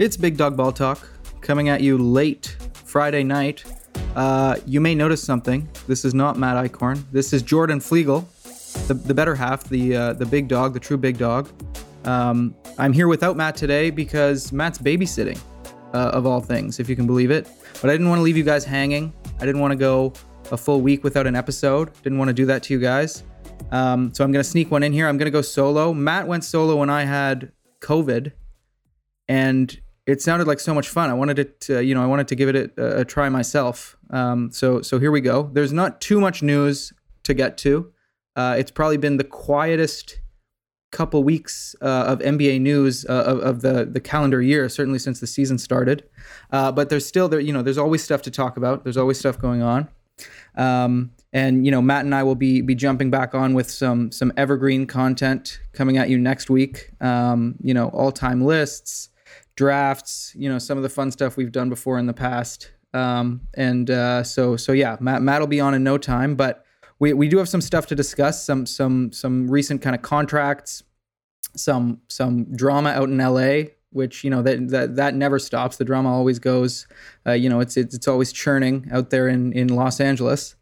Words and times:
It's 0.10 0.16
Big 0.16 0.38
Dog 0.38 0.56
Ball 0.56 0.72
Talk 0.72 1.06
coming 1.42 1.68
at 1.68 1.82
you 1.82 1.98
late 1.98 2.56
Friday 2.72 3.22
night. 3.22 3.64
Uh, 4.16 4.56
you 4.64 4.80
may 4.80 4.94
notice 4.94 5.22
something. 5.22 5.68
This 5.86 6.06
is 6.06 6.14
not 6.14 6.38
Matt 6.38 6.56
Icorn. 6.56 7.04
This 7.12 7.34
is 7.34 7.42
Jordan 7.42 7.80
Flegel, 7.80 8.26
the, 8.86 8.94
the 8.94 9.12
better 9.12 9.34
half, 9.34 9.64
the 9.64 9.94
uh, 9.94 10.12
the 10.14 10.24
big 10.24 10.48
dog, 10.48 10.72
the 10.72 10.80
true 10.80 10.96
big 10.96 11.18
dog. 11.18 11.50
Um, 12.06 12.54
I'm 12.78 12.94
here 12.94 13.08
without 13.08 13.36
Matt 13.36 13.56
today 13.56 13.90
because 13.90 14.52
Matt's 14.52 14.78
babysitting, 14.78 15.38
uh, 15.92 16.12
of 16.14 16.24
all 16.24 16.40
things, 16.40 16.80
if 16.80 16.88
you 16.88 16.96
can 16.96 17.06
believe 17.06 17.30
it. 17.30 17.46
But 17.82 17.90
I 17.90 17.92
didn't 17.92 18.08
want 18.08 18.20
to 18.20 18.22
leave 18.22 18.38
you 18.38 18.44
guys 18.44 18.64
hanging. 18.64 19.12
I 19.38 19.44
didn't 19.44 19.60
want 19.60 19.72
to 19.72 19.76
go 19.76 20.14
a 20.50 20.56
full 20.56 20.80
week 20.80 21.04
without 21.04 21.26
an 21.26 21.36
episode. 21.36 21.92
Didn't 22.02 22.16
want 22.16 22.28
to 22.28 22.34
do 22.34 22.46
that 22.46 22.62
to 22.62 22.72
you 22.72 22.80
guys. 22.80 23.22
Um, 23.70 24.14
so 24.14 24.24
I'm 24.24 24.32
going 24.32 24.42
to 24.42 24.48
sneak 24.48 24.70
one 24.70 24.82
in 24.82 24.94
here. 24.94 25.06
I'm 25.08 25.18
going 25.18 25.26
to 25.26 25.30
go 25.30 25.42
solo. 25.42 25.92
Matt 25.92 26.26
went 26.26 26.42
solo 26.42 26.76
when 26.76 26.88
I 26.88 27.04
had 27.04 27.52
COVID, 27.82 28.32
and 29.28 29.78
it 30.06 30.20
sounded 30.22 30.46
like 30.46 30.60
so 30.60 30.74
much 30.74 30.88
fun. 30.88 31.10
I 31.10 31.14
wanted 31.14 31.38
it 31.38 31.60
to, 31.62 31.84
you 31.84 31.94
know, 31.94 32.02
I 32.02 32.06
wanted 32.06 32.28
to 32.28 32.34
give 32.34 32.48
it 32.48 32.72
a, 32.76 33.00
a 33.00 33.04
try 33.04 33.28
myself. 33.28 33.96
Um, 34.10 34.50
so, 34.50 34.82
so 34.82 34.98
here 34.98 35.10
we 35.10 35.20
go. 35.20 35.50
There's 35.52 35.72
not 35.72 36.00
too 36.00 36.20
much 36.20 36.42
news 36.42 36.92
to 37.24 37.34
get 37.34 37.58
to. 37.58 37.92
Uh, 38.36 38.56
it's 38.58 38.70
probably 38.70 38.96
been 38.96 39.16
the 39.16 39.24
quietest 39.24 40.20
couple 40.90 41.22
weeks 41.22 41.76
uh, 41.80 42.04
of 42.08 42.18
NBA 42.18 42.60
news 42.60 43.04
uh, 43.08 43.12
of, 43.12 43.38
of, 43.40 43.60
the 43.62 43.84
the 43.84 44.00
calendar 44.00 44.42
year, 44.42 44.68
certainly 44.68 44.98
since 44.98 45.20
the 45.20 45.26
season 45.26 45.58
started. 45.58 46.04
Uh, 46.50 46.72
but 46.72 46.88
there's 46.88 47.06
still 47.06 47.28
there, 47.28 47.40
you 47.40 47.52
know, 47.52 47.62
there's 47.62 47.78
always 47.78 48.02
stuff 48.02 48.22
to 48.22 48.30
talk 48.30 48.56
about. 48.56 48.82
There's 48.82 48.96
always 48.96 49.18
stuff 49.18 49.38
going 49.38 49.62
on. 49.62 49.88
Um, 50.56 51.12
and 51.32 51.64
you 51.64 51.70
know, 51.70 51.80
Matt 51.80 52.04
and 52.04 52.14
I 52.14 52.24
will 52.24 52.34
be 52.34 52.60
be 52.60 52.74
jumping 52.74 53.10
back 53.10 53.34
on 53.34 53.54
with 53.54 53.70
some 53.70 54.10
some 54.10 54.32
evergreen 54.36 54.86
content 54.86 55.60
coming 55.72 55.96
at 55.96 56.10
you 56.10 56.18
next 56.18 56.50
week. 56.50 56.90
Um, 57.00 57.54
you 57.62 57.72
know, 57.72 57.88
all 57.90 58.10
time 58.10 58.42
lists 58.44 59.10
drafts, 59.56 60.32
you 60.36 60.48
know, 60.48 60.58
some 60.58 60.76
of 60.76 60.82
the 60.82 60.88
fun 60.88 61.10
stuff 61.10 61.36
we've 61.36 61.52
done 61.52 61.68
before 61.68 61.98
in 61.98 62.06
the 62.06 62.12
past. 62.12 62.70
Um, 62.92 63.42
and 63.54 63.90
uh, 63.90 64.22
so 64.24 64.56
so 64.56 64.72
yeah, 64.72 64.96
Matt 65.00 65.22
Matt 65.22 65.40
will 65.40 65.46
be 65.46 65.60
on 65.60 65.74
in 65.74 65.84
no 65.84 65.98
time, 65.98 66.34
but 66.34 66.64
we, 66.98 67.12
we 67.14 67.28
do 67.28 67.38
have 67.38 67.48
some 67.48 67.60
stuff 67.60 67.86
to 67.86 67.94
discuss, 67.94 68.44
some 68.44 68.66
some 68.66 69.12
some 69.12 69.50
recent 69.50 69.80
kind 69.82 69.96
of 69.96 70.02
contracts, 70.02 70.82
some 71.56 72.00
some 72.08 72.44
drama 72.54 72.90
out 72.90 73.08
in 73.08 73.18
LA, 73.18 73.70
which 73.90 74.22
you 74.22 74.30
know 74.30 74.42
that 74.42 74.68
that 74.68 74.96
that 74.96 75.14
never 75.14 75.38
stops. 75.38 75.76
The 75.76 75.84
drama 75.84 76.12
always 76.12 76.38
goes. 76.38 76.86
Uh, 77.26 77.32
you 77.32 77.48
know, 77.48 77.60
it's, 77.60 77.76
it's 77.76 77.94
it's 77.94 78.08
always 78.08 78.32
churning 78.32 78.88
out 78.92 79.10
there 79.10 79.28
in 79.28 79.52
in 79.52 79.68
Los 79.68 80.00
Angeles. 80.00 80.56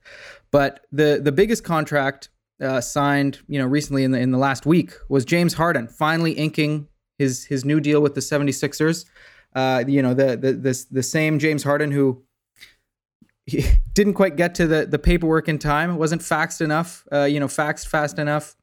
But 0.51 0.87
the 0.93 1.21
the 1.23 1.33
biggest 1.33 1.65
contract 1.65 2.29
uh, 2.61 2.81
signed, 2.81 3.41
you 3.49 3.59
know, 3.59 3.67
recently 3.67 4.05
in 4.05 4.13
the 4.13 4.19
in 4.21 4.31
the 4.31 4.39
last 4.39 4.65
week 4.65 4.93
was 5.09 5.25
James 5.25 5.55
Harden 5.55 5.89
finally 5.89 6.33
inking 6.33 6.89
his 7.19 7.45
his 7.45 7.65
new 7.65 7.81
deal 7.81 8.01
with 8.01 8.15
the 8.15 8.21
76ers. 8.21 9.05
Uh, 9.55 9.85
you 9.87 10.03
know, 10.03 10.15
the 10.15 10.37
the 10.37 10.53
the, 10.53 10.85
the 10.91 11.03
same 11.03 11.39
James 11.39 11.63
Harden 11.63 11.91
who 11.91 12.23
he 13.47 13.65
didn't 13.93 14.15
quite 14.15 14.37
get 14.37 14.55
to 14.57 14.67
the 14.67 14.87
the 14.87 14.99
paperwork 14.99 15.49
in 15.49 15.59
time. 15.59 15.91
It 15.91 15.97
wasn't 15.97 16.23
faxed 16.23 16.61
enough. 16.61 17.07
Uh, 17.13 17.25
you 17.25 17.41
know, 17.41 17.49
faxed 17.49 17.87
fast 17.87 18.19
enough. 18.19 18.57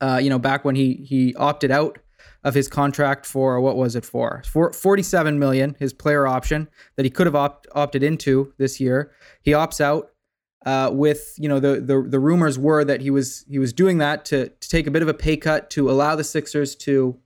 Uh, 0.00 0.20
you 0.22 0.30
know, 0.30 0.38
back 0.38 0.64
when 0.64 0.74
he 0.74 0.94
he 0.94 1.34
opted 1.34 1.70
out 1.70 1.98
of 2.44 2.54
his 2.54 2.68
contract 2.68 3.24
for 3.24 3.60
what 3.60 3.76
was 3.76 3.96
it 3.96 4.04
for? 4.04 4.42
for 4.46 4.72
47 4.72 5.38
million, 5.38 5.76
his 5.78 5.92
player 5.92 6.26
option 6.26 6.68
that 6.96 7.04
he 7.04 7.10
could 7.10 7.26
have 7.26 7.36
opt, 7.36 7.66
opted 7.72 8.02
into 8.02 8.52
this 8.58 8.80
year. 8.80 9.12
He 9.42 9.52
opts 9.52 9.80
out. 9.80 10.08
Uh, 10.64 10.88
with 10.92 11.34
you 11.38 11.48
know 11.48 11.58
the, 11.58 11.80
the 11.80 12.06
the 12.08 12.20
rumors 12.20 12.56
were 12.56 12.84
that 12.84 13.00
he 13.00 13.10
was 13.10 13.44
he 13.48 13.58
was 13.58 13.72
doing 13.72 13.98
that 13.98 14.24
to 14.24 14.48
to 14.48 14.68
take 14.68 14.86
a 14.86 14.92
bit 14.92 15.02
of 15.02 15.08
a 15.08 15.14
pay 15.14 15.36
cut 15.36 15.68
to 15.70 15.90
allow 15.90 16.14
the 16.14 16.22
Sixers 16.22 16.76
to 16.76 17.18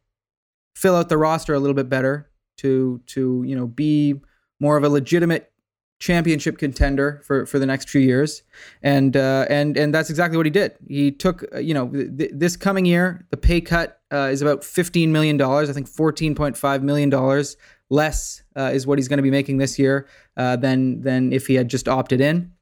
fill 0.77 0.95
out 0.95 1.09
the 1.09 1.17
roster 1.17 1.55
a 1.55 1.59
little 1.59 1.75
bit 1.75 1.89
better 1.89 2.31
to 2.59 3.01
to 3.07 3.43
you 3.47 3.57
know 3.57 3.67
be 3.67 4.15
more 4.61 4.77
of 4.77 4.85
a 4.85 4.89
legitimate 4.89 5.51
championship 5.99 6.59
contender 6.59 7.23
for 7.25 7.47
for 7.47 7.59
the 7.59 7.65
next 7.65 7.89
few 7.89 8.01
years. 8.01 8.43
And 8.83 9.17
uh, 9.17 9.47
and 9.49 9.77
and 9.77 9.95
that's 9.95 10.11
exactly 10.11 10.37
what 10.37 10.47
he 10.47 10.51
did. 10.51 10.77
He 10.87 11.11
took 11.11 11.45
uh, 11.55 11.59
you 11.59 11.73
know 11.73 11.89
th- 11.89 12.31
this 12.35 12.57
coming 12.57 12.85
year 12.85 13.27
the 13.31 13.37
pay 13.37 13.61
cut 13.61 14.01
uh, 14.13 14.29
is 14.31 14.43
about 14.43 14.63
15 14.65 15.11
million 15.11 15.37
dollars. 15.37 15.71
I 15.71 15.73
think 15.73 15.89
14.5 15.89 16.83
million 16.83 17.11
dollars 17.11 17.57
less 17.89 18.43
uh, 18.57 18.71
is 18.75 18.87
what 18.87 18.99
he's 18.99 19.09
going 19.09 19.19
to 19.19 19.23
be 19.23 19.31
making 19.31 19.59
this 19.59 19.79
year 19.79 20.07
uh, 20.37 20.57
than 20.57 21.01
than 21.01 21.33
if 21.33 21.47
he 21.47 21.55
had 21.55 21.69
just 21.69 21.89
opted 21.89 22.21
in. 22.21 22.53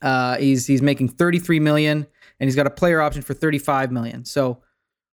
Uh, 0.00 0.36
he's 0.36 0.66
he's 0.66 0.82
making 0.82 1.08
33 1.08 1.58
million 1.58 2.06
and 2.38 2.48
he's 2.48 2.56
got 2.56 2.66
a 2.66 2.70
player 2.70 3.00
option 3.00 3.22
for 3.22 3.34
35 3.34 3.90
million. 3.90 4.24
So 4.24 4.62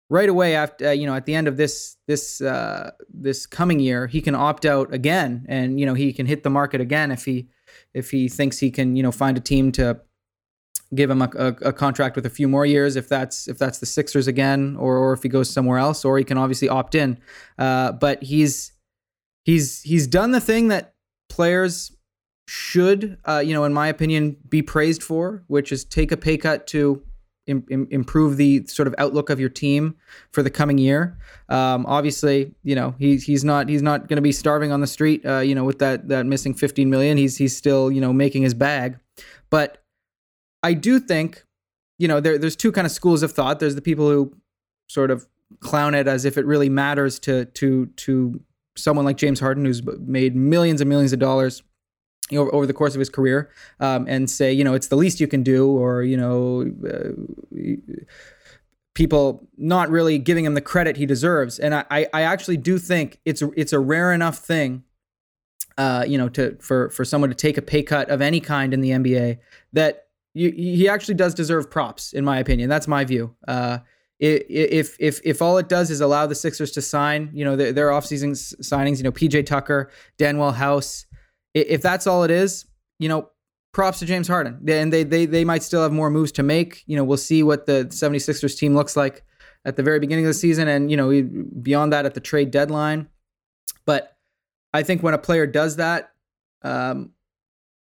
right 0.10 0.30
away 0.30 0.56
after 0.56 0.88
uh, 0.88 0.92
you 0.92 1.06
know 1.06 1.16
at 1.16 1.26
the 1.26 1.36
end 1.36 1.48
of 1.48 1.58
this 1.58 1.98
this 2.08 2.42
uh, 2.42 2.92
this 3.10 3.46
coming 3.46 3.80
year 3.80 4.08
he 4.08 4.22
can 4.22 4.36
opt 4.36 4.66
out 4.66 4.94
again 4.94 5.46
and 5.50 5.80
you 5.80 5.86
know 5.86 5.94
he 5.94 6.14
can 6.14 6.26
hit 6.26 6.44
the 6.44 6.50
market 6.50 6.82
again 6.82 7.12
if 7.12 7.26
he 7.26 7.48
if 7.94 8.12
he 8.12 8.30
thinks 8.30 8.60
he 8.60 8.72
can 8.72 8.96
you 8.96 9.04
know 9.04 9.12
find 9.12 9.38
a 9.38 9.42
team 9.42 9.72
to 9.72 10.00
give 10.96 11.10
him 11.10 11.22
a, 11.22 11.30
a, 11.38 11.48
a, 11.48 11.74
contract 11.74 12.16
with 12.16 12.26
a 12.26 12.30
few 12.30 12.48
more 12.48 12.66
years 12.66 12.96
if 12.96 13.10
that's 13.10 13.48
if 13.48 13.58
that's 13.58 13.80
the 13.80 13.86
Sixers 13.86 14.28
again 14.28 14.78
or 14.80 14.98
or 14.98 15.14
if 15.14 15.24
he 15.24 15.30
goes 15.30 15.50
somewhere 15.50 15.78
else 15.78 16.06
or 16.06 16.18
he 16.18 16.24
can 16.24 16.38
obviously 16.38 16.70
opt 16.70 16.96
in. 16.96 17.18
Uh, 17.58 17.92
but 17.92 18.24
he's 18.24 18.72
he's 19.44 19.82
he's 19.82 20.08
done 20.08 20.32
the 20.32 20.40
thing 20.40 20.70
that 20.70 20.94
players 21.30 21.96
should 22.48 23.18
uh, 23.26 23.40
you 23.40 23.54
know 23.54 23.66
in 23.66 23.74
my 23.74 23.88
opinion 23.88 24.38
be 24.48 24.62
praised 24.62 25.04
for 25.04 25.44
which 25.48 25.72
is 25.72 25.84
take 25.84 26.12
a 26.12 26.18
pay 26.18 26.38
cut 26.38 26.66
to 26.68 27.04
Im- 27.48 27.88
improve 27.90 28.38
the 28.38 28.66
sort 28.68 28.88
of 28.88 28.96
outlook 28.98 29.30
of 29.30 29.40
your 29.40 29.50
team 29.50 29.96
for 30.32 30.44
the 30.44 30.50
coming 30.50 30.78
year. 30.78 31.18
Um, 31.50 31.86
obviously, 31.86 32.54
you 32.64 32.76
know 32.76 32.96
he's 33.00 33.24
he's 33.24 33.44
not 33.44 33.70
he's 33.70 33.82
not 33.82 34.08
going 34.08 34.18
to 34.18 34.22
be 34.22 34.32
starving 34.32 34.72
on 34.72 34.82
the 34.82 34.88
street. 34.88 35.26
Uh, 35.26 35.40
you 35.40 35.56
know, 35.56 35.64
with 35.64 35.80
that 35.80 36.08
that 36.10 36.26
missing 36.26 36.54
15 36.54 36.90
million, 36.90 37.18
he's 37.18 37.38
he's 37.38 37.56
still 37.56 37.92
you 37.92 38.02
know 38.02 38.14
making 38.14 38.44
his 38.44 38.54
bag. 38.54 39.00
But 39.50 39.84
I 40.64 40.74
do 40.74 41.00
think, 41.00 41.46
you 41.98 42.08
know, 42.08 42.20
there, 42.20 42.38
there's 42.38 42.56
two 42.56 42.72
kind 42.72 42.86
of 42.86 42.92
schools 42.92 43.24
of 43.24 43.32
thought. 43.32 43.60
There's 43.60 43.76
the 43.76 43.82
people 43.82 44.10
who 44.10 44.34
sort 44.90 45.12
of 45.12 45.28
clown 45.60 45.96
it 45.96 46.08
as 46.08 46.26
if 46.26 46.38
it 46.38 46.46
really 46.46 46.70
matters 46.70 47.20
to 47.20 47.46
to 47.46 47.86
to 47.86 48.42
someone 48.76 49.06
like 49.06 49.18
James 49.18 49.40
Harden, 49.40 49.66
who's 49.66 49.82
made 50.00 50.36
millions 50.36 50.82
and 50.82 50.90
millions 50.90 51.14
of 51.14 51.20
dollars 51.20 51.64
over, 52.34 52.54
over 52.54 52.66
the 52.66 52.74
course 52.74 52.94
of 52.94 53.00
his 53.00 53.10
career 53.10 53.50
um, 53.80 54.06
and 54.08 54.30
say, 54.30 54.52
you 54.52 54.64
know, 54.64 54.74
it's 54.74 54.88
the 54.88 54.98
least 54.98 55.20
you 55.20 55.28
can 55.28 55.44
do, 55.44 55.70
or, 55.70 56.04
you 56.04 56.18
know, 56.18 56.70
uh, 56.88 57.12
people 58.94 59.48
not 59.58 59.92
really 59.92 60.18
giving 60.18 60.44
him 60.44 60.56
the 60.56 60.62
credit 60.62 60.98
he 60.98 61.06
deserves. 61.06 61.60
And 61.60 61.76
I, 61.76 61.86
I 61.92 62.24
actually 62.24 62.58
do 62.58 62.80
think 62.80 63.20
it's 63.26 63.44
it's 63.56 63.72
a 63.72 63.80
rare 63.80 64.12
enough 64.12 64.40
thing, 64.40 64.84
uh, 65.78 66.04
you 66.08 66.18
know, 66.18 66.30
to 66.30 66.58
for 66.60 66.90
for 66.90 67.06
someone 67.06 67.30
to 67.30 67.36
take 67.36 67.58
a 67.58 67.62
pay 67.62 67.84
cut 67.84 68.10
of 68.10 68.22
any 68.22 68.40
kind 68.40 68.74
in 68.74 68.82
the 68.82 68.90
NBA 68.90 69.38
that 69.74 70.08
you, 70.34 70.52
he 70.52 70.90
actually 70.90 71.14
does 71.14 71.36
deserve 71.36 71.70
props, 71.70 72.12
in 72.14 72.26
my 72.26 72.40
opinion. 72.40 72.70
That's 72.70 72.88
my 72.88 73.06
view. 73.06 73.36
Uh, 73.48 73.80
if 74.20 74.98
if 75.00 75.20
if 75.24 75.42
all 75.44 75.60
it 75.60 75.70
does 75.70 75.92
is 75.92 76.02
allow 76.02 76.26
the 76.26 76.36
Sixers 76.36 76.72
to 76.72 76.82
sign, 76.82 77.30
you 77.34 77.46
know, 77.46 77.56
their, 77.56 77.72
their 77.72 77.90
offseason 77.90 78.32
signings, 78.32 78.98
you 78.98 79.04
know, 79.04 79.12
PJ 79.12 79.46
Tucker, 79.46 79.92
Danuel 80.18 80.56
House, 80.56 81.06
if 81.62 81.82
that's 81.82 82.08
all 82.08 82.24
it 82.24 82.32
is, 82.32 82.66
you 83.00 83.10
know, 83.10 83.30
props 83.74 84.00
to 84.00 84.06
James 84.06 84.28
Harden. 84.28 84.64
And 84.68 84.92
they 84.92 85.04
they 85.04 85.26
they 85.26 85.46
might 85.46 85.64
still 85.64 85.82
have 85.84 85.92
more 85.92 86.10
moves 86.10 86.32
to 86.34 86.44
make. 86.44 86.84
You 86.88 86.96
know, 86.96 87.04
we'll 87.04 87.18
see 87.18 87.44
what 87.44 87.66
the 87.66 87.86
76ers 87.90 88.58
team 88.58 88.76
looks 88.76 88.96
like 88.96 89.24
at 89.66 89.76
the 89.76 89.84
very 89.84 90.00
beginning 90.00 90.26
of 90.26 90.30
the 90.30 90.34
season 90.34 90.68
and, 90.68 90.90
you 90.90 90.98
know, 90.98 91.10
beyond 91.62 91.92
that 91.94 92.06
at 92.06 92.14
the 92.14 92.20
trade 92.20 92.52
deadline. 92.52 93.08
But 93.86 94.18
I 94.74 94.84
think 94.84 95.04
when 95.04 95.14
a 95.14 95.18
player 95.18 95.46
does 95.46 95.76
that, 95.76 96.12
um, 96.62 97.12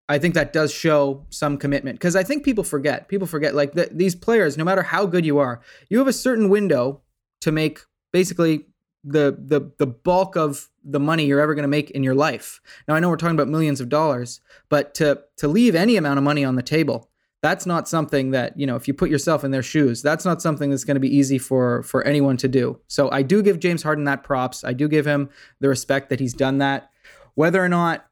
I 0.09 0.19
think 0.19 0.35
that 0.35 0.53
does 0.53 0.73
show 0.73 1.27
some 1.31 1.57
commitment 1.57 1.99
because 1.99 2.15
I 2.15 2.23
think 2.23 2.45
people 2.45 2.65
forget. 2.65 3.09
People 3.09 3.27
forget 3.27 3.55
like 3.55 3.73
the, 3.73 3.89
these 3.91 4.15
players, 4.15 4.59
no 4.59 4.65
matter 4.65 4.83
how 4.83 5.07
good 5.07 5.25
you 5.25 5.39
are, 5.39 5.61
you 5.89 5.99
have 5.99 6.09
a 6.09 6.13
certain 6.13 6.49
window 6.49 7.01
to 7.41 7.51
make 7.51 7.81
basically 8.13 8.67
the 9.03 9.37
the 9.39 9.73
the 9.79 9.87
bulk 9.87 10.37
of 10.37 10.71
the 10.85 11.01
money 11.01 11.25
you're 11.25 11.41
ever 11.41 11.55
going 11.55 11.63
to 11.65 11.69
make 11.69 11.91
in 11.91 12.03
your 12.03 12.15
life. 12.15 12.61
Now 12.87 12.95
I 12.95 13.01
know 13.01 13.09
we're 13.09 13.17
talking 13.17 13.37
about 13.37 13.49
millions 13.49 13.81
of 13.81 13.89
dollars, 13.89 14.41
but 14.69 14.95
to 14.95 15.23
to 15.39 15.49
leave 15.49 15.75
any 15.75 15.97
amount 15.97 16.19
of 16.19 16.25
money 16.25 16.45
on 16.45 16.57
the 16.57 16.63
table, 16.63 17.11
that's 17.45 17.67
not 17.67 17.87
something 17.89 18.31
that, 18.31 18.59
you 18.59 18.67
know, 18.67 18.75
if 18.75 18.89
you 18.89 18.95
put 18.95 19.11
yourself 19.11 19.45
in 19.45 19.51
their 19.51 19.63
shoes, 19.63 20.01
that's 20.01 20.25
not 20.25 20.41
something 20.41 20.71
that's 20.71 20.85
going 20.85 20.95
to 20.95 21.01
be 21.01 21.15
easy 21.15 21.39
for 21.39 21.83
for 21.83 22.03
anyone 22.05 22.37
to 22.39 22.49
do. 22.49 22.81
So 22.89 23.11
I 23.11 23.23
do 23.23 23.43
give 23.43 23.61
James 23.61 23.83
Harden 23.83 24.05
that 24.05 24.25
props. 24.25 24.65
I 24.65 24.73
do 24.73 24.89
give 24.89 25.07
him 25.07 25.29
the 25.61 25.69
respect 25.69 26.09
that 26.09 26.21
he's 26.21 26.33
done 26.33 26.59
that. 26.59 26.91
Whether 27.35 27.63
or 27.63 27.69
not 27.69 28.07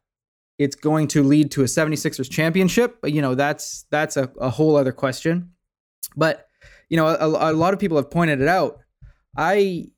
it's 0.58 0.76
going 0.76 1.08
to 1.08 1.22
lead 1.22 1.50
to 1.52 1.62
a 1.62 1.64
76ers 1.64 2.30
championship, 2.30 2.98
you 3.04 3.22
know, 3.22 3.34
that's 3.34 3.86
that's 3.90 4.16
a, 4.16 4.30
a 4.38 4.50
whole 4.50 4.76
other 4.76 4.92
question. 4.92 5.52
But, 6.14 6.46
you 6.88 6.96
know, 6.96 7.06
a, 7.06 7.52
a 7.52 7.54
lot 7.54 7.72
of 7.72 7.80
people 7.80 7.96
have 7.96 8.10
pointed 8.10 8.40
it 8.40 8.48
out. 8.48 8.80
I 9.36 9.92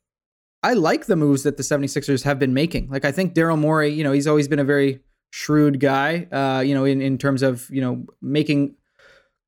I 0.65 0.73
like 0.73 1.05
the 1.05 1.15
moves 1.15 1.43
that 1.43 1.57
the 1.57 1.63
76ers 1.63 2.23
have 2.23 2.39
been 2.39 2.55
making. 2.55 2.89
Like 2.89 3.05
I 3.05 3.11
think 3.11 3.35
Daryl 3.35 3.57
Morey, 3.57 3.89
you 3.89 4.03
know, 4.03 4.11
he's 4.11 4.25
always 4.25 4.47
been 4.47 4.57
a 4.57 4.63
very 4.63 4.99
shrewd 5.29 5.79
guy, 5.79 6.23
uh, 6.31 6.61
you 6.61 6.73
know, 6.73 6.85
in, 6.85 7.03
in 7.03 7.19
terms 7.19 7.43
of, 7.43 7.69
you 7.69 7.81
know, 7.81 8.03
making 8.19 8.73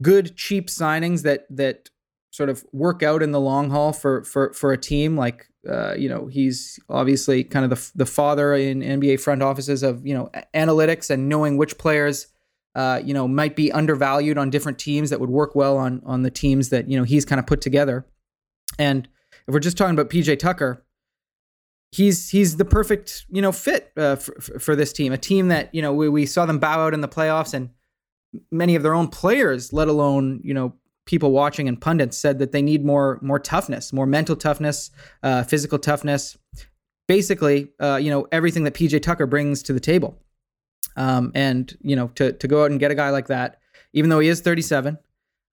good 0.03 0.35
cheap 0.35 0.67
signings 0.67 1.23
that 1.23 1.47
that 1.49 1.89
sort 2.29 2.49
of 2.49 2.63
work 2.71 3.01
out 3.01 3.23
in 3.23 3.31
the 3.31 3.39
long 3.39 3.71
haul 3.71 3.93
for 3.93 4.23
for 4.25 4.53
for 4.53 4.71
a 4.71 4.77
team 4.77 5.17
like 5.17 5.47
uh, 5.67 5.95
you 5.95 6.07
know, 6.07 6.27
he's 6.27 6.79
obviously 6.87 7.43
kind 7.43 7.65
of 7.65 7.71
the 7.71 7.91
the 7.95 8.05
father 8.05 8.53
in 8.53 8.81
NBA 8.81 9.19
front 9.19 9.41
offices 9.41 9.81
of 9.81 10.05
you 10.05 10.13
know 10.13 10.29
analytics 10.53 11.09
and 11.09 11.27
knowing 11.27 11.57
which 11.57 11.77
players. 11.79 12.27
Uh, 12.75 13.01
you 13.03 13.11
know, 13.11 13.27
might 13.27 13.55
be 13.55 13.71
undervalued 13.71 14.37
on 14.37 14.51
different 14.51 14.77
teams 14.77 15.09
that 15.09 15.19
would 15.19 15.31
work 15.31 15.55
well 15.55 15.77
on 15.77 15.99
on 16.05 16.21
the 16.21 16.29
teams 16.29 16.69
that 16.69 16.87
you 16.87 16.95
know 16.95 17.03
he's 17.03 17.25
kind 17.25 17.39
of 17.39 17.47
put 17.47 17.59
together. 17.59 18.05
And 18.77 19.07
if 19.47 19.53
we're 19.53 19.59
just 19.59 19.77
talking 19.77 19.95
about 19.95 20.11
PJ 20.11 20.37
Tucker, 20.37 20.85
he's 21.91 22.29
he's 22.29 22.57
the 22.57 22.65
perfect 22.65 23.25
you 23.29 23.41
know 23.41 23.51
fit 23.51 23.91
uh, 23.97 24.15
for, 24.15 24.59
for 24.59 24.75
this 24.75 24.93
team. 24.93 25.13
A 25.13 25.17
team 25.17 25.47
that 25.49 25.73
you 25.73 25.81
know 25.81 25.93
we, 25.93 26.09
we 26.09 26.25
saw 26.25 26.45
them 26.45 26.59
bow 26.59 26.85
out 26.85 26.93
in 26.93 27.01
the 27.01 27.07
playoffs, 27.07 27.53
and 27.53 27.69
many 28.51 28.75
of 28.75 28.83
their 28.83 28.93
own 28.93 29.07
players, 29.07 29.73
let 29.73 29.87
alone 29.87 30.41
you 30.43 30.53
know 30.53 30.73
people 31.05 31.31
watching 31.31 31.67
and 31.67 31.79
pundits, 31.79 32.17
said 32.17 32.39
that 32.39 32.51
they 32.51 32.61
need 32.61 32.85
more 32.85 33.19
more 33.21 33.39
toughness, 33.39 33.93
more 33.93 34.05
mental 34.05 34.35
toughness, 34.35 34.91
uh, 35.23 35.43
physical 35.43 35.79
toughness. 35.79 36.37
Basically, 37.07 37.69
uh, 37.79 37.95
you 37.95 38.09
know 38.09 38.27
everything 38.31 38.63
that 38.63 38.73
PJ 38.73 39.01
Tucker 39.01 39.25
brings 39.25 39.63
to 39.63 39.73
the 39.73 39.79
table. 39.79 40.17
Um, 40.95 41.31
and 41.35 41.77
you 41.81 41.95
know 41.95 42.07
to 42.15 42.33
to 42.33 42.47
go 42.47 42.63
out 42.63 42.71
and 42.71 42.79
get 42.79 42.91
a 42.91 42.95
guy 42.95 43.11
like 43.11 43.27
that, 43.27 43.59
even 43.93 44.09
though 44.09 44.19
he 44.19 44.27
is 44.27 44.41
37, 44.41 44.97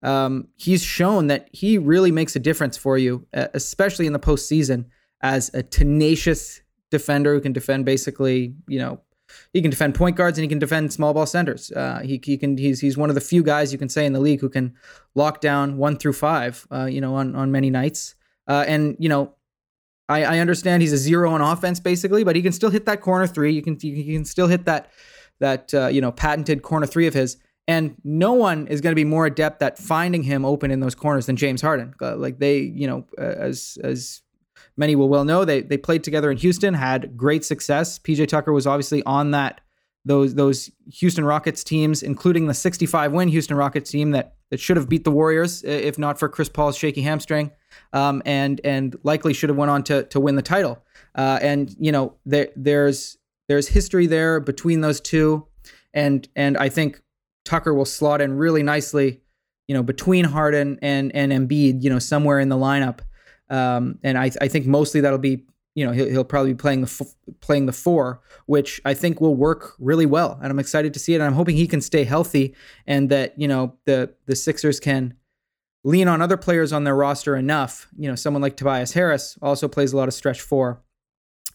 um, 0.03 0.49
he's 0.57 0.83
shown 0.83 1.27
that 1.27 1.49
he 1.53 1.77
really 1.77 2.11
makes 2.11 2.35
a 2.35 2.41
difference 2.41 2.77
for 2.77 2.97
you, 2.97 3.27
especially 3.33 4.07
in 4.07 4.15
the 4.15 4.19
postseason 4.19 4.87
as 5.25 5.51
a 5.55 5.63
tenacious 5.63 6.61
defender 6.91 7.35
who 7.35 7.41
can 7.41 7.55
defend 7.55 7.87
basically, 7.87 8.55
you 8.69 8.79
know, 8.79 9.01
he 9.55 9.63
can 9.63 9.71
defend 9.71 9.95
point 9.95 10.17
guards 10.17 10.39
and 10.39 10.45
he 10.45 10.49
can 10.49 10.59
defend 10.59 10.93
small 10.93 11.15
ball 11.15 11.25
centers. 11.27 11.73
Uh, 11.73 12.01
he, 12.05 12.21
he 12.23 12.37
can 12.37 12.59
he's 12.59 12.79
he's 12.79 12.97
one 12.97 13.09
of 13.09 13.15
the 13.15 13.23
few 13.23 13.43
guys 13.43 13.73
you 13.73 13.79
can 13.79 13.89
say 13.89 14.05
in 14.05 14.13
the 14.13 14.21
league 14.21 14.41
who 14.41 14.51
can 14.51 14.75
lock 15.15 15.41
down 15.41 15.79
one 15.79 15.97
through 15.97 16.13
five. 16.13 16.67
Uh, 16.71 16.85
you 16.85 17.01
know, 17.01 17.15
on 17.15 17.35
on 17.35 17.51
many 17.51 17.71
nights. 17.71 18.15
Uh, 18.47 18.65
and 18.69 18.97
you 18.99 19.09
know, 19.09 19.35
I, 20.11 20.25
I 20.25 20.39
understand 20.41 20.83
he's 20.83 20.93
a 20.93 20.99
zero 20.99 21.31
on 21.31 21.41
offense 21.41 21.81
basically, 21.81 22.23
but 22.23 22.37
he 22.37 22.43
can 22.43 22.53
still 22.53 22.71
hit 22.71 22.85
that 22.85 23.01
corner 23.01 23.27
three. 23.27 23.53
You 23.53 23.63
can 23.63 23.79
you 23.81 24.15
can 24.15 24.27
still 24.27 24.47
hit 24.47 24.67
that 24.67 24.91
that 25.41 25.73
uh, 25.73 25.87
you 25.87 26.03
know 26.03 26.13
patented 26.13 26.63
corner 26.63 26.87
three 26.87 27.07
of 27.07 27.15
his. 27.15 27.39
And 27.67 27.97
no 28.05 28.35
one 28.35 28.67
is 28.67 28.83
going 28.83 28.93
to 28.93 28.95
be 28.95 29.07
more 29.07 29.25
adept 29.25 29.63
at 29.63 29.79
finding 29.79 30.23
him 30.23 30.45
open 30.45 30.71
in 30.71 30.81
those 30.81 30.95
corners 30.95 31.25
than 31.25 31.37
James 31.37 31.63
Harden. 31.63 31.95
Uh, 31.99 32.15
like 32.15 32.39
they, 32.39 32.59
you 32.59 32.87
know, 32.87 33.07
as 33.17 33.79
as 33.83 34.21
many 34.77 34.97
will 34.97 35.09
well 35.09 35.25
know, 35.25 35.45
they 35.45 35.61
they 35.61 35.77
played 35.77 36.05
together 36.05 36.31
in 36.31 36.37
Houston, 36.39 36.75
had 36.75 37.17
great 37.17 37.45
success. 37.45 37.99
PJ 37.99 38.29
Tucker 38.29 38.53
was 38.53 38.67
obviously 38.67 39.03
on 39.05 39.31
that 39.33 39.61
those 40.05 40.35
those 40.35 40.71
Houston 40.93 41.25
Rockets 41.25 41.65
teams, 41.65 42.03
including 42.03 42.47
the 42.47 42.55
65 42.55 43.13
win 43.13 43.29
Houston 43.29 43.57
Rockets 43.57 43.91
team 43.91 44.11
that 44.11 44.35
that 44.51 44.61
should 44.61 44.77
have 44.77 44.89
beat 44.89 45.05
the 45.05 45.11
Warriors 45.11 45.65
if 45.65 45.99
not 45.99 46.19
for 46.19 46.29
Chris 46.29 46.49
Paul's 46.49 46.77
shaky 46.77 47.03
hamstring, 47.03 47.51
um, 47.93 48.23
and 48.25 48.61
and 48.65 48.97
likely 49.03 49.33
should 49.33 49.49
have 49.49 49.57
went 49.57 49.71
on 49.71 49.83
to 49.85 50.05
to 50.05 50.21
win 50.21 50.37
the 50.37 50.43
title. 50.43 50.85
Uh, 51.15 51.39
and 51.41 51.75
you 51.79 51.93
know 51.93 52.15
there 52.27 52.49
there's 52.57 53.17
there's 53.49 53.69
history 53.69 54.07
there 54.07 54.41
between 54.41 54.81
those 54.81 55.01
two, 55.01 55.47
and 55.93 56.29
and 56.37 56.57
I 56.59 56.69
think 56.69 57.01
Tucker 57.45 57.73
will 57.73 57.85
slot 57.85 58.21
in 58.21 58.37
really 58.37 58.63
nicely, 58.63 59.21
you 59.69 59.75
know, 59.75 59.83
between 59.83 60.25
Harden 60.25 60.79
and 60.83 61.15
and 61.15 61.33
Embiid, 61.33 61.83
you 61.83 61.91
know, 61.91 61.99
somewhere 61.99 62.41
in 62.41 62.49
the 62.49 62.57
lineup. 62.57 63.01
Um, 63.51 63.99
and 64.03 64.17
I, 64.17 64.31
I 64.41 64.49
think 64.49 64.67
mostly 64.67 65.01
that'll 65.01 65.19
be 65.19 65.45
you 65.75 65.85
know 65.85 65.93
he'll, 65.93 66.09
he'll 66.09 66.25
probably 66.25 66.53
be 66.53 66.59
playing 66.59 66.83
the 66.83 66.87
f- 66.87 67.15
playing 67.41 67.67
the 67.67 67.73
four, 67.73 68.21
which 68.47 68.81
I 68.85 68.95
think 68.95 69.21
will 69.21 69.35
work 69.35 69.75
really 69.79 70.07
well, 70.07 70.39
and 70.43 70.51
I'm 70.51 70.59
excited 70.59 70.95
to 70.95 71.01
see 71.01 71.15
it. 71.15 71.17
And 71.17 71.25
I'm 71.25 71.35
hoping 71.35 71.57
he 71.57 71.67
can 71.67 71.81
stay 71.81 72.05
healthy, 72.05 72.55
and 72.87 73.11
that 73.11 73.39
you 73.39 73.49
know 73.49 73.75
the 73.85 74.15
the 74.27 74.37
Sixers 74.37 74.81
can 74.81 75.15
lean 75.83 76.09
on 76.09 76.23
other 76.23 76.37
players 76.37 76.73
on 76.73 76.85
their 76.85 76.97
roster 76.97 77.37
enough. 77.37 77.89
You 77.99 78.09
know, 78.09 78.15
someone 78.15 78.41
like 78.41 78.57
Tobias 78.57 78.93
Harris 78.93 79.37
also 79.43 79.69
plays 79.69 79.93
a 79.93 79.97
lot 79.97 80.09
of 80.09 80.15
stretch 80.15 80.41
four. 80.41 80.81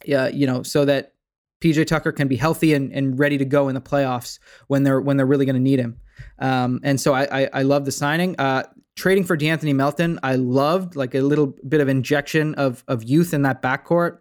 Yeah, 0.06 0.28
you 0.28 0.46
know, 0.46 0.64
so 0.64 0.86
that 0.86 1.14
PJ 1.62 1.88
Tucker 1.88 2.12
can 2.12 2.28
be 2.28 2.36
healthy 2.36 2.74
and, 2.74 2.92
and 2.94 3.20
ready 3.20 3.38
to 3.38 3.46
go 3.46 3.68
in 3.68 3.76
the 3.76 3.82
playoffs 3.82 4.40
when 4.68 4.84
they're 4.84 5.02
when 5.02 5.18
they're 5.18 5.26
really 5.26 5.46
going 5.46 5.56
to 5.56 5.62
need 5.62 5.80
him. 5.80 6.00
Um, 6.40 6.80
and 6.84 7.00
so 7.00 7.14
I, 7.14 7.42
I, 7.42 7.50
I 7.54 7.62
love 7.64 7.86
the 7.86 7.92
signing. 7.92 8.36
Uh, 8.40 8.64
trading 8.96 9.24
for 9.24 9.38
De'Anthony 9.38 9.74
Melton, 9.74 10.20
I 10.24 10.36
loved 10.36 10.96
like 10.96 11.16
a 11.16 11.22
little 11.22 11.56
bit 11.68 11.82
of 11.82 11.88
injection 11.88 12.54
of 12.56 12.84
of 12.88 13.04
youth 13.04 13.34
in 13.34 13.44
that 13.44 13.62
backcourt. 13.62 14.20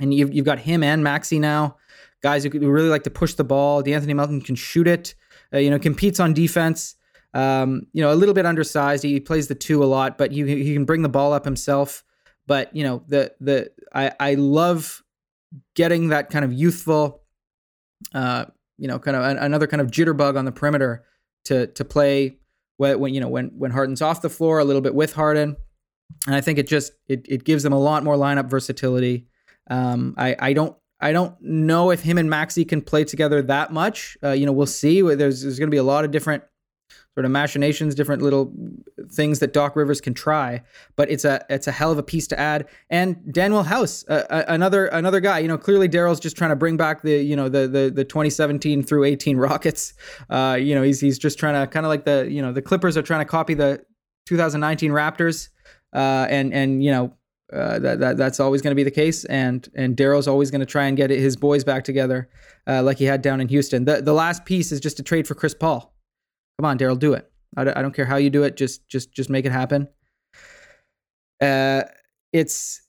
And 0.00 0.14
you've 0.14 0.32
you've 0.32 0.46
got 0.46 0.58
him 0.58 0.82
and 0.82 1.04
Maxey 1.04 1.38
now, 1.38 1.76
guys 2.22 2.44
who 2.44 2.50
really 2.50 2.88
like 2.88 3.04
to 3.04 3.10
push 3.10 3.34
the 3.34 3.44
ball. 3.44 3.82
De'Anthony 3.82 4.14
Melton 4.14 4.40
can 4.40 4.54
shoot 4.54 4.88
it. 4.88 5.14
Uh, 5.52 5.58
you 5.58 5.70
know, 5.70 5.78
competes 5.78 6.20
on 6.20 6.34
defense. 6.34 6.96
Um, 7.34 7.86
you 7.92 8.02
know, 8.02 8.12
a 8.12 8.16
little 8.16 8.34
bit 8.34 8.46
undersized. 8.46 9.02
He 9.04 9.20
plays 9.20 9.48
the 9.48 9.54
two 9.54 9.84
a 9.84 9.86
lot, 9.86 10.18
but 10.18 10.32
he 10.32 10.44
he 10.64 10.72
can 10.72 10.84
bring 10.84 11.02
the 11.02 11.08
ball 11.08 11.32
up 11.32 11.44
himself. 11.44 12.04
But 12.46 12.74
you 12.74 12.84
know, 12.84 13.02
the 13.06 13.34
the 13.40 13.70
I 13.94 14.12
I 14.18 14.34
love 14.34 15.02
getting 15.74 16.08
that 16.08 16.30
kind 16.30 16.44
of 16.44 16.52
youthful, 16.52 17.22
uh, 18.14 18.46
you 18.78 18.88
know, 18.88 18.98
kind 18.98 19.16
of 19.16 19.36
another 19.42 19.66
kind 19.66 19.80
of 19.80 19.88
jitterbug 19.88 20.36
on 20.36 20.44
the 20.44 20.52
perimeter 20.52 21.04
to 21.48 21.66
to 21.66 21.84
play 21.84 22.38
when, 22.76 23.12
you 23.12 23.20
know 23.20 23.28
when 23.28 23.48
when 23.58 23.70
Harden's 23.70 24.00
off 24.00 24.22
the 24.22 24.30
floor 24.30 24.58
a 24.58 24.64
little 24.64 24.82
bit 24.82 24.94
with 24.94 25.12
Harden, 25.14 25.56
and 26.26 26.34
I 26.34 26.40
think 26.40 26.58
it 26.58 26.66
just 26.66 26.92
it 27.08 27.26
it 27.28 27.44
gives 27.44 27.62
them 27.62 27.72
a 27.72 27.78
lot 27.78 28.04
more 28.04 28.16
lineup 28.16 28.48
versatility. 28.48 29.26
Um, 29.70 30.14
I 30.16 30.36
I 30.38 30.52
don't 30.52 30.76
I 31.00 31.12
don't 31.12 31.34
know 31.40 31.90
if 31.90 32.02
him 32.02 32.18
and 32.18 32.30
Maxey 32.30 32.64
can 32.64 32.82
play 32.82 33.04
together 33.04 33.42
that 33.42 33.72
much. 33.72 34.16
Uh, 34.22 34.30
you 34.30 34.46
know, 34.46 34.52
we'll 34.52 34.66
see. 34.66 35.00
There's 35.00 35.42
there's 35.42 35.58
going 35.58 35.68
to 35.68 35.74
be 35.74 35.78
a 35.78 35.82
lot 35.82 36.04
of 36.04 36.10
different 36.10 36.44
sort 37.18 37.24
of 37.24 37.32
machinations, 37.32 37.96
different 37.96 38.22
little 38.22 38.52
things 39.10 39.40
that 39.40 39.52
Doc 39.52 39.74
Rivers 39.74 40.00
can 40.00 40.14
try. 40.14 40.62
But 40.94 41.10
it's 41.10 41.24
a 41.24 41.44
it's 41.50 41.66
a 41.66 41.72
hell 41.72 41.90
of 41.90 41.98
a 41.98 42.02
piece 42.04 42.28
to 42.28 42.38
add. 42.38 42.68
And 42.90 43.16
Danuel 43.32 43.66
House, 43.66 44.04
uh, 44.06 44.44
another 44.46 44.86
another 44.86 45.18
guy. 45.18 45.40
You 45.40 45.48
know, 45.48 45.58
clearly 45.58 45.88
Daryl's 45.88 46.20
just 46.20 46.36
trying 46.36 46.50
to 46.50 46.56
bring 46.56 46.76
back 46.76 47.02
the 47.02 47.20
you 47.20 47.34
know 47.34 47.48
the 47.48 47.66
the 47.66 47.90
the 47.92 48.04
2017 48.04 48.84
through 48.84 49.02
18 49.02 49.36
Rockets. 49.36 49.94
Uh, 50.30 50.56
you 50.60 50.76
know, 50.76 50.82
he's 50.82 51.00
he's 51.00 51.18
just 51.18 51.40
trying 51.40 51.60
to 51.60 51.66
kind 51.66 51.84
of 51.84 51.90
like 51.90 52.04
the 52.04 52.28
you 52.30 52.40
know 52.40 52.52
the 52.52 52.62
Clippers 52.62 52.96
are 52.96 53.02
trying 53.02 53.20
to 53.20 53.28
copy 53.28 53.54
the 53.54 53.84
2019 54.26 54.92
Raptors. 54.92 55.48
Uh, 55.92 56.24
and 56.30 56.54
and 56.54 56.84
you 56.84 56.92
know 56.92 57.12
uh, 57.52 57.80
that, 57.80 57.98
that 57.98 58.16
that's 58.16 58.38
always 58.38 58.62
going 58.62 58.70
to 58.70 58.76
be 58.76 58.84
the 58.84 58.92
case, 58.92 59.24
and 59.24 59.68
and 59.74 59.96
Daryl's 59.96 60.28
always 60.28 60.52
going 60.52 60.60
to 60.60 60.66
try 60.66 60.86
and 60.86 60.96
get 60.96 61.10
his 61.10 61.34
boys 61.34 61.64
back 61.64 61.82
together, 61.82 62.28
uh, 62.68 62.80
like 62.80 62.98
he 62.98 63.06
had 63.06 63.22
down 63.22 63.40
in 63.40 63.48
Houston. 63.48 63.86
The 63.86 64.02
the 64.02 64.12
last 64.12 64.44
piece 64.44 64.70
is 64.70 64.78
just 64.78 65.00
a 65.00 65.02
trade 65.02 65.26
for 65.26 65.34
Chris 65.34 65.54
Paul. 65.54 65.97
Come 66.58 66.66
on, 66.66 66.78
Daryl, 66.78 66.98
do 66.98 67.12
it. 67.12 67.30
I 67.56 67.64
don't, 67.64 67.94
care 67.94 68.04
how 68.04 68.16
you 68.16 68.30
do 68.30 68.42
it. 68.42 68.56
Just 68.56 68.86
just 68.88 69.12
just 69.12 69.30
make 69.30 69.46
it 69.46 69.52
happen. 69.52 69.88
Uh, 71.40 71.82
it's 72.32 72.82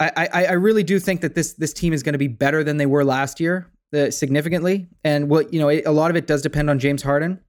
I, 0.00 0.28
I, 0.32 0.44
I 0.46 0.52
really 0.52 0.82
do 0.82 0.98
think 0.98 1.20
that 1.20 1.34
this 1.34 1.52
this 1.54 1.72
team 1.72 1.92
is 1.92 2.02
going 2.02 2.14
to 2.14 2.18
be 2.18 2.28
better 2.28 2.64
than 2.64 2.76
they 2.76 2.86
were 2.86 3.04
last 3.04 3.40
year, 3.40 3.70
uh, 3.94 4.10
significantly. 4.10 4.88
And 5.04 5.28
what 5.28 5.52
you 5.52 5.60
know, 5.60 5.68
a 5.68 5.92
lot 5.92 6.10
of 6.10 6.16
it 6.16 6.26
does 6.26 6.42
depend 6.42 6.70
on 6.70 6.78
James 6.78 7.02
Harden, 7.02 7.40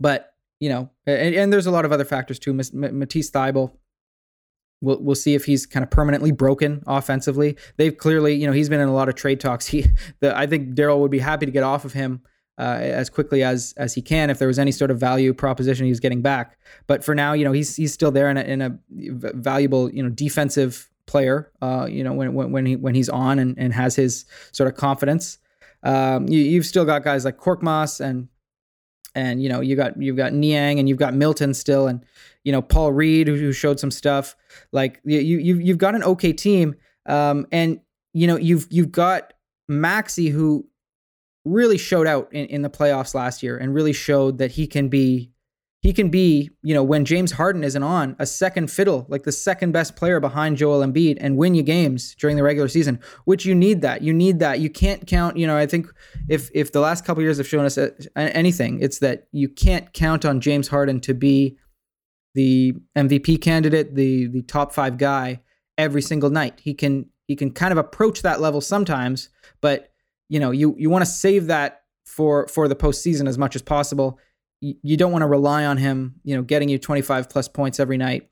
but 0.00 0.34
you 0.58 0.68
know, 0.68 0.90
and, 1.06 1.34
and 1.34 1.52
there's 1.52 1.66
a 1.66 1.70
lot 1.70 1.84
of 1.84 1.92
other 1.92 2.04
factors 2.04 2.38
too. 2.38 2.54
Matisse 2.54 3.30
Thybulle, 3.30 3.72
we'll 4.80 5.02
we'll 5.02 5.14
see 5.14 5.34
if 5.34 5.44
he's 5.44 5.66
kind 5.66 5.82
of 5.84 5.90
permanently 5.90 6.32
broken 6.32 6.82
offensively. 6.86 7.56
They've 7.76 7.96
clearly, 7.96 8.34
you 8.34 8.46
know, 8.46 8.52
he's 8.52 8.68
been 8.68 8.80
in 8.80 8.88
a 8.88 8.94
lot 8.94 9.08
of 9.08 9.16
trade 9.16 9.38
talks. 9.38 9.66
He, 9.66 9.86
the, 10.20 10.36
I 10.36 10.46
think 10.46 10.74
Daryl 10.74 11.00
would 11.00 11.10
be 11.10 11.18
happy 11.18 11.46
to 11.46 11.52
get 11.52 11.62
off 11.62 11.84
of 11.84 11.92
him 11.92 12.22
uh, 12.58 12.78
as 12.80 13.10
quickly 13.10 13.42
as 13.42 13.74
as 13.76 13.94
he 13.94 14.02
can 14.02 14.30
if 14.30 14.38
there 14.38 14.48
was 14.48 14.58
any 14.58 14.72
sort 14.72 14.90
of 14.90 14.98
value 14.98 15.34
proposition 15.34 15.84
he 15.84 15.90
was 15.90 16.00
getting 16.00 16.22
back. 16.22 16.58
But 16.86 17.04
for 17.04 17.14
now, 17.14 17.32
you 17.32 17.44
know, 17.44 17.52
he's 17.52 17.76
he's 17.76 17.92
still 17.92 18.10
there 18.10 18.30
in 18.30 18.36
a, 18.36 18.42
in 18.42 18.62
a 18.62 18.78
valuable 18.90 19.90
you 19.90 20.02
know 20.02 20.08
defensive 20.08 20.90
player. 21.06 21.50
Uh, 21.60 21.86
you 21.90 22.02
know, 22.02 22.12
when 22.12 22.34
when 22.34 22.52
when 22.52 22.66
he 22.66 22.76
when 22.76 22.94
he's 22.94 23.08
on 23.08 23.38
and, 23.38 23.58
and 23.58 23.72
has 23.72 23.96
his 23.96 24.24
sort 24.52 24.68
of 24.68 24.76
confidence. 24.76 25.38
Um, 25.82 26.26
you, 26.28 26.56
have 26.56 26.66
still 26.66 26.84
got 26.84 27.04
guys 27.04 27.24
like 27.24 27.38
Korkmaz 27.38 28.00
and 28.00 28.28
and 29.14 29.42
you 29.42 29.48
know 29.48 29.60
you 29.60 29.76
got 29.76 30.00
you've 30.00 30.16
got 30.16 30.32
Niang 30.32 30.78
and 30.78 30.88
you've 30.88 30.98
got 30.98 31.14
Melton 31.14 31.54
still 31.54 31.86
and 31.86 32.04
you 32.42 32.50
know 32.50 32.60
Paul 32.62 32.92
Reed 32.92 33.28
who, 33.28 33.36
who 33.36 33.52
showed 33.52 33.78
some 33.78 33.90
stuff. 33.90 34.34
Like 34.72 35.00
you 35.04 35.20
you 35.20 35.58
you've 35.58 35.78
got 35.78 35.94
an 35.94 36.02
okay 36.02 36.32
team. 36.32 36.74
Um, 37.06 37.46
and 37.52 37.80
you 38.14 38.26
know 38.26 38.36
you've 38.36 38.66
you've 38.70 38.90
got 38.90 39.32
Maxey 39.68 40.28
who 40.28 40.66
really 41.46 41.78
showed 41.78 42.06
out 42.06 42.28
in, 42.32 42.46
in 42.46 42.62
the 42.62 42.68
playoffs 42.68 43.14
last 43.14 43.42
year 43.42 43.56
and 43.56 43.72
really 43.72 43.92
showed 43.92 44.38
that 44.38 44.52
he 44.52 44.66
can 44.66 44.88
be 44.88 45.30
he 45.82 45.92
can 45.92 46.08
be, 46.08 46.50
you 46.62 46.74
know, 46.74 46.82
when 46.82 47.04
James 47.04 47.30
Harden 47.30 47.62
isn't 47.62 47.82
on, 47.82 48.16
a 48.18 48.26
second 48.26 48.72
fiddle, 48.72 49.06
like 49.08 49.22
the 49.22 49.30
second 49.30 49.70
best 49.70 49.94
player 49.94 50.18
behind 50.18 50.56
Joel 50.56 50.84
Embiid 50.84 51.18
and 51.20 51.36
win 51.36 51.54
you 51.54 51.62
games 51.62 52.16
during 52.16 52.34
the 52.36 52.42
regular 52.42 52.66
season, 52.66 52.98
which 53.24 53.46
you 53.46 53.54
need 53.54 53.82
that. 53.82 54.02
You 54.02 54.12
need 54.12 54.40
that. 54.40 54.58
You 54.58 54.68
can't 54.68 55.06
count, 55.06 55.36
you 55.36 55.46
know, 55.46 55.56
I 55.56 55.66
think 55.66 55.86
if 56.28 56.50
if 56.52 56.72
the 56.72 56.80
last 56.80 57.04
couple 57.04 57.22
years 57.22 57.38
have 57.38 57.46
shown 57.46 57.64
us 57.64 57.78
uh, 57.78 57.92
anything, 58.16 58.80
it's 58.80 58.98
that 58.98 59.28
you 59.30 59.48
can't 59.48 59.92
count 59.92 60.24
on 60.24 60.40
James 60.40 60.66
Harden 60.66 60.98
to 61.00 61.14
be 61.14 61.56
the 62.34 62.74
MVP 62.96 63.40
candidate, 63.40 63.94
the 63.94 64.26
the 64.26 64.42
top 64.42 64.72
5 64.72 64.98
guy 64.98 65.40
every 65.78 66.02
single 66.02 66.30
night. 66.30 66.58
He 66.60 66.74
can 66.74 67.06
he 67.28 67.36
can 67.36 67.52
kind 67.52 67.70
of 67.70 67.78
approach 67.78 68.22
that 68.22 68.40
level 68.40 68.60
sometimes, 68.60 69.28
but 69.60 69.92
you 70.28 70.40
know, 70.40 70.50
you 70.50 70.74
you 70.78 70.90
want 70.90 71.04
to 71.04 71.10
save 71.10 71.46
that 71.46 71.82
for 72.04 72.46
for 72.48 72.68
the 72.68 72.76
postseason 72.76 73.28
as 73.28 73.38
much 73.38 73.56
as 73.56 73.62
possible. 73.62 74.18
You, 74.60 74.74
you 74.82 74.96
don't 74.96 75.12
want 75.12 75.22
to 75.22 75.26
rely 75.26 75.64
on 75.66 75.76
him, 75.76 76.14
you 76.24 76.34
know, 76.34 76.42
getting 76.42 76.68
you 76.68 76.78
25 76.78 77.28
plus 77.28 77.48
points 77.48 77.78
every 77.78 77.98
night. 77.98 78.28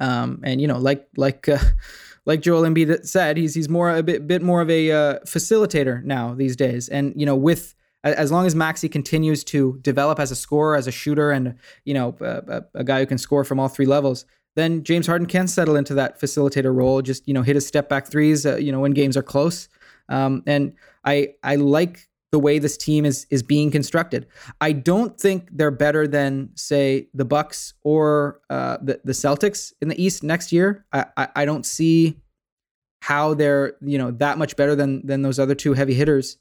Um, 0.00 0.40
and 0.42 0.60
you 0.60 0.66
know, 0.66 0.78
like 0.78 1.06
like 1.16 1.48
uh, 1.48 1.58
like 2.26 2.40
Joel 2.40 2.62
Embiid 2.62 3.06
said, 3.06 3.36
he's 3.36 3.54
he's 3.54 3.68
more 3.68 3.94
a 3.94 4.02
bit 4.02 4.26
bit 4.26 4.42
more 4.42 4.60
of 4.60 4.70
a 4.70 4.90
uh, 4.90 5.18
facilitator 5.20 6.02
now 6.02 6.34
these 6.34 6.56
days. 6.56 6.88
And 6.88 7.12
you 7.16 7.26
know, 7.26 7.36
with 7.36 7.74
as 8.02 8.30
long 8.30 8.46
as 8.46 8.54
Maxey 8.54 8.88
continues 8.88 9.42
to 9.44 9.78
develop 9.82 10.20
as 10.20 10.30
a 10.30 10.36
scorer, 10.36 10.76
as 10.76 10.86
a 10.86 10.92
shooter, 10.92 11.30
and 11.30 11.56
you 11.84 11.94
know, 11.94 12.14
a, 12.20 12.64
a, 12.74 12.84
guy 12.84 13.00
who 13.00 13.06
can 13.06 13.18
score 13.18 13.42
from 13.42 13.58
all 13.58 13.68
three 13.68 13.86
levels, 13.86 14.24
then 14.54 14.84
James 14.84 15.08
Harden 15.08 15.26
can 15.26 15.48
settle 15.48 15.74
into 15.74 15.94
that 15.94 16.20
facilitator 16.20 16.74
role. 16.74 17.02
Just 17.02 17.26
you 17.26 17.34
know, 17.34 17.42
hit 17.42 17.56
his 17.56 17.66
step 17.66 17.88
back 17.88 18.06
threes. 18.06 18.46
Uh, 18.46 18.56
you 18.56 18.70
know, 18.70 18.80
when 18.80 18.92
games 18.92 19.16
are 19.16 19.22
close. 19.22 19.68
Um, 20.08 20.42
and 20.46 20.74
I 21.04 21.34
I 21.42 21.56
like 21.56 22.08
the 22.32 22.38
way 22.38 22.58
this 22.58 22.76
team 22.76 23.04
is 23.04 23.26
is 23.30 23.42
being 23.42 23.70
constructed. 23.70 24.26
I 24.60 24.72
don't 24.72 25.18
think 25.18 25.48
they're 25.52 25.70
better 25.70 26.06
than 26.06 26.50
say 26.54 27.08
the 27.14 27.24
Bucks 27.24 27.74
or 27.82 28.40
uh, 28.50 28.78
the 28.82 29.00
the 29.04 29.12
Celtics 29.12 29.72
in 29.80 29.88
the 29.88 30.02
East 30.02 30.22
next 30.22 30.52
year. 30.52 30.84
I, 30.92 31.06
I, 31.16 31.28
I 31.36 31.44
don't 31.44 31.64
see 31.64 32.20
how 33.02 33.34
they're 33.34 33.76
you 33.80 33.98
know 33.98 34.10
that 34.10 34.38
much 34.38 34.56
better 34.56 34.74
than 34.74 35.06
than 35.06 35.22
those 35.22 35.38
other 35.38 35.54
two 35.54 35.74
heavy 35.74 35.94
hitters. 35.94 36.38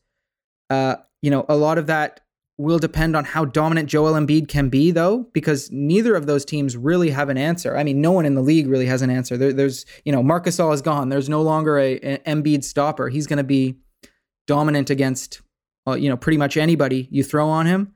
Uh, 0.69 0.95
you 1.21 1.31
know, 1.31 1.45
a 1.47 1.55
lot 1.55 1.77
of 1.77 1.87
that 1.87 2.21
will 2.57 2.79
depend 2.79 3.15
on 3.15 3.25
how 3.25 3.45
dominant 3.45 3.89
Joel 3.89 4.13
Embiid 4.13 4.47
can 4.47 4.69
be, 4.69 4.91
though, 4.91 5.27
because 5.33 5.69
neither 5.71 6.15
of 6.15 6.25
those 6.25 6.45
teams 6.45 6.77
really 6.77 7.09
have 7.09 7.29
an 7.29 7.37
answer. 7.37 7.75
I 7.75 7.83
mean, 7.83 7.99
no 7.99 8.11
one 8.11 8.25
in 8.25 8.33
the 8.33 8.41
league 8.41 8.67
really 8.67 8.85
has 8.85 9.01
an 9.01 9.09
answer. 9.09 9.35
There, 9.35 9.51
there's, 9.51 9.85
you 10.05 10.11
know, 10.11 10.23
Marc 10.23 10.45
Gasol 10.45 10.73
is 10.73 10.81
gone. 10.81 11.09
There's 11.09 11.27
no 11.27 11.41
longer 11.41 11.77
a, 11.77 11.99
an 11.99 12.43
Embiid 12.43 12.63
stopper. 12.63 13.09
He's 13.09 13.27
going 13.27 13.37
to 13.37 13.43
be 13.43 13.75
dominant 14.47 14.89
against 14.89 15.41
uh, 15.87 15.93
you 15.93 16.09
know, 16.09 16.17
pretty 16.17 16.37
much 16.37 16.57
anybody 16.57 17.07
you 17.11 17.23
throw 17.23 17.47
on 17.47 17.65
him. 17.65 17.93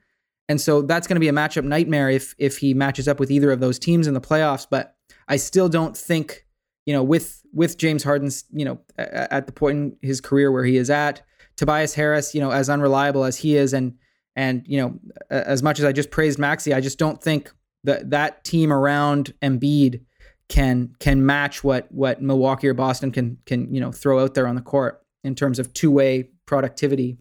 And 0.48 0.60
so 0.60 0.82
that's 0.82 1.08
going 1.08 1.16
to 1.16 1.20
be 1.20 1.28
a 1.28 1.34
matchup 1.34 1.64
nightmare 1.64 2.10
if 2.10 2.34
if 2.38 2.58
he 2.58 2.74
matches 2.74 3.08
up 3.08 3.20
with 3.20 3.30
either 3.30 3.52
of 3.52 3.60
those 3.60 3.78
teams 3.78 4.08
in 4.08 4.14
the 4.14 4.22
playoffs. 4.22 4.66
But 4.70 4.96
I 5.28 5.38
still 5.38 5.70
don't 5.70 5.96
think, 5.96 6.46
you 6.86 6.94
know, 6.94 7.04
with 7.04 7.42
with 7.54 7.78
James 7.78 8.04
Harden's, 8.04 8.46
you 8.52 8.66
know, 8.66 8.80
at 8.98 9.46
the 9.46 9.54
point 9.54 9.78
in 9.78 9.98
his 10.02 10.22
career 10.22 10.52
where 10.52 10.66
he 10.66 10.78
is 10.78 10.90
at, 10.90 11.22
Tobias 11.56 11.94
Harris, 11.94 12.34
you 12.34 12.42
know, 12.42 12.52
as 12.52 12.70
unreliable 12.70 13.26
as 13.26 13.38
he 13.38 13.56
is, 13.56 13.74
and 13.74 13.94
and 14.40 14.64
you 14.66 14.80
know, 14.80 15.00
as 15.30 15.62
much 15.62 15.80
as 15.80 15.86
I 15.86 15.92
just 15.92 16.12
praised 16.12 16.40
Maxey, 16.40 16.74
I 16.74 16.82
just 16.82 16.98
don't 16.98 17.22
think 17.22 17.52
that 17.84 18.10
that 18.10 18.44
team 18.44 18.72
around 18.72 19.34
Embiid 19.42 20.02
can 20.48 20.96
can 21.00 21.26
match 21.26 21.64
what 21.64 21.92
what 21.92 22.22
Milwaukee 22.22 22.68
or 22.68 22.74
Boston 22.74 23.12
can 23.12 23.38
can 23.46 23.74
you 23.74 23.82
know 23.82 23.92
throw 23.92 24.20
out 24.20 24.34
there 24.34 24.48
on 24.48 24.56
the 24.56 24.62
court 24.62 25.04
in 25.24 25.36
terms 25.36 25.60
of 25.60 25.74
two 25.74 25.92
way 25.92 26.30
productivity 26.46 27.18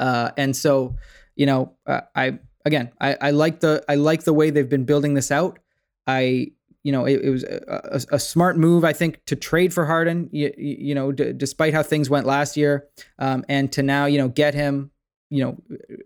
uh, 0.00 0.30
and 0.36 0.56
so, 0.56 0.96
you 1.36 1.46
know, 1.46 1.74
uh, 1.86 2.00
I 2.16 2.38
again, 2.64 2.90
I, 3.00 3.16
I 3.20 3.30
like 3.30 3.60
the 3.60 3.84
I 3.88 3.96
like 3.96 4.24
the 4.24 4.32
way 4.32 4.50
they've 4.50 4.68
been 4.68 4.84
building 4.84 5.14
this 5.14 5.30
out. 5.30 5.58
I 6.06 6.48
you 6.82 6.92
know, 6.92 7.04
it, 7.04 7.20
it 7.22 7.30
was 7.30 7.44
a, 7.44 7.60
a, 7.68 8.14
a, 8.14 8.18
smart 8.18 8.56
move, 8.56 8.86
I 8.86 8.94
think, 8.94 9.22
to 9.26 9.36
trade 9.36 9.74
for 9.74 9.84
Harden. 9.84 10.30
You, 10.32 10.50
you 10.56 10.94
know, 10.94 11.12
d- 11.12 11.34
despite 11.34 11.74
how 11.74 11.82
things 11.82 12.08
went 12.08 12.24
last 12.24 12.56
year, 12.56 12.88
um, 13.18 13.44
and 13.50 13.70
to 13.72 13.82
now, 13.82 14.06
you 14.06 14.16
know, 14.16 14.28
get 14.28 14.54
him, 14.54 14.90
you 15.30 15.42
know, 15.42 15.56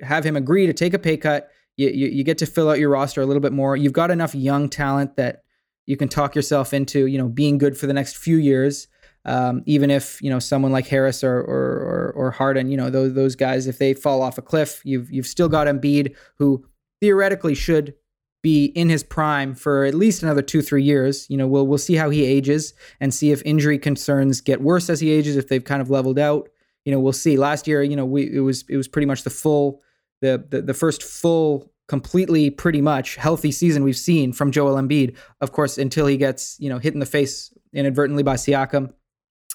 have 0.00 0.24
him 0.24 0.36
agree 0.36 0.66
to 0.66 0.72
take 0.72 0.94
a 0.94 0.98
pay 0.98 1.16
cut. 1.16 1.50
You, 1.76 1.88
you, 1.88 2.08
you 2.08 2.24
get 2.24 2.38
to 2.38 2.46
fill 2.46 2.70
out 2.70 2.78
your 2.78 2.90
roster 2.90 3.20
a 3.20 3.26
little 3.26 3.40
bit 3.40 3.52
more. 3.52 3.76
You've 3.76 3.92
got 3.92 4.10
enough 4.10 4.34
young 4.34 4.68
talent 4.68 5.16
that 5.16 5.42
you 5.86 5.96
can 5.96 6.08
talk 6.08 6.34
yourself 6.34 6.72
into, 6.72 7.06
you 7.06 7.18
know, 7.18 7.28
being 7.28 7.58
good 7.58 7.76
for 7.76 7.86
the 7.86 7.92
next 7.92 8.16
few 8.16 8.36
years. 8.36 8.86
Um, 9.26 9.62
even 9.64 9.90
if 9.90 10.20
you 10.20 10.28
know 10.28 10.38
someone 10.38 10.70
like 10.70 10.86
Harris 10.86 11.24
or 11.24 11.38
or, 11.38 11.42
or, 11.46 12.12
or 12.14 12.30
Harden, 12.30 12.70
you 12.70 12.76
know 12.76 12.90
those 12.90 13.14
those 13.14 13.34
guys, 13.36 13.66
if 13.66 13.78
they 13.78 13.94
fall 13.94 14.22
off 14.22 14.36
a 14.36 14.42
cliff, 14.42 14.82
you've 14.84 15.10
you've 15.10 15.26
still 15.26 15.48
got 15.48 15.66
Embiid, 15.66 16.14
who 16.36 16.64
theoretically 17.00 17.54
should 17.54 17.94
be 18.42 18.66
in 18.66 18.90
his 18.90 19.02
prime 19.02 19.54
for 19.54 19.86
at 19.86 19.94
least 19.94 20.22
another 20.22 20.42
two 20.42 20.60
three 20.60 20.82
years. 20.82 21.26
You 21.30 21.38
know, 21.38 21.46
we'll 21.46 21.66
we'll 21.66 21.78
see 21.78 21.94
how 21.94 22.10
he 22.10 22.22
ages 22.22 22.74
and 23.00 23.14
see 23.14 23.32
if 23.32 23.40
injury 23.46 23.78
concerns 23.78 24.42
get 24.42 24.60
worse 24.60 24.90
as 24.90 25.00
he 25.00 25.10
ages, 25.10 25.38
if 25.38 25.48
they've 25.48 25.64
kind 25.64 25.80
of 25.80 25.88
leveled 25.88 26.18
out. 26.18 26.50
You 26.84 26.92
know, 26.92 27.00
we'll 27.00 27.12
see. 27.12 27.36
Last 27.36 27.66
year, 27.66 27.82
you 27.82 27.96
know, 27.96 28.04
we 28.04 28.30
it 28.30 28.40
was 28.40 28.64
it 28.68 28.76
was 28.76 28.88
pretty 28.88 29.06
much 29.06 29.22
the 29.22 29.30
full 29.30 29.82
the 30.20 30.44
the, 30.48 30.62
the 30.62 30.74
first 30.74 31.02
full 31.02 31.70
completely 31.86 32.50
pretty 32.50 32.80
much 32.80 33.16
healthy 33.16 33.52
season 33.52 33.84
we've 33.84 33.96
seen 33.96 34.32
from 34.32 34.50
Joel 34.50 34.80
Embiid. 34.80 35.16
Of 35.40 35.52
course, 35.52 35.78
until 35.78 36.06
he 36.06 36.16
gets 36.16 36.56
you 36.58 36.68
know 36.68 36.78
hit 36.78 36.94
in 36.94 37.00
the 37.00 37.06
face 37.06 37.52
inadvertently 37.72 38.22
by 38.22 38.36
Siakam 38.36 38.92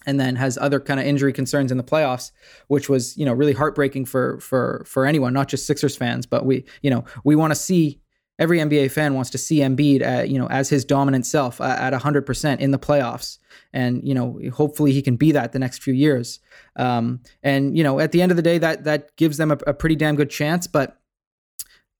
and 0.05 0.19
then 0.19 0.35
has 0.35 0.57
other 0.57 0.79
kind 0.79 0.99
of 0.99 1.05
injury 1.05 1.33
concerns 1.33 1.71
in 1.71 1.77
the 1.77 1.83
playoffs, 1.83 2.31
which 2.67 2.89
was 2.89 3.17
you 3.17 3.25
know 3.25 3.33
really 3.33 3.53
heartbreaking 3.53 4.05
for 4.05 4.39
for 4.39 4.83
for 4.87 5.05
anyone, 5.05 5.33
not 5.33 5.47
just 5.47 5.67
Sixers 5.67 5.95
fans. 5.95 6.25
But 6.25 6.45
we 6.45 6.65
you 6.81 6.89
know 6.89 7.03
we 7.23 7.35
want 7.35 7.51
to 7.51 7.55
see 7.55 8.01
every 8.39 8.57
NBA 8.57 8.89
fan 8.89 9.13
wants 9.13 9.29
to 9.31 9.37
see 9.37 9.57
Embiid 9.57 10.01
at, 10.01 10.29
you 10.29 10.39
know 10.39 10.47
as 10.47 10.69
his 10.69 10.83
dominant 10.83 11.25
self 11.25 11.61
uh, 11.61 11.75
at 11.77 11.93
hundred 11.93 12.25
percent 12.25 12.61
in 12.61 12.71
the 12.71 12.79
playoffs, 12.79 13.37
and 13.73 14.01
you 14.07 14.15
know 14.15 14.39
hopefully 14.51 14.93
he 14.93 15.01
can 15.01 15.17
be 15.17 15.31
that 15.33 15.51
the 15.51 15.59
next 15.59 15.83
few 15.83 15.93
years. 15.93 16.39
Um, 16.75 17.21
and 17.43 17.77
you 17.77 17.83
know 17.83 17.99
at 17.99 18.11
the 18.11 18.21
end 18.21 18.31
of 18.31 18.37
the 18.37 18.41
day, 18.41 18.57
that 18.57 18.85
that 18.85 19.15
gives 19.17 19.37
them 19.37 19.51
a, 19.51 19.57
a 19.67 19.73
pretty 19.73 19.95
damn 19.95 20.15
good 20.15 20.31
chance. 20.31 20.65
But 20.65 20.97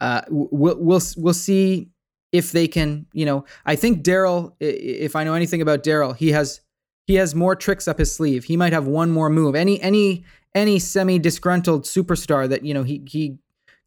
uh, 0.02 0.22
we'll 0.30 0.78
we'll 0.80 1.02
we'll 1.18 1.34
see 1.34 1.90
if 2.32 2.52
they 2.52 2.68
can. 2.68 3.06
You 3.14 3.26
know, 3.26 3.46
I 3.66 3.76
think 3.76 4.04
Daryl. 4.04 4.54
If 4.60 5.16
I 5.16 5.24
know 5.24 5.34
anything 5.34 5.62
about 5.62 5.84
Daryl, 5.84 6.16
he 6.16 6.32
has 6.32 6.62
he 7.06 7.16
has 7.16 7.36
more 7.36 7.56
tricks 7.56 7.88
up 7.88 8.00
his 8.00 8.16
sleeve. 8.16 8.46
He 8.46 8.56
might 8.56 8.74
have 8.74 8.88
one 8.88 9.12
more 9.12 9.30
move. 9.30 9.56
Any 9.56 9.82
any 9.82 10.24
any 10.56 10.80
semi 10.80 11.20
disgruntled 11.20 11.84
superstar 11.84 12.48
that 12.50 12.64
you 12.64 12.74
know 12.74 12.84
he 12.84 13.04
he 13.08 13.40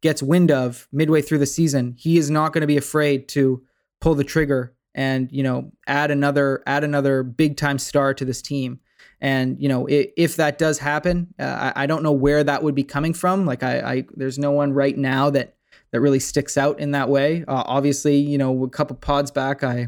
gets 0.03 0.21
wind 0.21 0.51
of 0.51 0.87
midway 0.91 1.21
through 1.21 1.39
the 1.39 1.47
season, 1.47 1.95
he 1.97 2.17
is 2.17 2.29
not 2.29 2.53
going 2.53 2.61
to 2.61 2.67
be 2.67 2.77
afraid 2.77 3.27
to 3.29 3.63
pull 3.99 4.13
the 4.13 4.23
trigger 4.23 4.75
and 4.93 5.31
you 5.31 5.41
know 5.41 5.71
add 5.87 6.11
another 6.11 6.61
add 6.67 6.83
another 6.83 7.23
big 7.23 7.57
time 7.57 7.79
star 7.79 8.13
to 8.13 8.23
this 8.23 8.41
team. 8.41 8.79
And 9.19 9.59
you 9.59 9.67
know 9.67 9.87
if, 9.87 10.11
if 10.15 10.35
that 10.35 10.59
does 10.59 10.77
happen, 10.77 11.33
uh, 11.39 11.71
I, 11.75 11.83
I, 11.83 11.85
don't 11.87 12.03
know 12.03 12.11
where 12.11 12.43
that 12.43 12.61
would 12.61 12.75
be 12.75 12.83
coming 12.83 13.13
from. 13.13 13.45
Like 13.47 13.63
I, 13.63 13.79
I 13.79 14.05
there's 14.15 14.37
no 14.37 14.51
one 14.51 14.73
right 14.73 14.95
now 14.95 15.31
that 15.31 15.55
that 15.91 16.01
really 16.01 16.19
sticks 16.19 16.57
out 16.57 16.79
in 16.79 16.91
that 16.91 17.09
way. 17.09 17.43
Uh, 17.47 17.63
obviously, 17.65 18.17
you 18.17 18.37
know 18.37 18.63
a 18.63 18.69
couple 18.69 18.95
pods 18.97 19.31
back 19.31 19.63
I 19.63 19.87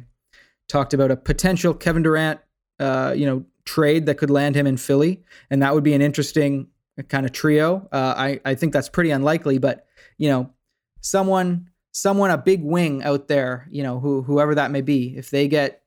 talked 0.68 0.96
about 0.96 1.12
a 1.12 1.18
potential 1.18 1.76
Kevin 1.76 2.02
Durant 2.02 2.40
uh, 2.80 3.14
you 3.16 3.26
know, 3.26 3.46
trade 3.66 4.06
that 4.06 4.16
could 4.16 4.30
land 4.30 4.56
him 4.56 4.68
in 4.68 4.78
Philly, 4.78 5.24
and 5.50 5.62
that 5.62 5.74
would 5.74 5.84
be 5.84 5.94
an 5.94 6.02
interesting 6.02 6.68
kind 7.10 7.26
of 7.26 7.32
trio. 7.32 7.88
Uh, 7.92 8.14
I 8.18 8.40
I 8.46 8.56
think 8.56 8.74
that's 8.74 8.90
pretty 8.90 9.12
unlikely, 9.12 9.58
but 9.58 9.85
you 10.18 10.30
know, 10.30 10.52
someone 11.02 11.70
someone 11.92 12.30
a 12.30 12.38
big 12.38 12.64
wing 12.64 13.04
out 13.04 13.28
there, 13.28 13.68
you 13.72 13.84
know, 13.84 14.00
who 14.00 14.22
whoever 14.24 14.56
that 14.56 14.72
may 14.72 14.82
be, 14.82 15.16
if 15.18 15.30
they 15.30 15.48
get 15.48 15.84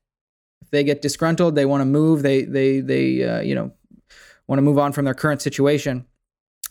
if 0.63 0.71
they 0.71 0.85
get 0.85 1.03
disgruntled, 1.03 1.55
they 1.55 1.67
want 1.67 1.81
to 1.81 1.87
move, 1.87 2.23
they 2.23 2.45
they 2.45 2.81
they 2.81 3.23
uh, 3.23 3.41
you 3.41 3.55
know 3.55 3.73
want 4.47 4.59
to 4.59 4.63
move 4.63 4.79
on 4.79 4.93
from 4.93 5.05
their 5.05 5.15
current 5.15 5.43
situation. 5.43 6.07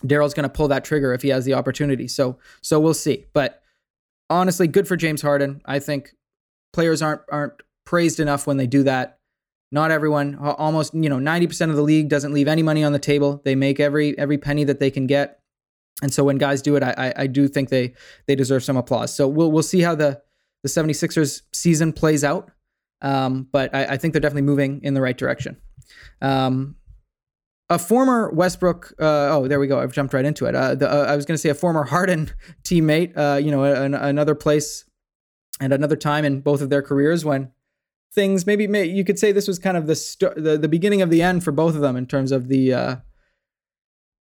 Daryl's 0.04 0.34
going 0.34 0.44
to 0.44 0.48
pull 0.48 0.68
that 0.68 0.84
trigger 0.84 1.12
if 1.12 1.22
he 1.22 1.28
has 1.28 1.44
the 1.44 1.54
opportunity. 1.54 2.08
So 2.08 2.38
so 2.60 2.78
we'll 2.80 2.94
see. 2.94 3.26
But 3.32 3.62
honestly, 4.30 4.66
good 4.66 4.86
for 4.86 4.96
James 4.96 5.22
Harden. 5.22 5.60
I 5.64 5.78
think 5.78 6.14
players 6.72 7.02
aren't 7.02 7.22
aren't 7.30 7.54
praised 7.84 8.20
enough 8.20 8.46
when 8.46 8.58
they 8.58 8.66
do 8.66 8.82
that 8.82 9.18
not 9.70 9.90
everyone 9.90 10.36
almost 10.36 10.94
you 10.94 11.08
know 11.08 11.18
90% 11.18 11.70
of 11.70 11.76
the 11.76 11.82
league 11.82 12.08
doesn't 12.08 12.32
leave 12.32 12.48
any 12.48 12.62
money 12.62 12.84
on 12.84 12.92
the 12.92 12.98
table 12.98 13.40
they 13.44 13.54
make 13.54 13.80
every 13.80 14.16
every 14.18 14.38
penny 14.38 14.64
that 14.64 14.80
they 14.80 14.90
can 14.90 15.06
get 15.06 15.40
and 16.02 16.12
so 16.12 16.24
when 16.24 16.38
guys 16.38 16.62
do 16.62 16.76
it 16.76 16.82
i 16.82 16.94
i, 16.98 17.22
I 17.22 17.26
do 17.26 17.48
think 17.48 17.68
they 17.68 17.94
they 18.26 18.34
deserve 18.34 18.64
some 18.64 18.76
applause 18.76 19.14
so 19.14 19.26
we'll 19.28 19.50
we'll 19.50 19.62
see 19.62 19.80
how 19.80 19.94
the 19.94 20.20
the 20.62 20.68
76ers 20.68 21.42
season 21.52 21.92
plays 21.92 22.24
out 22.24 22.50
um, 23.00 23.46
but 23.52 23.72
I, 23.72 23.84
I, 23.84 23.96
think 23.96 24.12
they're 24.12 24.20
definitely 24.20 24.42
moving 24.42 24.80
in 24.82 24.94
the 24.94 25.00
right 25.00 25.16
direction 25.16 25.56
um, 26.20 26.74
a 27.70 27.78
former 27.78 28.30
Westbrook, 28.30 28.94
uh, 28.98 29.28
oh, 29.30 29.46
there 29.46 29.60
we 29.60 29.66
go. 29.66 29.78
I've 29.78 29.92
jumped 29.92 30.14
right 30.14 30.24
into 30.24 30.46
it. 30.46 30.54
Uh, 30.54 30.74
the, 30.74 30.90
uh, 30.90 31.04
I 31.04 31.16
was 31.16 31.26
going 31.26 31.34
to 31.34 31.38
say 31.38 31.50
a 31.50 31.54
former 31.54 31.84
Harden 31.84 32.30
teammate, 32.62 33.16
uh, 33.16 33.36
you 33.36 33.50
know, 33.50 33.64
an, 33.64 33.94
another 33.94 34.34
place 34.34 34.84
and 35.60 35.72
another 35.72 35.96
time 35.96 36.24
in 36.24 36.40
both 36.40 36.62
of 36.62 36.70
their 36.70 36.82
careers 36.82 37.24
when 37.24 37.50
things. 38.14 38.46
Maybe 38.46 38.66
may, 38.66 38.84
you 38.84 39.04
could 39.04 39.18
say 39.18 39.32
this 39.32 39.46
was 39.46 39.58
kind 39.58 39.76
of 39.76 39.86
the, 39.86 39.96
st- 39.96 40.36
the 40.36 40.56
the 40.56 40.68
beginning 40.68 41.02
of 41.02 41.10
the 41.10 41.20
end 41.20 41.44
for 41.44 41.52
both 41.52 41.74
of 41.74 41.82
them 41.82 41.96
in 41.96 42.06
terms 42.06 42.32
of 42.32 42.48
the 42.48 42.72
uh, 42.72 42.96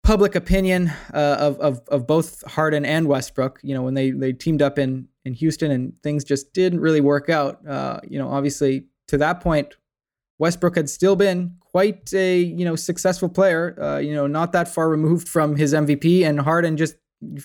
public 0.05 0.35
opinion 0.35 0.93
uh, 1.13 1.37
of, 1.39 1.59
of 1.59 1.81
of 1.87 2.07
both 2.07 2.43
Harden 2.49 2.85
and 2.85 3.07
Westbrook. 3.07 3.59
You 3.63 3.73
know, 3.73 3.81
when 3.81 3.95
they 3.95 4.11
they 4.11 4.31
teamed 4.31 4.61
up 4.61 4.79
in 4.79 5.07
in 5.25 5.33
Houston 5.33 5.71
and 5.71 5.93
things 6.03 6.23
just 6.23 6.53
didn't 6.53 6.79
really 6.79 7.01
work 7.01 7.29
out. 7.29 7.67
Uh, 7.67 7.99
you 8.07 8.19
know, 8.19 8.29
obviously 8.29 8.85
to 9.07 9.17
that 9.17 9.41
point, 9.41 9.75
Westbrook 10.37 10.75
had 10.75 10.89
still 10.89 11.15
been 11.15 11.55
quite 11.59 12.13
a 12.13 12.39
you 12.39 12.63
know 12.63 12.75
successful 12.75 13.27
player. 13.27 13.75
Uh, 13.81 13.97
you 13.97 14.13
know, 14.13 14.27
not 14.27 14.51
that 14.53 14.67
far 14.67 14.89
removed 14.89 15.27
from 15.27 15.55
his 15.55 15.73
MVP, 15.73 16.23
and 16.23 16.39
Harden 16.39 16.77
just 16.77 16.95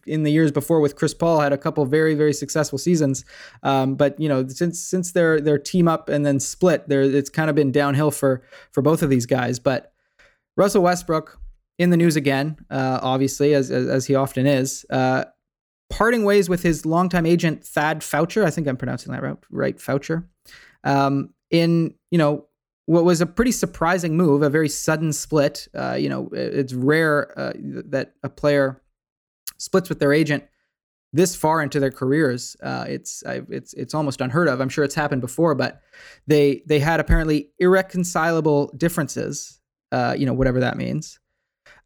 in 0.06 0.24
the 0.24 0.30
years 0.30 0.52
before 0.52 0.80
with 0.80 0.96
Chris 0.96 1.14
Paul 1.14 1.40
had 1.40 1.54
a 1.54 1.58
couple 1.58 1.86
very 1.86 2.14
very 2.14 2.34
successful 2.34 2.78
seasons. 2.78 3.24
Um, 3.62 3.94
but 3.94 4.20
you 4.20 4.28
know 4.28 4.46
since 4.48 4.78
since 4.78 5.12
their 5.12 5.40
their 5.40 5.58
team 5.58 5.88
up 5.88 6.10
and 6.10 6.26
then 6.26 6.38
split, 6.38 6.88
there 6.88 7.02
it's 7.02 7.30
kind 7.30 7.48
of 7.48 7.56
been 7.56 7.72
downhill 7.72 8.10
for 8.10 8.42
for 8.70 8.82
both 8.82 9.02
of 9.02 9.08
these 9.08 9.24
guys. 9.24 9.58
But 9.58 9.94
Russell 10.56 10.82
Westbrook 10.82 11.40
in 11.80 11.88
the 11.88 11.96
news 11.96 12.14
again, 12.14 12.58
uh, 12.68 12.98
obviously 13.00 13.54
as, 13.54 13.70
as, 13.70 13.88
as 13.88 14.04
he 14.04 14.14
often 14.14 14.46
is. 14.46 14.84
Uh, 14.90 15.24
parting 15.88 16.24
ways 16.24 16.46
with 16.46 16.62
his 16.62 16.84
longtime 16.84 17.24
agent 17.24 17.64
Thad 17.64 18.00
Foucher. 18.00 18.44
I 18.44 18.50
think 18.50 18.68
I'm 18.68 18.76
pronouncing 18.76 19.12
that 19.12 19.22
right, 19.22 19.36
right 19.50 19.78
Foucher. 19.78 20.26
Um, 20.84 21.32
in 21.50 21.94
you 22.10 22.18
know 22.18 22.46
what 22.84 23.04
was 23.04 23.22
a 23.22 23.26
pretty 23.26 23.52
surprising 23.52 24.14
move, 24.14 24.42
a 24.42 24.50
very 24.50 24.68
sudden 24.68 25.10
split. 25.10 25.68
Uh, 25.74 25.94
you 25.94 26.10
know, 26.10 26.28
it's 26.32 26.74
rare 26.74 27.32
uh, 27.38 27.54
that 27.56 28.12
a 28.22 28.28
player 28.28 28.82
splits 29.56 29.88
with 29.88 30.00
their 30.00 30.12
agent 30.12 30.44
this 31.14 31.34
far 31.34 31.62
into 31.62 31.80
their 31.80 31.90
careers. 31.90 32.58
Uh, 32.62 32.84
it's 32.88 33.22
it's 33.26 33.72
it's 33.72 33.94
almost 33.94 34.20
unheard 34.20 34.48
of. 34.48 34.60
I'm 34.60 34.68
sure 34.68 34.84
it's 34.84 34.94
happened 34.94 35.22
before, 35.22 35.54
but 35.54 35.80
they 36.26 36.62
they 36.66 36.78
had 36.78 37.00
apparently 37.00 37.52
irreconcilable 37.58 38.70
differences. 38.76 39.60
Uh, 39.90 40.14
you 40.16 40.26
know, 40.26 40.34
whatever 40.34 40.60
that 40.60 40.76
means. 40.76 41.18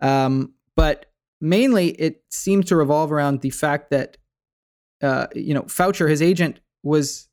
Um, 0.00 0.54
but 0.76 1.06
mainly, 1.40 1.88
it 1.90 2.22
seemed 2.30 2.66
to 2.68 2.76
revolve 2.76 3.12
around 3.12 3.40
the 3.40 3.50
fact 3.50 3.90
that 3.90 4.16
uh, 5.02 5.26
you 5.34 5.54
know 5.54 5.62
Foucher, 5.62 6.08
his 6.08 6.22
agent, 6.22 6.60
was 6.82 7.28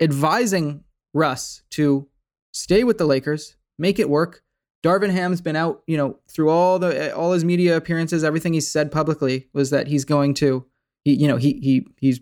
advising 0.00 0.84
Russ 1.12 1.62
to 1.70 2.08
stay 2.52 2.84
with 2.84 2.98
the 2.98 3.06
Lakers, 3.06 3.56
make 3.78 3.98
it 3.98 4.08
work. 4.08 4.42
Darvin 4.82 5.10
Ham's 5.10 5.42
been 5.42 5.56
out, 5.56 5.82
you 5.86 5.96
know, 5.96 6.18
through 6.30 6.48
all 6.48 6.78
the 6.78 7.14
all 7.14 7.32
his 7.32 7.44
media 7.44 7.76
appearances, 7.76 8.24
everything 8.24 8.54
he's 8.54 8.70
said 8.70 8.90
publicly 8.90 9.48
was 9.52 9.70
that 9.70 9.88
he's 9.88 10.06
going 10.06 10.32
to, 10.34 10.64
he, 11.04 11.14
you 11.14 11.28
know, 11.28 11.36
he 11.36 11.60
he 11.62 11.86
he's 11.98 12.20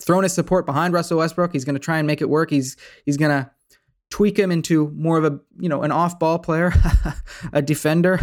thrown 0.00 0.22
his 0.22 0.32
support 0.32 0.66
behind 0.66 0.94
Russell 0.94 1.18
Westbrook. 1.18 1.52
He's 1.52 1.64
going 1.64 1.74
to 1.74 1.80
try 1.80 1.98
and 1.98 2.06
make 2.06 2.20
it 2.20 2.28
work. 2.28 2.50
He's 2.50 2.76
he's 3.04 3.16
going 3.16 3.30
to 3.30 3.50
tweak 4.10 4.38
him 4.38 4.50
into 4.50 4.90
more 4.90 5.18
of 5.18 5.24
a 5.24 5.38
you 5.58 5.68
know 5.68 5.82
an 5.82 5.92
off 5.92 6.18
ball 6.18 6.38
player, 6.38 6.72
a 7.52 7.62
defender, 7.62 8.20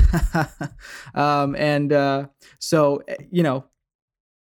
um, 1.15 1.55
and 1.55 1.91
uh, 1.91 2.27
so 2.59 3.03
you 3.31 3.43
know, 3.43 3.65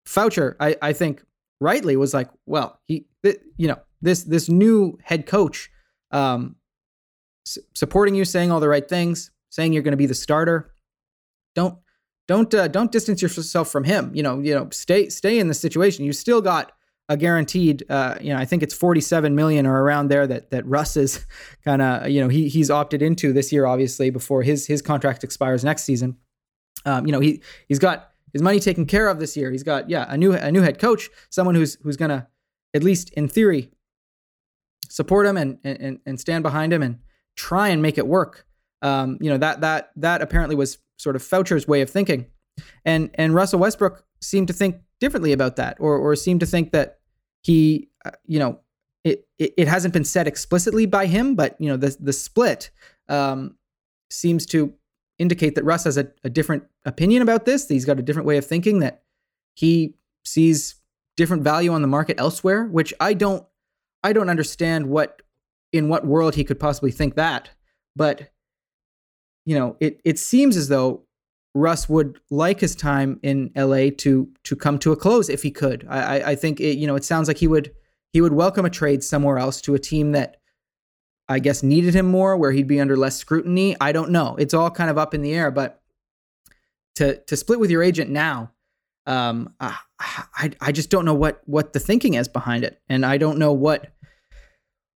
Foucher, 0.07 0.57
I 0.61 0.77
I 0.83 0.93
think 0.93 1.25
rightly 1.61 1.97
was 1.97 2.15
like, 2.15 2.31
well, 2.47 2.81
he 2.87 3.07
th- 3.23 3.41
you 3.57 3.69
know 3.69 3.79
this 4.03 4.25
this 4.25 4.49
new 4.49 4.99
head 5.03 5.27
coach 5.27 5.71
um, 6.11 6.57
supporting 7.75 8.15
you, 8.15 8.25
saying 8.25 8.51
all 8.51 8.61
the 8.61 8.69
right 8.69 8.89
things, 8.89 9.31
saying 9.51 9.73
you're 9.73 9.83
going 9.83 9.93
to 9.93 9.97
be 9.97 10.07
the 10.07 10.15
starter. 10.15 10.73
Don't 11.55 11.79
don't 12.29 12.53
uh, 12.55 12.69
don't 12.69 12.93
distance 12.93 13.23
yourself 13.23 13.71
from 13.71 13.85
him. 13.85 14.11
You 14.15 14.23
know, 14.23 14.41
you 14.41 14.55
know, 14.55 14.69
stay 14.71 15.09
stay 15.09 15.39
in 15.39 15.49
the 15.49 15.55
situation. 15.55 16.05
You 16.05 16.13
still 16.13 16.41
got 16.41 16.73
a 17.09 17.17
guaranteed, 17.17 17.85
uh, 17.91 18.17
you 18.21 18.33
know, 18.33 18.39
I 18.39 18.45
think 18.45 18.63
it's 18.63 18.75
47 18.75 19.35
million 19.35 19.67
or 19.67 19.83
around 19.83 20.09
there 20.09 20.27
that 20.27 20.51
that 20.51 20.67
Russ 20.67 20.97
is 20.97 21.27
kind 21.65 21.83
of, 21.83 22.09
you 22.09 22.21
know, 22.21 22.29
he 22.29 22.49
he's 22.49 22.71
opted 22.71 23.03
into 23.03 23.33
this 23.33 23.53
year, 23.53 23.67
obviously, 23.67 24.11
before 24.11 24.43
his 24.43 24.67
his 24.67 24.83
contract 24.83 25.25
expires 25.25 25.65
next 25.65 25.85
season. 25.85 26.17
Um, 26.87 27.07
you 27.07 27.13
know, 27.13 27.21
he 27.21 27.43
he's 27.69 27.79
got 27.79 28.11
his 28.33 28.43
money 28.43 28.61
taken 28.61 28.87
care 28.87 29.09
of 29.09 29.19
this 29.19 29.37
year. 29.37 29.51
He's 29.51 29.63
got 29.63 29.91
yeah 29.91 30.07
a 30.09 30.17
new 30.17 30.33
a 30.33 30.51
new 30.51 30.63
head 30.63 30.79
coach, 30.79 31.11
someone 31.31 31.55
who's 31.55 31.77
who's 31.83 31.97
gonna 31.97 32.29
at 32.75 32.83
least 32.83 33.11
in 33.11 33.29
theory 33.29 33.71
support 34.89 35.27
him 35.27 35.37
and 35.37 35.59
and 35.65 36.01
and 36.07 36.21
stand 36.21 36.43
behind 36.43 36.73
him 36.73 36.83
and 36.83 36.99
try 37.37 37.69
and 37.69 37.83
make 37.83 37.99
it 37.99 38.07
work. 38.07 38.47
Um, 38.83 39.19
you 39.21 39.31
know 39.31 39.39
that 39.39 39.61
that 39.61 39.91
that 39.97 40.23
apparently 40.23 40.57
was 40.57 40.79
sort 40.99 41.17
of 41.17 41.23
Foucher's 41.23 41.67
way 41.67 41.81
of 41.81 41.91
thinking, 41.91 42.27
and 42.85 43.11
and 43.15 43.35
Russell 43.35 43.61
Westbrook 43.61 44.05
seemed 44.25 44.49
to 44.49 44.55
think 44.55 44.77
differently 45.01 45.33
about 45.33 45.57
that, 45.57 45.77
or 45.81 45.97
or 45.97 46.17
seemed 46.17 46.41
to 46.41 46.47
think 46.47 46.73
that 46.73 46.99
he, 47.43 47.89
uh, 48.05 48.11
you 48.27 48.39
know, 48.39 48.61
it, 49.05 49.29
it, 49.39 49.55
it 49.57 49.69
hasn't 49.69 49.93
been 49.93 50.05
said 50.05 50.27
explicitly 50.27 50.87
by 50.87 51.07
him, 51.07 51.35
but 51.35 51.57
you 51.61 51.69
know 51.69 51.77
the 51.77 51.97
the 52.01 52.13
split 52.13 52.71
um, 53.09 53.57
seems 54.11 54.47
to 54.47 54.73
indicate 55.19 55.55
that 55.55 55.65
Russ 55.65 55.85
has 55.85 55.97
a, 55.97 56.09
a 56.25 56.31
different 56.31 56.65
opinion 56.85 57.23
about 57.23 57.45
this. 57.45 57.69
He's 57.69 57.85
got 57.85 57.99
a 57.99 58.03
different 58.03 58.27
way 58.27 58.37
of 58.37 58.47
thinking 58.47 58.81
that 58.81 59.03
he 59.55 59.95
sees 60.25 60.77
different 61.17 61.43
value 61.43 61.73
on 61.73 61.83
the 61.83 61.89
market 61.89 62.19
elsewhere, 62.19 62.65
which 62.65 62.93
I 62.99 63.15
don't 63.15 63.45
I 64.03 64.13
don't 64.13 64.31
understand 64.31 64.89
what 64.89 65.23
in 65.73 65.89
what 65.89 66.07
world 66.07 66.35
he 66.35 66.45
could 66.45 66.61
possibly 66.61 66.91
think 66.91 67.15
that. 67.15 67.51
But 67.95 68.31
you 69.45 69.59
know, 69.59 69.77
it 69.81 70.01
it 70.05 70.19
seems 70.19 70.57
as 70.57 70.69
though 70.69 71.04
Russ 71.55 71.89
would 71.89 72.19
like 72.31 72.61
his 72.61 72.75
time 72.75 73.21
in 73.23 73.51
LA 73.57 73.91
to 73.99 74.29
to 74.43 74.57
come 74.57 74.79
to 74.81 74.93
a 74.93 74.97
close 74.97 75.29
if 75.29 75.43
he 75.43 75.51
could. 75.51 75.87
I 75.89 76.33
I 76.33 76.35
think 76.35 76.61
it, 76.61 76.77
you 76.77 76.87
know 76.87 76.97
it 76.97 77.05
sounds 77.05 77.29
like 77.29 77.39
he 77.39 77.47
would 77.47 77.73
he 78.13 78.21
would 78.21 78.33
welcome 78.33 78.65
a 78.65 78.71
trade 78.71 79.03
somewhere 79.03 79.39
else 79.39 79.61
to 79.63 79.75
a 79.75 79.79
team 79.79 80.13
that 80.13 80.39
I 81.29 81.39
guess 81.39 81.63
needed 81.63 81.95
him 81.95 82.07
more, 82.07 82.37
where 82.37 82.53
he'd 82.53 82.67
be 82.67 82.81
under 82.81 82.97
less 82.97 83.17
scrutiny. 83.17 83.77
I 83.81 83.93
don't 83.93 84.11
know. 84.11 84.37
It's 84.37 84.53
all 84.53 84.71
kind 84.71 84.91
of 84.91 84.99
up 84.99 85.15
in 85.15 85.23
the 85.23 85.33
air. 85.33 85.51
But 85.51 85.81
to 86.97 87.19
to 87.25 87.37
split 87.37 87.61
with 87.61 87.71
your 87.71 87.83
agent 87.83 88.11
now, 88.11 88.53
um, 89.07 89.55
I 89.59 90.53
I 90.61 90.73
just 90.73 90.91
don't 90.91 91.05
know 91.05 91.15
what 91.15 91.41
what 91.47 91.73
the 91.73 91.81
thinking 91.81 92.15
is 92.15 92.29
behind 92.29 92.65
it, 92.65 92.81
and 92.89 93.07
I 93.07 93.17
don't 93.17 93.39
know 93.39 93.53
what 93.53 93.94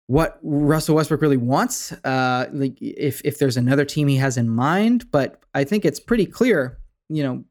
what 0.09 0.39
Russell 0.43 0.97
Westbrook 0.97 1.21
really 1.21 1.37
wants. 1.37 1.93
Uh, 1.93 2.49
like 2.53 2.81
if 2.81 3.21
if 3.25 3.39
there's 3.39 3.57
another 3.57 3.85
team 3.85 4.09
he 4.09 4.17
has 4.17 4.37
in 4.37 4.49
mind, 4.49 5.11
but 5.13 5.43
I 5.55 5.65
think 5.65 5.85
it's 5.85 6.01
pretty 6.01 6.27
clear, 6.27 6.79
you 7.09 7.23
know, 7.23 7.45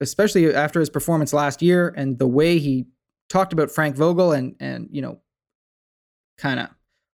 especially 0.00 0.54
after 0.54 0.80
his 0.80 0.88
performance 0.88 1.32
last 1.32 1.60
year 1.60 1.92
and 1.96 2.18
the 2.18 2.28
way 2.28 2.58
he 2.58 2.86
talked 3.28 3.52
about 3.52 3.70
Frank 3.70 3.96
Vogel 3.96 4.32
and 4.32 4.54
and 4.60 4.88
you 4.92 5.02
know, 5.02 5.20
kind 6.38 6.60
of 6.60 6.68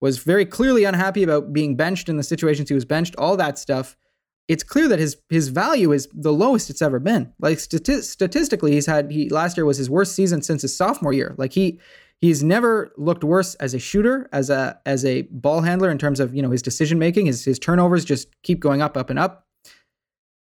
was 0.01 0.19
very 0.19 0.47
clearly 0.47 0.85
unhappy 0.85 1.25
about 1.25 1.53
being 1.53 1.77
benched 1.77 2.09
in 2.09 2.17
the 2.17 2.23
situations 2.23 2.69
he 2.69 2.75
was 2.75 2.85
benched, 2.85 3.17
all 3.17 3.37
that 3.37 3.59
stuff. 3.59 3.97
It's 4.47 4.63
clear 4.63 4.87
that 4.87 5.01
his 5.01 5.17
his 5.31 5.49
value 5.49 5.91
is 5.91 6.09
the 6.15 6.33
lowest 6.33 6.71
it's 6.71 6.83
ever 6.83 7.01
been. 7.01 7.33
Like 7.41 7.59
stati- 7.59 8.03
statistically, 8.03 8.71
he's 8.71 8.87
had 8.87 9.11
he 9.11 9.29
last 9.31 9.57
year 9.57 9.65
was 9.65 9.79
his 9.79 9.91
worst 9.91 10.15
season 10.15 10.43
since 10.43 10.63
his 10.63 10.77
sophomore 10.77 11.13
year. 11.13 11.35
Like 11.39 11.53
he 11.53 11.81
He's 12.23 12.45
never 12.45 12.93
looked 12.97 13.25
worse 13.25 13.57
as 13.57 13.75
a 13.75 13.81
shooter, 13.81 14.29
as 14.33 14.49
a 14.49 14.81
as 14.87 15.05
a 15.05 15.23
ball 15.23 15.63
handler 15.63 15.91
in 15.91 15.99
terms 15.99 16.21
of 16.21 16.33
you 16.33 16.41
know 16.41 16.53
his 16.53 16.63
decision 16.63 16.97
making. 16.97 17.27
His 17.27 17.45
his 17.45 17.59
turnovers 17.59 18.05
just 18.05 18.29
keep 18.45 18.61
going 18.61 18.81
up, 18.81 18.97
up 18.97 19.11
and 19.11 19.19
up. 19.19 19.45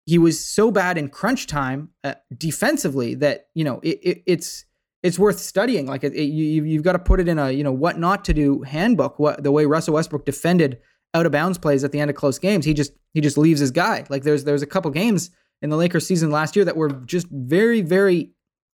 He 0.05 0.18
was 0.18 0.38
so 0.44 0.70
bad 0.70 0.98
in 0.98 1.09
crunch 1.09 1.46
time 1.46 1.88
uh, 2.05 2.16
defensively 2.37 3.14
that 3.14 3.48
you 3.55 3.64
know 3.64 3.81
it, 3.83 3.98
it, 4.03 4.22
it's 4.27 4.66
it's 5.03 5.18
worth 5.18 5.38
studying. 5.38 5.87
Like 5.87 6.05
it, 6.05 6.12
you 6.14 6.64
you've 6.64 6.83
got 6.83 6.92
to 6.92 6.98
put 6.98 7.18
it 7.18 7.29
in 7.29 7.38
a 7.38 7.50
you 7.50 7.64
know 7.64 7.72
what 7.72 7.98
not 7.98 8.27
to 8.27 8.35
do 8.35 8.61
handbook. 8.61 9.18
What 9.18 9.42
the 9.42 9.50
way 9.50 9.64
Russell 9.64 9.94
Westbrook 9.94 10.27
defended 10.27 10.81
out 11.14 11.24
of 11.24 11.33
bounds 11.33 11.57
plays 11.57 11.83
at 11.83 11.92
the 11.92 12.00
end 12.00 12.11
of 12.11 12.16
close 12.16 12.38
games. 12.38 12.66
He 12.66 12.74
just 12.74 12.92
he 13.14 13.22
just 13.22 13.38
leaves 13.38 13.61
his 13.61 13.70
guy. 13.70 14.05
Like 14.11 14.22
there's 14.22 14.44
there's 14.44 14.61
a 14.61 14.66
couple 14.66 14.90
games 14.90 15.31
in 15.62 15.70
the 15.70 15.77
Lakers 15.77 16.07
season 16.07 16.31
last 16.31 16.57
year 16.57 16.66
that 16.66 16.77
were 16.77 16.90
just 16.90 17.27
very 17.31 17.81
very 17.81 18.33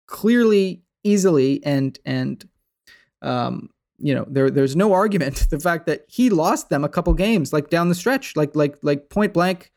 clearly 0.07 0.81
easily 1.03 1.63
and 1.63 1.99
and 2.03 2.48
um, 3.21 3.69
you 3.97 4.15
know, 4.15 4.25
there 4.29 4.49
there's 4.49 4.75
no 4.75 4.93
argument 4.93 5.47
the 5.49 5.59
fact 5.59 5.85
that 5.87 6.05
he 6.07 6.29
lost 6.29 6.69
them 6.69 6.83
a 6.83 6.89
couple 6.89 7.13
games, 7.13 7.53
like 7.53 7.69
down 7.69 7.89
the 7.89 7.95
stretch, 7.95 8.35
like 8.35 8.55
like 8.55 8.77
like 8.81 9.09
point 9.09 9.33
blank. 9.33 9.71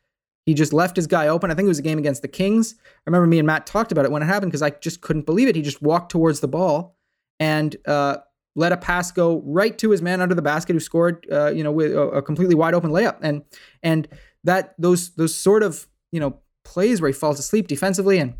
He 0.45 0.55
just 0.55 0.73
left 0.73 0.97
his 0.97 1.07
guy 1.07 1.29
open. 1.29 1.53
I 1.53 1.55
think 1.55 1.67
it 1.67 1.69
was 1.69 1.79
a 1.79 1.83
game 1.83 1.99
against 1.99 2.23
the 2.23 2.29
Kings. 2.29 2.75
I 2.85 2.89
remember 3.07 3.29
me 3.29 3.39
and 3.39 3.47
Matt 3.47 3.65
talked 3.65 3.93
about 3.93 4.05
it 4.05 4.11
when 4.11 4.23
it 4.23 4.27
happened 4.27 4.51
because 4.51 4.63
I 4.63 4.71
just 4.71 5.01
couldn't 5.01 5.25
believe 5.25 5.47
it. 5.47 5.55
He 5.55 5.63
just 5.63 5.81
walked 5.81 6.11
towards 6.11 6.41
the 6.41 6.49
ball 6.49 6.97
and 7.39 7.77
uh, 7.87 8.17
let 8.57 8.73
a 8.73 8.77
pass 8.77 9.13
go 9.13 9.41
right 9.47 9.79
to 9.79 9.91
his 9.91 10.03
man 10.03 10.21
under 10.21 10.35
the 10.35 10.43
basket, 10.43 10.73
who 10.73 10.81
scored, 10.81 11.25
uh, 11.31 11.53
you 11.53 11.63
know, 11.63 11.71
with 11.71 11.93
a, 11.93 12.01
a 12.01 12.23
completely 12.23 12.57
wide 12.57 12.75
open 12.75 12.91
layup. 12.91 13.19
And 13.23 13.45
and 13.85 14.09
that 14.43 14.75
those 14.79 15.15
those 15.15 15.35
sort 15.35 15.63
of 15.63 15.87
you 16.11 16.19
know 16.19 16.39
plays 16.65 17.01
where 17.01 17.09
he 17.09 17.13
falls 17.13 17.39
asleep 17.39 17.69
defensively 17.69 18.19
and 18.19 18.35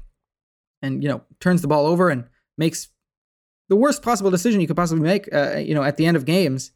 and 0.83 1.03
you 1.03 1.09
know 1.09 1.23
turns 1.41 1.63
the 1.63 1.69
ball 1.69 1.87
over 1.87 2.11
and 2.11 2.25
makes 2.59 2.89
the 3.73 3.77
worst 3.77 4.03
possible 4.03 4.31
decision 4.31 4.61
you 4.61 4.67
could 4.67 4.77
possibly 4.77 5.03
make, 5.03 5.33
uh, 5.33 5.57
you 5.57 5.75
know, 5.75 5.83
at 5.83 5.97
the 5.97 6.05
end 6.05 6.15
of 6.15 6.27
games. 6.27 6.73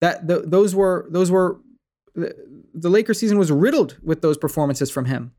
That 0.00 0.26
the, 0.26 0.40
those 0.40 0.74
were 0.74 1.06
those 1.08 1.30
were 1.30 1.60
the, 2.16 2.34
the 2.74 2.88
Lakers 2.88 3.20
season 3.20 3.38
was 3.38 3.52
riddled 3.52 3.98
with 4.02 4.20
those 4.20 4.36
performances 4.36 4.90
from 4.90 5.04
him 5.04 5.30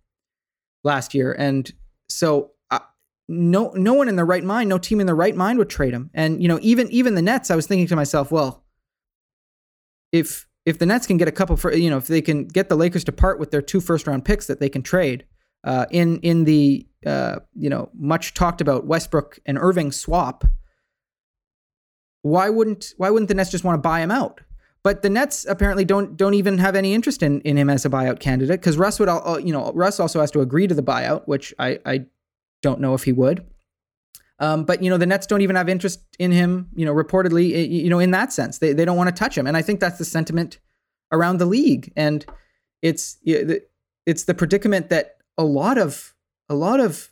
last 0.85 1.13
year, 1.13 1.35
and 1.37 1.69
so 2.07 2.51
uh, 2.69 2.79
no 3.27 3.71
no 3.75 3.93
one 3.93 4.07
in 4.07 4.15
the 4.15 4.23
right 4.23 4.43
mind, 4.43 4.69
no 4.69 4.77
team 4.77 5.01
in 5.01 5.07
the 5.07 5.13
right 5.13 5.35
mind 5.35 5.59
would 5.59 5.69
trade 5.69 5.93
him. 5.93 6.11
And 6.13 6.41
you 6.41 6.47
know, 6.47 6.59
even 6.61 6.89
even 6.91 7.15
the 7.15 7.21
Nets, 7.21 7.51
I 7.51 7.57
was 7.57 7.67
thinking 7.67 7.87
to 7.87 7.97
myself, 7.97 8.31
well, 8.31 8.63
if 10.13 10.47
if 10.65 10.79
the 10.79 10.85
Nets 10.85 11.07
can 11.07 11.17
get 11.17 11.27
a 11.27 11.33
couple 11.33 11.57
for 11.57 11.73
you 11.73 11.89
know 11.89 11.97
if 11.97 12.07
they 12.07 12.21
can 12.21 12.47
get 12.47 12.69
the 12.69 12.77
Lakers 12.77 13.03
to 13.03 13.11
part 13.11 13.37
with 13.37 13.51
their 13.51 13.61
two 13.61 13.81
first 13.81 14.07
round 14.07 14.23
picks 14.23 14.47
that 14.47 14.61
they 14.61 14.69
can 14.69 14.81
trade 14.81 15.25
uh, 15.65 15.87
in 15.91 16.19
in 16.19 16.45
the 16.45 16.87
uh, 17.05 17.39
you 17.53 17.69
know 17.69 17.89
much 17.93 18.33
talked 18.33 18.61
about 18.61 18.85
Westbrook 18.85 19.39
and 19.45 19.57
Irving 19.57 19.91
swap, 19.91 20.45
why 22.21 22.49
wouldn't 22.49 22.93
why 22.97 23.09
wouldn't 23.09 23.29
the 23.29 23.33
Nets 23.33 23.51
just 23.51 23.63
want 23.63 23.75
to 23.75 23.81
buy 23.81 23.99
him 23.99 24.11
out? 24.11 24.41
But 24.83 25.03
the 25.03 25.09
Nets 25.09 25.45
apparently 25.47 25.85
don't 25.85 26.17
don't 26.17 26.33
even 26.33 26.57
have 26.57 26.75
any 26.75 26.93
interest 26.93 27.21
in, 27.21 27.41
in 27.41 27.57
him 27.57 27.69
as 27.69 27.85
a 27.85 27.89
buyout 27.89 28.19
candidate 28.19 28.59
because 28.59 28.77
Russ 28.77 28.99
would 28.99 29.09
all, 29.09 29.39
you 29.39 29.53
know 29.53 29.71
Russ 29.73 29.99
also 29.99 30.19
has 30.19 30.31
to 30.31 30.41
agree 30.41 30.67
to 30.67 30.75
the 30.75 30.83
buyout, 30.83 31.27
which 31.27 31.53
I 31.59 31.79
I 31.85 32.05
don't 32.61 32.79
know 32.79 32.93
if 32.93 33.03
he 33.03 33.11
would. 33.11 33.45
Um, 34.39 34.63
but 34.63 34.81
you 34.81 34.89
know 34.89 34.97
the 34.97 35.05
Nets 35.05 35.27
don't 35.27 35.41
even 35.41 35.55
have 35.55 35.69
interest 35.69 36.01
in 36.17 36.31
him. 36.31 36.69
You 36.75 36.85
know, 36.85 36.93
reportedly, 36.93 37.69
you 37.69 37.89
know, 37.89 37.99
in 37.99 38.11
that 38.11 38.33
sense, 38.33 38.57
they 38.57 38.73
they 38.73 38.85
don't 38.85 38.97
want 38.97 39.09
to 39.09 39.15
touch 39.15 39.37
him, 39.37 39.45
and 39.45 39.55
I 39.55 39.61
think 39.61 39.79
that's 39.79 39.99
the 39.99 40.05
sentiment 40.05 40.59
around 41.11 41.37
the 41.37 41.45
league, 41.45 41.91
and 41.95 42.25
it's 42.81 43.17
it's 43.23 44.23
the 44.23 44.33
predicament 44.33 44.89
that 44.89 45.17
a 45.37 45.43
lot 45.43 45.77
of 45.77 46.15
a 46.49 46.55
lot 46.55 46.79
of 46.79 47.11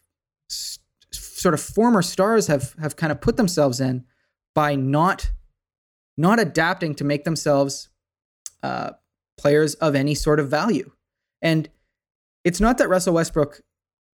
sort 1.11 1.53
of 1.53 1.61
former 1.61 2.01
stars 2.01 2.47
have 2.47 2.73
have 2.81 2.95
kind 2.95 3.11
of 3.11 3.21
put 3.21 3.37
themselves 3.37 3.79
in 3.79 4.05
by 4.55 4.75
not 4.75 5.31
not 6.17 6.37
adapting 6.37 6.93
to 6.95 7.05
make 7.05 7.23
themselves 7.23 7.87
uh, 8.61 8.91
players 9.37 9.75
of 9.75 9.95
any 9.95 10.13
sort 10.13 10.39
of 10.39 10.49
value. 10.49 10.91
And 11.41 11.69
it's 12.43 12.59
not 12.59 12.77
that 12.77 12.89
Russell 12.89 13.13
Westbrook, 13.13 13.61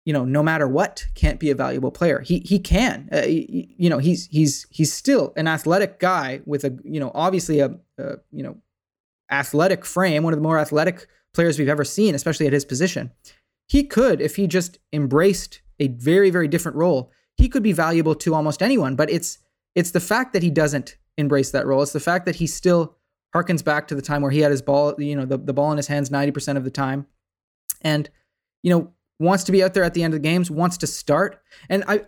you 0.05 0.13
know, 0.13 0.25
no 0.25 0.43
matter 0.43 0.67
what, 0.67 1.07
can't 1.15 1.39
be 1.39 1.51
a 1.51 1.55
valuable 1.55 1.93
player. 1.93 2.21
He 2.21 2.41
he 2.41 2.59
can. 2.59 3.09
Uh, 3.13 3.23
he, 3.23 3.75
you 3.79 3.89
know, 3.89 3.99
he's 3.99 4.27
he's 4.27 4.67
he's 4.71 4.93
still 4.93 5.33
an 5.37 5.47
athletic 5.47 6.01
guy 6.01 6.41
with 6.45 6.65
a 6.65 6.77
you 6.83 6.99
know 6.99 7.13
obviously 7.15 7.61
a, 7.61 7.79
a 7.99 8.17
you 8.33 8.43
know 8.43 8.57
athletic 9.31 9.85
frame, 9.85 10.25
one 10.25 10.33
of 10.33 10.39
the 10.39 10.43
more 10.43 10.59
athletic 10.59 11.07
players 11.33 11.59
we've 11.59 11.69
ever 11.69 11.85
seen, 11.85 12.15
especially 12.15 12.47
at 12.47 12.53
his 12.53 12.65
position. 12.65 13.13
He 13.69 13.85
could, 13.85 14.21
if 14.21 14.37
he 14.37 14.47
just 14.47 14.79
embraced 14.93 15.63
a 15.79 15.89
very 15.89 16.31
very 16.31 16.49
different 16.49 16.77
role, 16.77 17.13
he 17.37 17.49
could 17.49 17.63
be 17.63 17.73
valuable 17.73 18.17
to 18.17 18.35
almost 18.35 18.61
anyone. 18.61 18.97
But 18.97 19.09
it's 19.09 19.39
it's 19.75 19.91
the 19.91 20.01
fact 20.01 20.33
that 20.33 20.43
he 20.43 20.51
doesn't 20.51 20.97
embrace 21.17 21.51
that 21.51 21.67
role. 21.67 21.83
It's 21.83 21.93
the 21.93 22.01
fact 22.01 22.27
that 22.27 22.37
he 22.37 22.47
still 22.47 22.97
harkens 23.35 23.65
back 23.65 23.89
to 23.89 23.95
the 23.95 24.03
time 24.03 24.23
where 24.23 24.31
he 24.31 24.41
had 24.41 24.51
his 24.51 24.63
ball, 24.63 24.95
you 24.99 25.17
know, 25.17 25.25
the, 25.25 25.39
the 25.39 25.53
ball 25.53 25.71
in 25.71 25.77
his 25.77 25.87
hands 25.87 26.11
90% 26.11 26.57
of 26.57 26.65
the 26.65 26.71
time. 26.71 27.07
And, 27.81 28.09
you 28.63 28.71
know, 28.71 28.93
wants 29.19 29.45
to 29.45 29.53
be 29.53 29.63
out 29.63 29.75
there 29.75 29.85
at 29.85 29.95
the 29.95 30.03
end 30.03 30.15
of 30.15 30.21
the 30.21 30.29
games, 30.29 30.51
wants 30.51 30.77
to 30.79 30.87
start. 30.87 31.41
And 31.69 31.85
I 31.89 32.03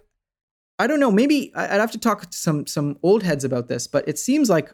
I 0.79 0.89
don't 0.89 0.99
know, 0.99 1.11
maybe 1.11 1.53
I'd 1.55 1.81
have 1.81 1.93
to 1.93 1.99
talk 1.99 2.29
to 2.29 2.37
some 2.37 2.67
some 2.67 2.99
old 3.03 3.23
heads 3.23 3.45
about 3.45 3.69
this, 3.69 3.87
but 3.87 4.07
it 4.09 4.19
seems 4.19 4.51
like 4.51 4.73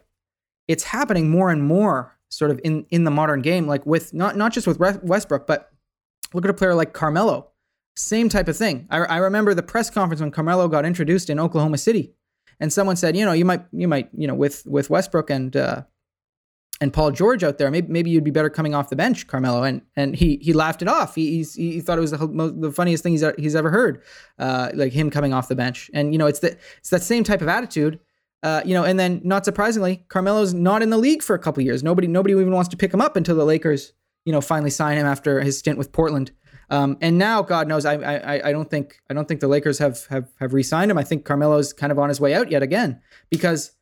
it's 0.67 0.83
happening 0.83 1.29
more 1.29 1.51
and 1.51 1.63
more 1.63 2.17
sort 2.29 2.49
of 2.49 2.59
in 2.63 2.85
in 2.89 3.03
the 3.03 3.11
modern 3.11 3.41
game, 3.41 3.67
like 3.67 3.85
with 3.85 4.13
not 4.13 4.35
not 4.35 4.51
just 4.51 4.65
with 4.65 4.79
Westbrook, 4.79 5.45
but 5.45 5.69
look 6.33 6.43
at 6.43 6.49
a 6.49 6.55
player 6.55 6.73
like 6.73 6.93
Carmelo. 6.93 7.49
Same 7.95 8.29
type 8.29 8.47
of 8.47 8.57
thing. 8.57 8.87
I, 8.89 8.99
I 8.99 9.17
remember 9.17 9.53
the 9.53 9.63
press 9.63 9.89
conference 9.89 10.21
when 10.21 10.31
Carmelo 10.31 10.67
got 10.67 10.85
introduced 10.85 11.29
in 11.29 11.39
Oklahoma 11.39 11.77
City, 11.77 12.13
and 12.61 12.71
someone 12.71 12.95
said, 12.95 13.17
you 13.17 13.25
know, 13.25 13.33
you 13.33 13.43
might 13.43 13.65
you 13.73 13.87
might 13.87 14.09
you 14.15 14.27
know 14.27 14.35
with 14.35 14.65
with 14.65 14.89
Westbrook 14.89 15.29
and 15.29 15.57
uh, 15.57 15.81
and 16.79 16.93
Paul 16.93 17.11
George 17.11 17.43
out 17.43 17.57
there, 17.57 17.69
maybe, 17.69 17.87
maybe 17.91 18.09
you'd 18.11 18.23
be 18.23 18.31
better 18.31 18.49
coming 18.49 18.73
off 18.73 18.89
the 18.89 18.95
bench, 18.95 19.27
Carmelo. 19.27 19.63
And 19.63 19.81
and 19.95 20.15
he 20.15 20.37
he 20.41 20.53
laughed 20.53 20.81
it 20.83 20.87
off. 20.87 21.15
He 21.15 21.43
he 21.43 21.81
thought 21.81 21.97
it 21.97 22.01
was 22.01 22.11
the, 22.11 22.27
most, 22.27 22.61
the 22.61 22.71
funniest 22.71 23.03
thing 23.03 23.13
he's 23.13 23.25
he's 23.37 23.55
ever 23.55 23.71
heard, 23.71 24.03
uh, 24.37 24.69
like 24.75 24.93
him 24.93 25.09
coming 25.09 25.33
off 25.33 25.47
the 25.47 25.55
bench. 25.55 25.89
And 25.93 26.13
you 26.13 26.19
know, 26.19 26.27
it's 26.27 26.39
that 26.39 26.59
it's 26.77 26.91
that 26.91 27.03
same 27.03 27.23
type 27.23 27.41
of 27.41 27.47
attitude. 27.47 27.99
Uh, 28.43 28.61
you 28.65 28.73
know, 28.73 28.83
and 28.83 28.99
then 28.99 29.21
not 29.23 29.45
surprisingly, 29.45 30.03
Carmelo's 30.07 30.53
not 30.53 30.81
in 30.81 30.89
the 30.89 30.97
league 30.97 31.21
for 31.21 31.35
a 31.35 31.39
couple 31.39 31.61
years. 31.63 31.83
Nobody 31.83 32.07
nobody 32.07 32.33
even 32.33 32.51
wants 32.51 32.69
to 32.69 32.77
pick 32.77 32.93
him 32.93 33.01
up 33.01 33.15
until 33.15 33.35
the 33.35 33.45
Lakers, 33.45 33.93
you 34.25 34.31
know, 34.31 34.41
finally 34.41 34.71
sign 34.71 34.97
him 34.97 35.05
after 35.05 35.41
his 35.41 35.57
stint 35.57 35.79
with 35.79 35.91
Portland. 35.91 36.31
Um, 36.71 36.97
and 37.01 37.17
now, 37.17 37.41
God 37.41 37.67
knows, 37.67 37.85
I, 37.85 37.95
I 37.95 38.49
I 38.49 38.51
don't 38.53 38.69
think 38.69 39.01
I 39.09 39.13
don't 39.13 39.27
think 39.27 39.41
the 39.41 39.49
Lakers 39.49 39.77
have 39.79 40.05
have 40.07 40.29
have 40.39 40.53
re-signed 40.53 40.89
him. 40.89 40.97
I 40.97 41.03
think 41.03 41.25
Carmelo's 41.25 41.73
kind 41.73 41.91
of 41.91 41.99
on 41.99 42.07
his 42.07 42.21
way 42.21 42.33
out 42.33 42.49
yet 42.49 42.63
again 42.63 43.01
because, 43.29 43.73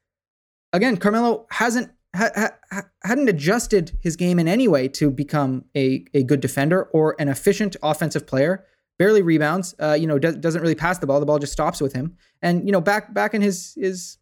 again, 0.73 0.97
Carmelo 0.97 1.45
hasn't 1.52 1.91
ha- 2.15 2.52
ha- 2.71 2.89
hadn't 3.04 3.30
adjusted 3.30 3.97
his 4.02 4.15
game 4.15 4.39
in 4.39 4.47
any 4.47 4.67
way 4.67 4.88
to 4.88 5.12
become 5.12 5.65
a, 5.78 6.04
a 6.15 6.23
good 6.23 6.41
defender 6.41 6.84
or 6.91 7.15
an 7.19 7.30
efficient 7.30 7.75
offensive 7.84 8.25
player. 8.25 8.65
Barely 8.97 9.21
rebounds, 9.21 9.75
uh, 9.80 9.93
you 9.93 10.08
know, 10.08 10.17
doesn't 10.19 10.62
really 10.62 10.75
pass 10.75 10.97
the 10.97 11.08
ball. 11.08 11.19
The 11.19 11.25
ball 11.28 11.39
just 11.39 11.54
stops 11.54 11.80
with 11.80 11.93
him. 11.93 12.17
And 12.41 12.65
you 12.65 12.71
know, 12.71 12.82
back 12.82 13.13
back 13.13 13.36
in 13.36 13.43
his 13.43 13.75
his 13.75 14.17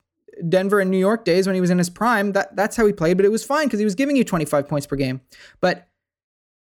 Denver 0.50 0.82
and 0.82 0.92
New 0.92 1.00
York 1.00 1.24
days 1.24 1.48
when 1.48 1.56
he 1.56 1.62
was 1.62 1.70
in 1.70 1.78
his 1.78 1.90
prime, 1.90 2.34
that 2.34 2.54
that's 2.56 2.76
how 2.76 2.86
he 2.86 2.92
played. 2.92 3.16
But 3.16 3.26
it 3.26 3.32
was 3.32 3.46
fine 3.46 3.68
because 3.68 3.80
he 3.80 3.86
was 3.86 3.96
giving 3.96 4.18
you 4.18 4.26
25 4.26 4.68
points 4.68 4.86
per 4.86 4.98
game. 4.98 5.22
But 5.62 5.88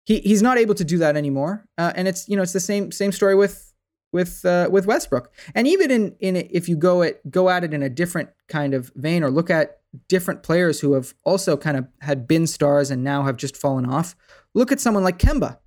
he 0.08 0.22
he's 0.22 0.42
not 0.42 0.58
able 0.58 0.74
to 0.74 0.86
do 0.86 0.98
that 1.00 1.18
anymore. 1.18 1.68
Uh, 1.78 1.92
and 1.94 2.08
it's 2.08 2.30
you 2.30 2.38
know 2.38 2.42
it's 2.42 2.54
the 2.54 2.62
same 2.62 2.94
same 2.94 3.12
story 3.12 3.36
with 3.36 3.74
with 4.14 4.46
uh, 4.46 4.70
with 4.72 4.86
Westbrook. 4.86 5.30
And 5.54 5.68
even 5.68 5.92
in 5.92 6.16
in 6.22 6.36
if 6.50 6.70
you 6.70 6.78
go 6.78 7.04
at 7.04 7.30
go 7.30 7.50
at 7.50 7.66
it 7.66 7.74
in 7.74 7.84
a 7.84 7.90
different 7.90 8.30
kind 8.48 8.74
of 8.74 8.90
vein 8.96 9.22
or 9.22 9.30
look 9.30 9.50
at 9.50 9.80
different 10.08 10.44
players 10.44 10.80
who 10.80 10.94
have 10.94 11.14
also 11.26 11.58
kind 11.58 11.76
of 11.76 11.88
had 12.02 12.26
been 12.26 12.48
stars 12.48 12.90
and 12.90 13.04
now 13.04 13.24
have 13.24 13.36
just 13.36 13.58
fallen 13.58 13.86
off. 13.86 14.16
Look 14.54 14.72
at 14.72 14.80
someone 14.80 15.04
like 15.04 15.20
Kemba. 15.20 15.58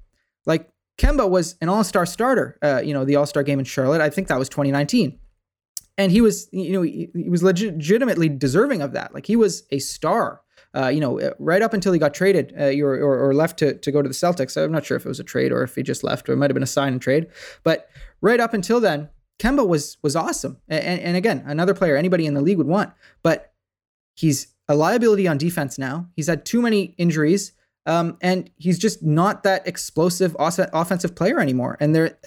Like 0.47 0.71
Kemba 0.97 1.29
was 1.29 1.57
an 1.61 1.69
all-star 1.69 2.07
starter, 2.07 2.59
uh, 2.63 2.81
you 2.83 2.95
know, 2.95 3.05
the 3.05 3.17
all-star 3.17 3.43
game 3.43 3.59
in 3.59 3.65
Charlotte. 3.65 4.01
I 4.01 4.09
think 4.09 4.29
that 4.29 4.39
was 4.39 4.49
2019. 4.49 5.19
And 5.99 6.13
he 6.13 6.21
was, 6.21 6.49
you 6.53 6.73
know, 6.73 6.83
he, 6.83 7.11
he 7.15 7.29
was 7.29 7.43
legitimately 7.43 8.31
deserving 8.31 8.81
of 8.81 8.93
that. 8.93 9.13
Like 9.13 9.27
he 9.27 9.37
was 9.37 9.65
a 9.71 9.81
star. 9.81 10.41
Uh, 10.75 10.87
you 10.87 11.01
know, 11.01 11.19
uh, 11.19 11.33
right 11.41 11.63
up 11.63 11.75
until 11.75 11.93
he 11.93 11.99
got 11.99 12.15
traded 12.15 12.55
uh, 12.57 12.71
or, 12.81 12.95
or, 12.97 13.35
left 13.35 13.59
to, 13.59 13.75
to 13.75 13.91
go 13.91 14.01
to 14.01 14.09
the 14.09 14.15
Celtics. 14.15 14.57
I'm 14.57 14.71
not 14.71 14.87
sure 14.87 14.97
if 14.97 15.05
it 15.05 15.09
was 15.09 15.19
a 15.19 15.25
trade 15.25 15.51
or 15.51 15.65
if 15.65 15.75
he 15.75 15.83
just 15.83 16.05
left, 16.05 16.29
or 16.29 16.33
it 16.33 16.37
might 16.37 16.49
have 16.49 16.55
been 16.55 16.63
a 16.63 16.67
sign 16.67 16.93
and 16.93 17.03
trade. 17.03 17.27
But 17.65 17.89
right 18.21 18.39
up 18.39 18.55
until 18.55 18.79
then, 18.79 19.09
Kemba 19.41 19.67
was 19.67 19.97
was 20.03 20.15
awesome. 20.15 20.59
And, 20.69 21.01
and 21.01 21.17
again, 21.17 21.43
another 21.45 21.75
player 21.75 21.97
anybody 21.97 22.25
in 22.25 22.35
the 22.35 22.41
league 22.41 22.59
would 22.59 22.69
want. 22.69 22.93
But 23.25 23.51
He's 24.21 24.49
a 24.69 24.75
liability 24.75 25.27
on 25.27 25.39
defense 25.39 25.79
now. 25.79 26.07
He's 26.15 26.27
had 26.27 26.45
too 26.45 26.61
many 26.61 26.95
injuries, 26.99 27.53
um, 27.87 28.19
and 28.21 28.51
he's 28.57 28.79
just 28.79 29.03
not 29.03 29.45
that 29.45 29.67
explosive 29.67 30.37
offensive 30.39 31.15
player 31.15 31.41
anymore. 31.41 31.79
And 31.81 31.95
there, 31.95 32.19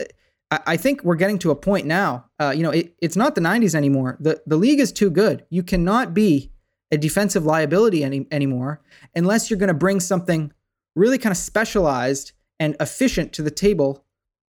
I 0.49 0.75
think 0.75 1.03
we're 1.03 1.15
getting 1.15 1.37
to 1.39 1.51
a 1.51 1.55
point 1.55 1.85
now. 1.85 2.25
Uh, 2.39 2.51
you 2.55 2.63
know, 2.63 2.71
it, 2.71 2.95
it's 2.99 3.15
not 3.15 3.35
the 3.35 3.41
'90s 3.41 3.75
anymore. 3.75 4.17
the 4.19 4.41
The 4.47 4.57
league 4.57 4.79
is 4.79 4.91
too 4.91 5.11
good. 5.11 5.45
You 5.51 5.61
cannot 5.61 6.15
be 6.15 6.51
a 6.93 6.97
defensive 6.97 7.43
liability 7.43 8.03
any, 8.03 8.27
anymore 8.29 8.79
unless 9.15 9.49
you're 9.49 9.57
going 9.57 9.67
to 9.67 9.73
bring 9.73 9.99
something 9.99 10.53
really 10.95 11.17
kind 11.17 11.31
of 11.31 11.37
specialized 11.37 12.33
and 12.59 12.75
efficient 12.79 13.33
to 13.33 13.41
the 13.41 13.49
table 13.49 14.05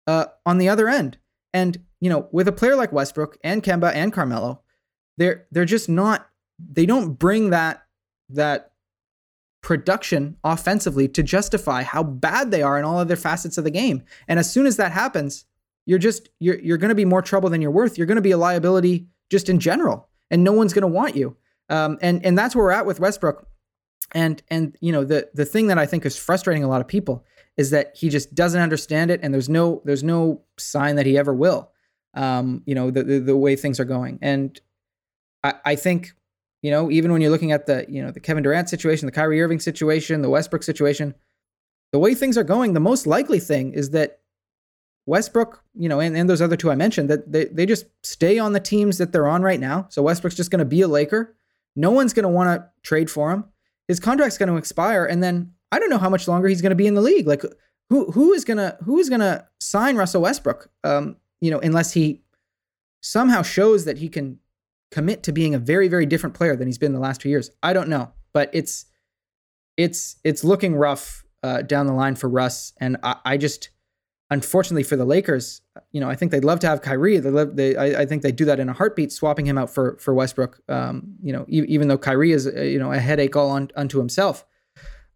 uh, 0.07 0.25
on 0.43 0.57
the 0.57 0.67
other 0.67 0.89
end. 0.89 1.19
And 1.53 1.85
you 1.99 2.09
know, 2.09 2.27
with 2.31 2.47
a 2.47 2.51
player 2.51 2.75
like 2.75 2.91
Westbrook 2.91 3.37
and 3.43 3.61
Kemba 3.61 3.93
and 3.93 4.11
Carmelo, 4.11 4.61
they're 5.17 5.45
they're 5.51 5.65
just 5.65 5.87
not 5.87 6.27
they 6.57 6.87
don't 6.87 7.13
bring 7.13 7.51
that 7.51 7.83
that 8.29 8.71
production 9.61 10.35
offensively 10.43 11.07
to 11.09 11.21
justify 11.21 11.83
how 11.83 12.01
bad 12.01 12.49
they 12.49 12.63
are 12.63 12.79
in 12.79 12.85
all 12.85 12.97
other 12.97 13.15
facets 13.15 13.59
of 13.59 13.63
the 13.63 13.69
game. 13.69 14.01
And 14.27 14.39
as 14.39 14.51
soon 14.51 14.65
as 14.65 14.77
that 14.77 14.91
happens, 14.91 15.45
you're 15.85 15.99
just 15.99 16.29
you're 16.39 16.59
you're 16.59 16.79
going 16.79 16.89
to 16.89 16.95
be 16.95 17.05
more 17.05 17.21
trouble 17.21 17.49
than 17.49 17.61
you're 17.61 17.69
worth. 17.69 17.99
You're 17.99 18.07
going 18.07 18.15
to 18.15 18.21
be 18.21 18.31
a 18.31 18.37
liability 18.37 19.05
just 19.29 19.47
in 19.47 19.59
general, 19.59 20.09
and 20.31 20.43
no 20.43 20.53
one's 20.53 20.73
going 20.73 20.81
to 20.81 20.87
want 20.87 21.15
you. 21.15 21.37
Um, 21.71 21.97
and 22.01 22.23
and 22.25 22.37
that's 22.37 22.55
where 22.55 22.65
we're 22.65 22.71
at 22.71 22.85
with 22.85 22.99
Westbrook. 22.99 23.47
And 24.13 24.43
and 24.49 24.75
you 24.81 24.91
know 24.91 25.03
the 25.03 25.29
the 25.33 25.45
thing 25.45 25.67
that 25.67 25.77
I 25.77 25.85
think 25.85 26.05
is 26.05 26.17
frustrating 26.17 26.63
a 26.63 26.67
lot 26.67 26.81
of 26.81 26.87
people 26.87 27.25
is 27.57 27.69
that 27.71 27.95
he 27.95 28.09
just 28.09 28.35
doesn't 28.35 28.61
understand 28.61 29.09
it, 29.09 29.21
and 29.23 29.33
there's 29.33 29.49
no 29.49 29.81
there's 29.85 30.03
no 30.03 30.41
sign 30.57 30.97
that 30.97 31.05
he 31.05 31.17
ever 31.17 31.33
will. 31.33 31.71
Um, 32.13 32.61
you 32.65 32.75
know 32.75 32.91
the, 32.91 33.03
the 33.03 33.19
the 33.19 33.37
way 33.37 33.55
things 33.55 33.79
are 33.79 33.85
going, 33.85 34.19
and 34.21 34.59
I 35.43 35.53
I 35.65 35.75
think 35.75 36.13
you 36.61 36.69
know, 36.69 36.91
even 36.91 37.11
when 37.11 37.21
you're 37.21 37.31
looking 37.31 37.51
at 37.51 37.65
the, 37.65 37.85
you 37.89 38.03
know, 38.03 38.11
the 38.11 38.19
Kevin 38.19 38.43
Durant 38.43 38.69
situation, 38.69 39.07
the 39.07 39.11
Kyrie 39.11 39.41
Irving 39.41 39.59
situation, 39.59 40.21
the 40.21 40.29
Westbrook 40.29 40.63
situation, 40.63 41.15
the 41.91 41.99
way 41.99 42.13
things 42.13 42.37
are 42.37 42.43
going, 42.43 42.73
the 42.73 42.79
most 42.79 43.07
likely 43.07 43.39
thing 43.39 43.73
is 43.73 43.89
that 43.91 44.19
Westbrook, 45.07 45.63
you 45.73 45.89
know, 45.89 45.99
and, 45.99 46.15
and 46.15 46.29
those 46.29 46.41
other 46.41 46.55
two 46.55 46.69
I 46.71 46.75
mentioned, 46.75 47.09
that 47.09 47.31
they, 47.31 47.45
they 47.45 47.65
just 47.65 47.85
stay 48.03 48.37
on 48.37 48.53
the 48.53 48.59
teams 48.59 48.99
that 48.99 49.11
they're 49.11 49.27
on 49.27 49.41
right 49.41 49.59
now. 49.59 49.87
So 49.89 50.03
Westbrook's 50.03 50.35
just 50.35 50.51
going 50.51 50.59
to 50.59 50.65
be 50.65 50.81
a 50.81 50.87
Laker. 50.87 51.35
No 51.75 51.91
one's 51.91 52.13
going 52.13 52.23
to 52.23 52.29
want 52.29 52.49
to 52.61 52.69
trade 52.83 53.09
for 53.09 53.31
him. 53.31 53.45
His 53.87 53.99
contract's 53.99 54.37
going 54.37 54.49
to 54.49 54.57
expire, 54.57 55.05
and 55.05 55.21
then 55.21 55.53
I 55.71 55.79
don't 55.79 55.89
know 55.89 55.97
how 55.97 56.09
much 56.09 56.27
longer 56.27 56.47
he's 56.47 56.61
going 56.61 56.71
to 56.71 56.75
be 56.75 56.87
in 56.87 56.95
the 56.95 57.01
league. 57.01 57.27
Like, 57.27 57.43
who 57.91 58.09
who 58.11 58.31
is 58.31 58.45
gonna 58.45 58.77
who 58.85 58.99
is 58.99 59.09
gonna 59.09 59.45
sign 59.59 59.97
Russell 59.97 60.21
Westbrook? 60.21 60.69
Um, 60.85 61.17
you 61.41 61.51
know, 61.51 61.59
unless 61.59 61.91
he 61.91 62.21
somehow 63.01 63.41
shows 63.41 63.83
that 63.83 63.97
he 63.97 64.07
can 64.07 64.39
commit 64.91 65.23
to 65.23 65.33
being 65.33 65.53
a 65.53 65.59
very 65.59 65.89
very 65.89 66.05
different 66.05 66.33
player 66.33 66.55
than 66.55 66.67
he's 66.67 66.77
been 66.77 66.93
the 66.93 66.99
last 66.99 67.19
two 67.19 67.27
years. 67.27 67.51
I 67.61 67.73
don't 67.73 67.89
know, 67.89 68.13
but 68.33 68.49
it's 68.53 68.85
it's 69.75 70.15
it's 70.23 70.45
looking 70.45 70.75
rough 70.75 71.25
uh, 71.43 71.63
down 71.63 71.85
the 71.85 71.93
line 71.93 72.15
for 72.15 72.29
Russ, 72.29 72.71
and 72.79 72.97
I, 73.03 73.15
I, 73.25 73.37
just 73.37 73.71
unfortunately 74.29 74.83
for 74.83 74.95
the 74.95 75.05
Lakers, 75.05 75.60
you 75.91 76.01
know, 76.01 76.09
I 76.09 76.15
think 76.15 76.31
they'd 76.31 76.43
love 76.43 76.59
to 76.61 76.67
have 76.67 76.81
Kyrie. 76.81 77.17
They 77.17 77.29
love 77.29 77.55
they 77.55 77.75
I, 77.75 78.01
I 78.01 78.05
think 78.05 78.21
they 78.21 78.31
do 78.31 78.45
that 78.45 78.59
in 78.59 78.69
a 78.69 78.73
heartbeat, 78.73 79.11
swapping 79.11 79.45
him 79.45 79.57
out 79.57 79.69
for 79.69 79.97
for 79.99 80.13
Westbrook. 80.13 80.59
Um, 80.67 81.15
you 81.21 81.31
know, 81.31 81.45
e- 81.47 81.65
even 81.67 81.87
though 81.87 81.97
Kyrie 81.97 82.31
is 82.31 82.47
uh, 82.47 82.61
you 82.61 82.79
know 82.79 82.91
a 82.91 82.99
headache 82.99 83.35
all 83.35 83.49
on, 83.49 83.69
unto 83.75 83.97
himself. 83.97 84.45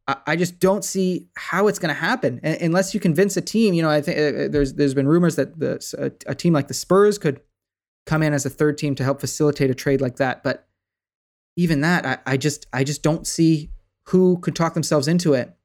I, 0.07 0.35
just 0.35 0.59
don't 0.59 0.85
see 0.85 1.29
how 1.35 1.67
it's 1.67 1.79
going 1.79 1.89
to 1.89 1.99
happen 1.99 2.39
unless 2.43 2.93
you 2.93 2.99
convince 2.99 3.37
a 3.37 3.41
team. 3.41 3.73
You 3.73 3.81
know, 3.81 3.89
I 3.89 4.01
think 4.01 4.17
uh, 4.19 4.47
there's 4.51 4.75
there's 4.75 4.93
been 4.93 5.07
rumors 5.07 5.35
that 5.35 5.59
the 5.59 5.83
a, 5.97 6.31
a 6.31 6.35
team 6.35 6.53
like 6.53 6.67
the 6.67 6.75
Spurs 6.75 7.17
could 7.17 7.41
come 8.05 8.21
in 8.21 8.31
as 8.31 8.45
a 8.45 8.49
third 8.51 8.77
team 8.77 8.93
to 8.95 9.03
help 9.03 9.19
facilitate 9.19 9.71
a 9.71 9.73
trade 9.73 10.01
like 10.01 10.17
that. 10.17 10.43
But 10.43 10.67
even 11.55 11.81
that, 11.81 12.05
I, 12.05 12.33
I 12.33 12.37
just 12.37 12.67
I 12.71 12.83
just 12.83 13.01
don't 13.01 13.25
see 13.25 13.71
who 14.09 14.37
could 14.37 14.55
talk 14.55 14.75
themselves 14.75 15.07
into 15.07 15.33
it. 15.33 15.55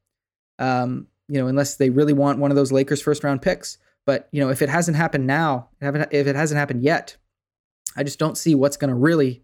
Um, 0.57 1.05
you 1.27 1.39
know, 1.39 1.45
unless 1.45 1.75
they 1.75 1.91
really 1.91 2.13
want 2.13 2.39
one 2.39 2.49
of 2.49 2.57
those 2.57 2.71
Lakers 2.71 3.01
first 3.01 3.23
round 3.23 3.43
picks. 3.43 3.77
But 4.05 4.27
you 4.31 4.41
know, 4.41 4.49
if 4.49 4.61
it 4.61 4.69
hasn't 4.69 4.97
happened 4.97 5.27
now, 5.27 5.69
if 5.81 6.27
it 6.27 6.35
hasn't 6.35 6.57
happened 6.57 6.83
yet, 6.83 7.17
I 7.95 8.03
just 8.03 8.19
don't 8.19 8.37
see 8.37 8.55
what's 8.55 8.77
going 8.77 8.89
to 8.89 8.95
really 8.95 9.43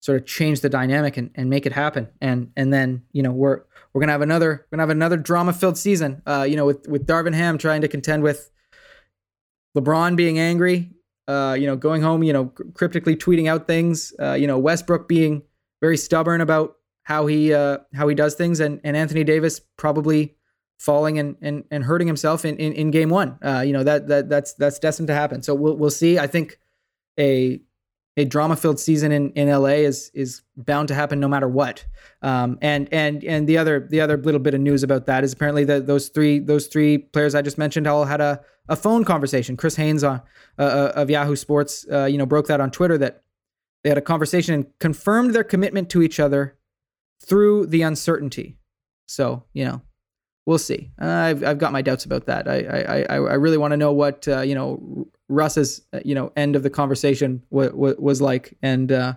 sort 0.00 0.20
of 0.20 0.26
change 0.26 0.60
the 0.60 0.68
dynamic 0.68 1.16
and, 1.16 1.30
and 1.34 1.48
make 1.48 1.66
it 1.66 1.72
happen. 1.72 2.08
And 2.20 2.50
and 2.56 2.72
then 2.72 3.02
you 3.12 3.22
know 3.22 3.32
we're 3.32 3.62
we're 3.92 4.00
gonna 4.00 4.12
have 4.12 4.22
another 4.22 4.66
we're 4.70 4.76
gonna 4.76 4.82
have 4.82 4.90
another 4.90 5.16
drama 5.16 5.52
filled 5.52 5.78
season. 5.78 6.22
Uh, 6.26 6.46
you 6.48 6.56
know, 6.56 6.66
with 6.66 6.88
with 6.88 7.06
Darvin 7.06 7.34
Ham 7.34 7.58
trying 7.58 7.82
to 7.82 7.88
contend 7.88 8.22
with 8.22 8.50
LeBron 9.76 10.16
being 10.16 10.38
angry 10.38 10.94
uh, 11.26 11.56
you 11.58 11.66
know, 11.66 11.76
going 11.76 12.02
home, 12.02 12.22
you 12.22 12.32
know, 12.32 12.46
cryptically 12.74 13.16
tweeting 13.16 13.48
out 13.48 13.66
things, 13.66 14.12
uh, 14.20 14.34
you 14.34 14.46
know, 14.46 14.58
Westbrook 14.58 15.08
being 15.08 15.42
very 15.80 15.96
stubborn 15.96 16.40
about 16.40 16.76
how 17.04 17.26
he 17.26 17.52
uh, 17.52 17.78
how 17.94 18.08
he 18.08 18.14
does 18.14 18.34
things, 18.34 18.60
and 18.60 18.80
and 18.84 18.96
Anthony 18.96 19.24
Davis 19.24 19.60
probably 19.76 20.36
falling 20.78 21.18
and 21.18 21.36
and, 21.40 21.64
and 21.70 21.84
hurting 21.84 22.06
himself 22.06 22.44
in, 22.44 22.56
in, 22.56 22.72
in 22.72 22.90
game 22.90 23.08
one. 23.08 23.38
Uh, 23.44 23.60
you 23.60 23.72
know 23.72 23.84
that 23.84 24.08
that 24.08 24.28
that's 24.28 24.54
that's 24.54 24.78
destined 24.78 25.08
to 25.08 25.14
happen. 25.14 25.42
So 25.42 25.54
we'll 25.54 25.76
we'll 25.76 25.90
see. 25.90 26.18
I 26.18 26.26
think 26.26 26.58
a 27.18 27.60
a 28.16 28.24
drama 28.24 28.54
filled 28.54 28.78
season 28.78 29.10
in, 29.10 29.30
in 29.32 29.48
LA 29.48 29.82
is 29.84 30.10
is 30.14 30.42
bound 30.56 30.88
to 30.88 30.94
happen 30.94 31.18
no 31.18 31.28
matter 31.28 31.48
what. 31.48 31.84
Um, 32.22 32.58
and 32.62 32.88
and 32.92 33.24
and 33.24 33.48
the 33.48 33.58
other 33.58 33.86
the 33.90 34.00
other 34.00 34.16
little 34.16 34.40
bit 34.40 34.54
of 34.54 34.60
news 34.60 34.82
about 34.82 35.06
that 35.06 35.24
is 35.24 35.32
apparently 35.32 35.64
that 35.64 35.86
those 35.86 36.08
three 36.08 36.38
those 36.38 36.66
three 36.68 36.98
players 36.98 37.34
I 37.34 37.42
just 37.42 37.58
mentioned 37.58 37.86
all 37.86 38.04
had 38.04 38.20
a, 38.20 38.40
a 38.68 38.76
phone 38.76 39.04
conversation. 39.04 39.56
Chris 39.56 39.76
Haynes 39.76 40.04
on 40.04 40.22
uh, 40.58 40.62
uh, 40.62 40.92
of 40.94 41.10
Yahoo 41.10 41.36
Sports, 41.36 41.86
uh, 41.90 42.04
you 42.04 42.18
know, 42.18 42.26
broke 42.26 42.46
that 42.46 42.60
on 42.60 42.70
Twitter 42.70 42.96
that 42.98 43.22
they 43.82 43.88
had 43.88 43.98
a 43.98 44.02
conversation 44.02 44.54
and 44.54 44.66
confirmed 44.78 45.34
their 45.34 45.44
commitment 45.44 45.90
to 45.90 46.02
each 46.02 46.20
other 46.20 46.56
through 47.20 47.66
the 47.66 47.82
uncertainty. 47.82 48.58
So 49.06 49.44
you 49.52 49.64
know, 49.64 49.82
we'll 50.46 50.58
see. 50.58 50.90
Uh, 51.00 51.06
I've 51.06 51.44
I've 51.44 51.58
got 51.58 51.72
my 51.72 51.82
doubts 51.82 52.04
about 52.04 52.26
that. 52.26 52.48
I 52.48 52.58
I 52.60 53.02
I, 53.08 53.14
I 53.16 53.34
really 53.34 53.58
want 53.58 53.72
to 53.72 53.76
know 53.76 53.92
what 53.92 54.26
uh, 54.28 54.40
you 54.40 54.54
know 54.54 55.08
Russ's 55.28 55.82
uh, 55.92 56.00
you 56.04 56.14
know 56.14 56.32
end 56.36 56.56
of 56.56 56.62
the 56.62 56.70
conversation 56.70 57.42
w- 57.50 57.70
w- 57.70 57.96
was 57.98 58.20
like, 58.20 58.56
and 58.62 58.90
uh, 58.92 59.14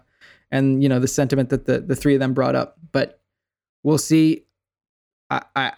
and 0.52 0.82
you 0.82 0.90
know 0.90 1.00
the 1.00 1.08
sentiment 1.08 1.50
that 1.50 1.66
the 1.66 1.80
the 1.80 1.96
three 1.96 2.14
of 2.14 2.20
them 2.20 2.34
brought 2.34 2.56
up. 2.56 2.78
But 2.92 3.20
we'll 3.84 3.98
see. 3.98 4.46
I, 5.30 5.42
I 5.56 5.74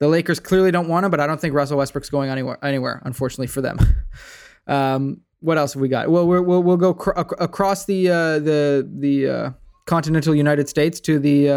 the 0.00 0.08
Lakers 0.08 0.40
clearly 0.40 0.70
don't 0.70 0.88
want 0.88 1.04
him, 1.04 1.10
but 1.10 1.20
I 1.20 1.26
don't 1.26 1.40
think 1.40 1.54
Russell 1.54 1.78
Westbrook's 1.78 2.10
going 2.10 2.30
anywhere 2.30 2.58
anywhere. 2.62 3.02
Unfortunately 3.04 3.46
for 3.46 3.60
them. 3.60 3.78
um, 4.66 5.20
what 5.40 5.56
else 5.56 5.72
have 5.72 5.80
we 5.80 5.88
got? 5.88 6.10
Well, 6.10 6.26
we'll 6.26 6.42
we'll, 6.42 6.62
we'll 6.62 6.76
go 6.76 6.92
cr- 6.92 7.12
across 7.16 7.86
the 7.86 8.10
uh, 8.10 8.38
the 8.40 8.88
the 8.98 9.28
uh, 9.28 9.50
continental 9.86 10.34
United 10.34 10.68
States 10.68 11.00
to 11.00 11.18
the 11.18 11.48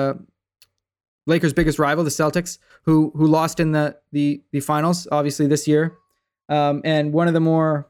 Lakers' 1.26 1.54
biggest 1.54 1.80
rival, 1.80 2.04
the 2.04 2.10
Celtics, 2.10 2.58
who 2.84 3.12
who 3.16 3.28
lost 3.28 3.60
in 3.60 3.72
the 3.72 3.98
the 4.12 4.44
the 4.52 4.60
finals, 4.60 5.08
obviously 5.12 5.48
this 5.48 5.68
year, 5.68 5.98
um, 6.50 6.82
and 6.84 7.14
one 7.14 7.28
of 7.28 7.34
the 7.34 7.40
more 7.40 7.90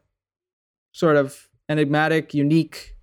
sort 0.92 1.16
of 1.16 1.48
enigmatic, 1.68 2.34
unique 2.34 2.94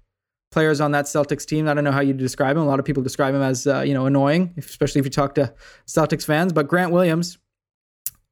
players 0.52 0.82
on 0.82 0.91
that 0.91 1.06
Celtics 1.06 1.46
team. 1.46 1.67
I 1.67 1.74
don't 1.74 1.84
know 1.84 1.91
how 1.91 2.02
you 2.02 2.13
describe 2.13 2.56
him. 2.56 2.63
A 2.63 2.65
lot 2.65 2.80
of 2.80 2.86
people 2.86 3.04
describe 3.04 3.34
him 3.34 3.41
as 3.41 3.67
uh, 3.67 3.82
you 3.82 3.94
know 3.94 4.06
annoying, 4.06 4.54
especially 4.58 5.00
if 5.00 5.06
you 5.06 5.12
talk 5.12 5.36
to 5.36 5.54
Celtics 5.88 6.26
fans. 6.26 6.54
But 6.54 6.67
Grant 6.67 6.91
Williams 6.91 7.38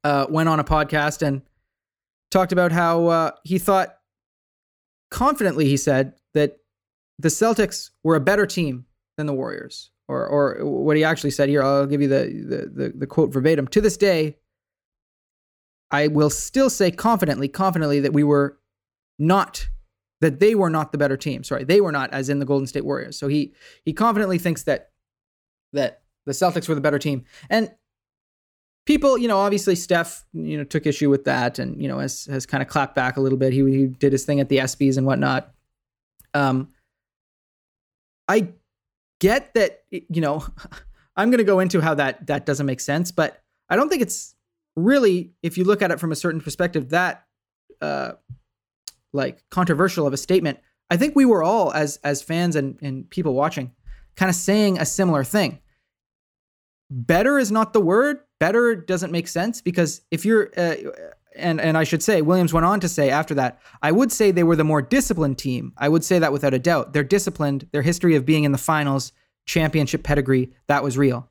uh, 0.04 0.26
went 0.28 0.48
on 0.48 0.60
a 0.60 0.64
podcast 0.64 1.22
and 1.22 1.42
talked 2.30 2.52
about 2.52 2.72
how 2.72 3.06
uh, 3.06 3.30
he 3.44 3.58
thought 3.58 3.96
confidently. 5.10 5.66
He 5.66 5.76
said 5.76 6.14
that 6.34 6.58
the 7.18 7.28
Celtics 7.28 7.90
were 8.02 8.16
a 8.16 8.20
better 8.20 8.46
team 8.46 8.86
than 9.16 9.26
the 9.26 9.34
Warriors 9.34 9.90
or 10.10 10.26
or 10.26 10.66
what 10.66 10.96
he 10.96 11.04
actually 11.04 11.30
said 11.30 11.48
here. 11.48 11.62
I'll 11.62 11.86
give 11.86 12.02
you 12.02 12.08
the, 12.08 12.24
the 12.24 12.82
the, 12.82 12.92
the 12.98 13.06
quote 13.06 13.32
verbatim. 13.32 13.66
To 13.68 13.80
this 13.80 13.96
day, 13.96 14.36
I 15.90 16.08
will 16.08 16.30
still 16.30 16.70
say 16.70 16.90
confidently, 16.90 17.48
confidently 17.48 18.00
that 18.00 18.12
we 18.12 18.24
were 18.24 18.58
not 19.18 19.68
that 20.20 20.40
they 20.40 20.54
were 20.54 20.70
not 20.70 20.92
the 20.92 20.98
better 20.98 21.16
team. 21.16 21.42
Sorry, 21.44 21.64
they 21.64 21.80
were 21.80 21.92
not, 21.92 22.12
as 22.12 22.28
in 22.28 22.40
the 22.40 22.44
Golden 22.44 22.66
State 22.66 22.84
Warriors. 22.84 23.18
So 23.18 23.28
he 23.28 23.54
he 23.84 23.92
confidently 23.92 24.38
thinks 24.38 24.64
that 24.64 24.90
that 25.72 26.02
the 26.26 26.32
Celtics 26.32 26.68
were 26.68 26.74
the 26.74 26.80
better 26.80 26.98
team. 26.98 27.24
And 27.48 27.70
people, 28.86 29.16
you 29.16 29.28
know, 29.28 29.38
obviously 29.38 29.74
Steph, 29.74 30.24
you 30.32 30.58
know, 30.58 30.64
took 30.64 30.86
issue 30.86 31.10
with 31.10 31.24
that, 31.24 31.58
and 31.58 31.80
you 31.80 31.88
know, 31.88 31.98
has 31.98 32.26
has 32.26 32.46
kind 32.46 32.62
of 32.62 32.68
clapped 32.68 32.94
back 32.94 33.16
a 33.16 33.20
little 33.20 33.38
bit. 33.38 33.52
He, 33.52 33.62
he 33.70 33.86
did 33.86 34.12
his 34.12 34.24
thing 34.24 34.40
at 34.40 34.48
the 34.48 34.58
ESPYS 34.58 34.96
and 34.96 35.06
whatnot. 35.06 35.52
Um, 36.34 36.68
I 38.28 38.52
get 39.20 39.54
that 39.54 39.84
you 39.90 40.20
know 40.20 40.44
i'm 41.16 41.30
going 41.30 41.38
to 41.38 41.44
go 41.44 41.60
into 41.60 41.80
how 41.80 41.94
that 41.94 42.26
that 42.26 42.44
doesn't 42.44 42.66
make 42.66 42.80
sense 42.80 43.12
but 43.12 43.42
i 43.68 43.76
don't 43.76 43.88
think 43.88 44.02
it's 44.02 44.34
really 44.76 45.32
if 45.42 45.56
you 45.56 45.64
look 45.64 45.82
at 45.82 45.90
it 45.90 46.00
from 46.00 46.10
a 46.10 46.16
certain 46.16 46.40
perspective 46.40 46.88
that 46.90 47.26
uh 47.80 48.12
like 49.12 49.42
controversial 49.50 50.06
of 50.06 50.12
a 50.12 50.16
statement. 50.16 50.58
I 50.90 50.96
think 50.96 51.14
we 51.14 51.24
were 51.24 51.42
all 51.42 51.72
as 51.72 51.98
as 52.04 52.22
fans 52.22 52.56
and 52.56 52.78
and 52.82 53.08
people 53.10 53.34
watching 53.34 53.72
kind 54.16 54.28
of 54.28 54.34
saying 54.36 54.78
a 54.78 54.86
similar 54.86 55.24
thing. 55.24 55.60
Better 56.90 57.38
is 57.38 57.52
not 57.52 57.72
the 57.72 57.80
word 57.80 58.20
better 58.40 58.74
doesn't 58.74 59.12
make 59.12 59.28
sense 59.28 59.60
because 59.60 60.00
if 60.10 60.24
you're 60.24 60.50
uh, 60.56 60.74
and 61.36 61.60
and 61.60 61.78
I 61.78 61.84
should 61.84 62.02
say 62.02 62.22
Williams 62.22 62.52
went 62.52 62.66
on 62.66 62.80
to 62.80 62.88
say 62.88 63.10
after 63.10 63.34
that, 63.34 63.60
I 63.82 63.92
would 63.92 64.12
say 64.12 64.30
they 64.30 64.42
were 64.42 64.56
the 64.56 64.64
more 64.64 64.82
disciplined 64.82 65.38
team. 65.38 65.72
I 65.76 65.88
would 65.88 66.04
say 66.04 66.18
that 66.18 66.32
without 66.32 66.54
a 66.54 66.58
doubt. 66.58 66.92
They're 66.92 67.04
disciplined, 67.04 67.68
their 67.72 67.82
history 67.82 68.16
of 68.16 68.26
being 68.26 68.44
in 68.44 68.52
the 68.52 68.58
finals, 68.58 69.12
championship 69.46 70.02
pedigree, 70.02 70.52
that 70.66 70.82
was 70.82 70.98
real. 70.98 71.28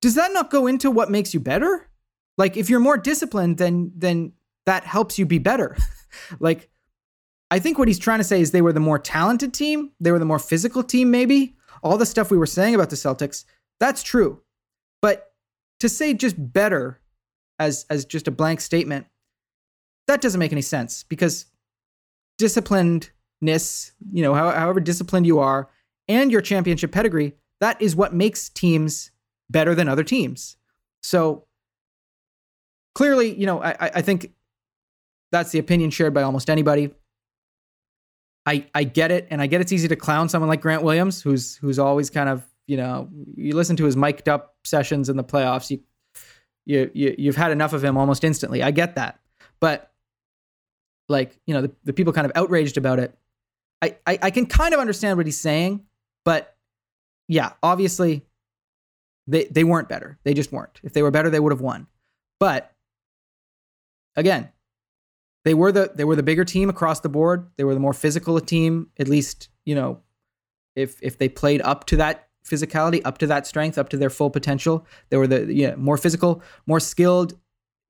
Does 0.00 0.14
that 0.14 0.32
not 0.32 0.50
go 0.50 0.66
into 0.66 0.90
what 0.90 1.10
makes 1.10 1.34
you 1.34 1.40
better? 1.40 1.88
Like 2.38 2.56
if 2.56 2.70
you're 2.70 2.80
more 2.80 2.96
disciplined, 2.96 3.58
then 3.58 3.92
then 3.94 4.32
that 4.66 4.84
helps 4.84 5.18
you 5.18 5.26
be 5.26 5.38
better. 5.38 5.76
like 6.40 6.70
I 7.50 7.58
think 7.58 7.78
what 7.78 7.88
he's 7.88 7.98
trying 7.98 8.18
to 8.20 8.24
say 8.24 8.40
is 8.40 8.50
they 8.50 8.62
were 8.62 8.72
the 8.72 8.80
more 8.80 8.98
talented 8.98 9.52
team, 9.52 9.90
they 10.00 10.10
were 10.10 10.18
the 10.18 10.24
more 10.24 10.38
physical 10.38 10.82
team 10.82 11.10
maybe. 11.10 11.56
All 11.82 11.98
the 11.98 12.06
stuff 12.06 12.30
we 12.30 12.38
were 12.38 12.46
saying 12.46 12.76
about 12.76 12.90
the 12.90 12.96
Celtics, 12.96 13.44
that's 13.80 14.04
true. 14.04 14.40
But 15.00 15.32
to 15.80 15.88
say 15.88 16.14
just 16.14 16.36
better 16.52 17.01
as 17.62 17.86
as 17.88 18.04
just 18.04 18.28
a 18.28 18.30
blank 18.30 18.60
statement, 18.60 19.06
that 20.08 20.20
doesn't 20.20 20.38
make 20.38 20.52
any 20.52 20.62
sense 20.62 21.04
because 21.04 21.46
disciplinedness, 22.40 23.92
you 24.12 24.22
know, 24.22 24.34
however 24.34 24.80
disciplined 24.80 25.26
you 25.26 25.38
are, 25.38 25.68
and 26.08 26.30
your 26.32 26.40
championship 26.40 26.92
pedigree, 26.92 27.34
that 27.60 27.80
is 27.80 27.94
what 27.94 28.12
makes 28.12 28.48
teams 28.48 29.10
better 29.48 29.74
than 29.74 29.88
other 29.88 30.02
teams. 30.02 30.56
So 31.02 31.46
clearly, 32.94 33.34
you 33.34 33.46
know, 33.46 33.62
I, 33.62 33.76
I 33.80 34.02
think 34.02 34.32
that's 35.30 35.50
the 35.50 35.58
opinion 35.58 35.90
shared 35.90 36.14
by 36.14 36.22
almost 36.22 36.50
anybody. 36.50 36.90
I 38.44 38.66
I 38.74 38.84
get 38.84 39.12
it, 39.12 39.28
and 39.30 39.40
I 39.40 39.46
get 39.46 39.60
it's 39.60 39.72
easy 39.72 39.88
to 39.88 39.96
clown 39.96 40.28
someone 40.28 40.48
like 40.48 40.60
Grant 40.60 40.82
Williams, 40.82 41.22
who's 41.22 41.56
who's 41.56 41.78
always 41.78 42.10
kind 42.10 42.28
of 42.28 42.44
you 42.66 42.76
know 42.76 43.08
you 43.36 43.54
listen 43.54 43.76
to 43.76 43.84
his 43.84 43.96
mic'd 43.96 44.28
up 44.28 44.56
sessions 44.64 45.08
in 45.08 45.16
the 45.16 45.24
playoffs, 45.24 45.70
you 45.70 45.80
you, 46.64 46.90
you 46.94 47.14
you've 47.18 47.36
had 47.36 47.50
enough 47.50 47.72
of 47.72 47.84
him 47.84 47.96
almost 47.96 48.24
instantly. 48.24 48.62
I 48.62 48.70
get 48.70 48.94
that, 48.96 49.20
but 49.60 49.92
like 51.08 51.38
you 51.46 51.54
know 51.54 51.62
the, 51.62 51.72
the 51.84 51.92
people 51.92 52.12
kind 52.12 52.24
of 52.24 52.32
outraged 52.34 52.76
about 52.76 52.98
it. 52.98 53.16
I, 53.80 53.96
I 54.06 54.18
I 54.22 54.30
can 54.30 54.46
kind 54.46 54.74
of 54.74 54.80
understand 54.80 55.16
what 55.16 55.26
he's 55.26 55.40
saying, 55.40 55.84
but 56.24 56.56
yeah, 57.28 57.52
obviously 57.62 58.24
they 59.26 59.44
they 59.44 59.64
weren't 59.64 59.88
better. 59.88 60.18
They 60.24 60.34
just 60.34 60.52
weren't. 60.52 60.80
If 60.82 60.92
they 60.92 61.02
were 61.02 61.10
better, 61.10 61.30
they 61.30 61.40
would 61.40 61.52
have 61.52 61.60
won. 61.60 61.86
But 62.38 62.72
again, 64.16 64.50
they 65.44 65.54
were 65.54 65.72
the 65.72 65.92
they 65.94 66.04
were 66.04 66.16
the 66.16 66.22
bigger 66.22 66.44
team 66.44 66.68
across 66.68 67.00
the 67.00 67.08
board. 67.08 67.50
They 67.56 67.64
were 67.64 67.74
the 67.74 67.80
more 67.80 67.92
physical 67.92 68.38
team, 68.40 68.88
at 68.98 69.08
least, 69.08 69.48
you 69.64 69.74
know, 69.74 70.00
if 70.76 71.02
if 71.02 71.18
they 71.18 71.28
played 71.28 71.60
up 71.62 71.86
to 71.86 71.96
that 71.96 72.28
physicality, 72.44 73.00
up 73.04 73.18
to 73.18 73.26
that 73.26 73.46
strength, 73.46 73.78
up 73.78 73.88
to 73.90 73.96
their 73.96 74.10
full 74.10 74.30
potential. 74.30 74.86
They 75.10 75.16
were 75.16 75.26
the 75.26 75.52
yeah, 75.52 75.74
more 75.76 75.96
physical, 75.96 76.42
more 76.66 76.80
skilled. 76.80 77.38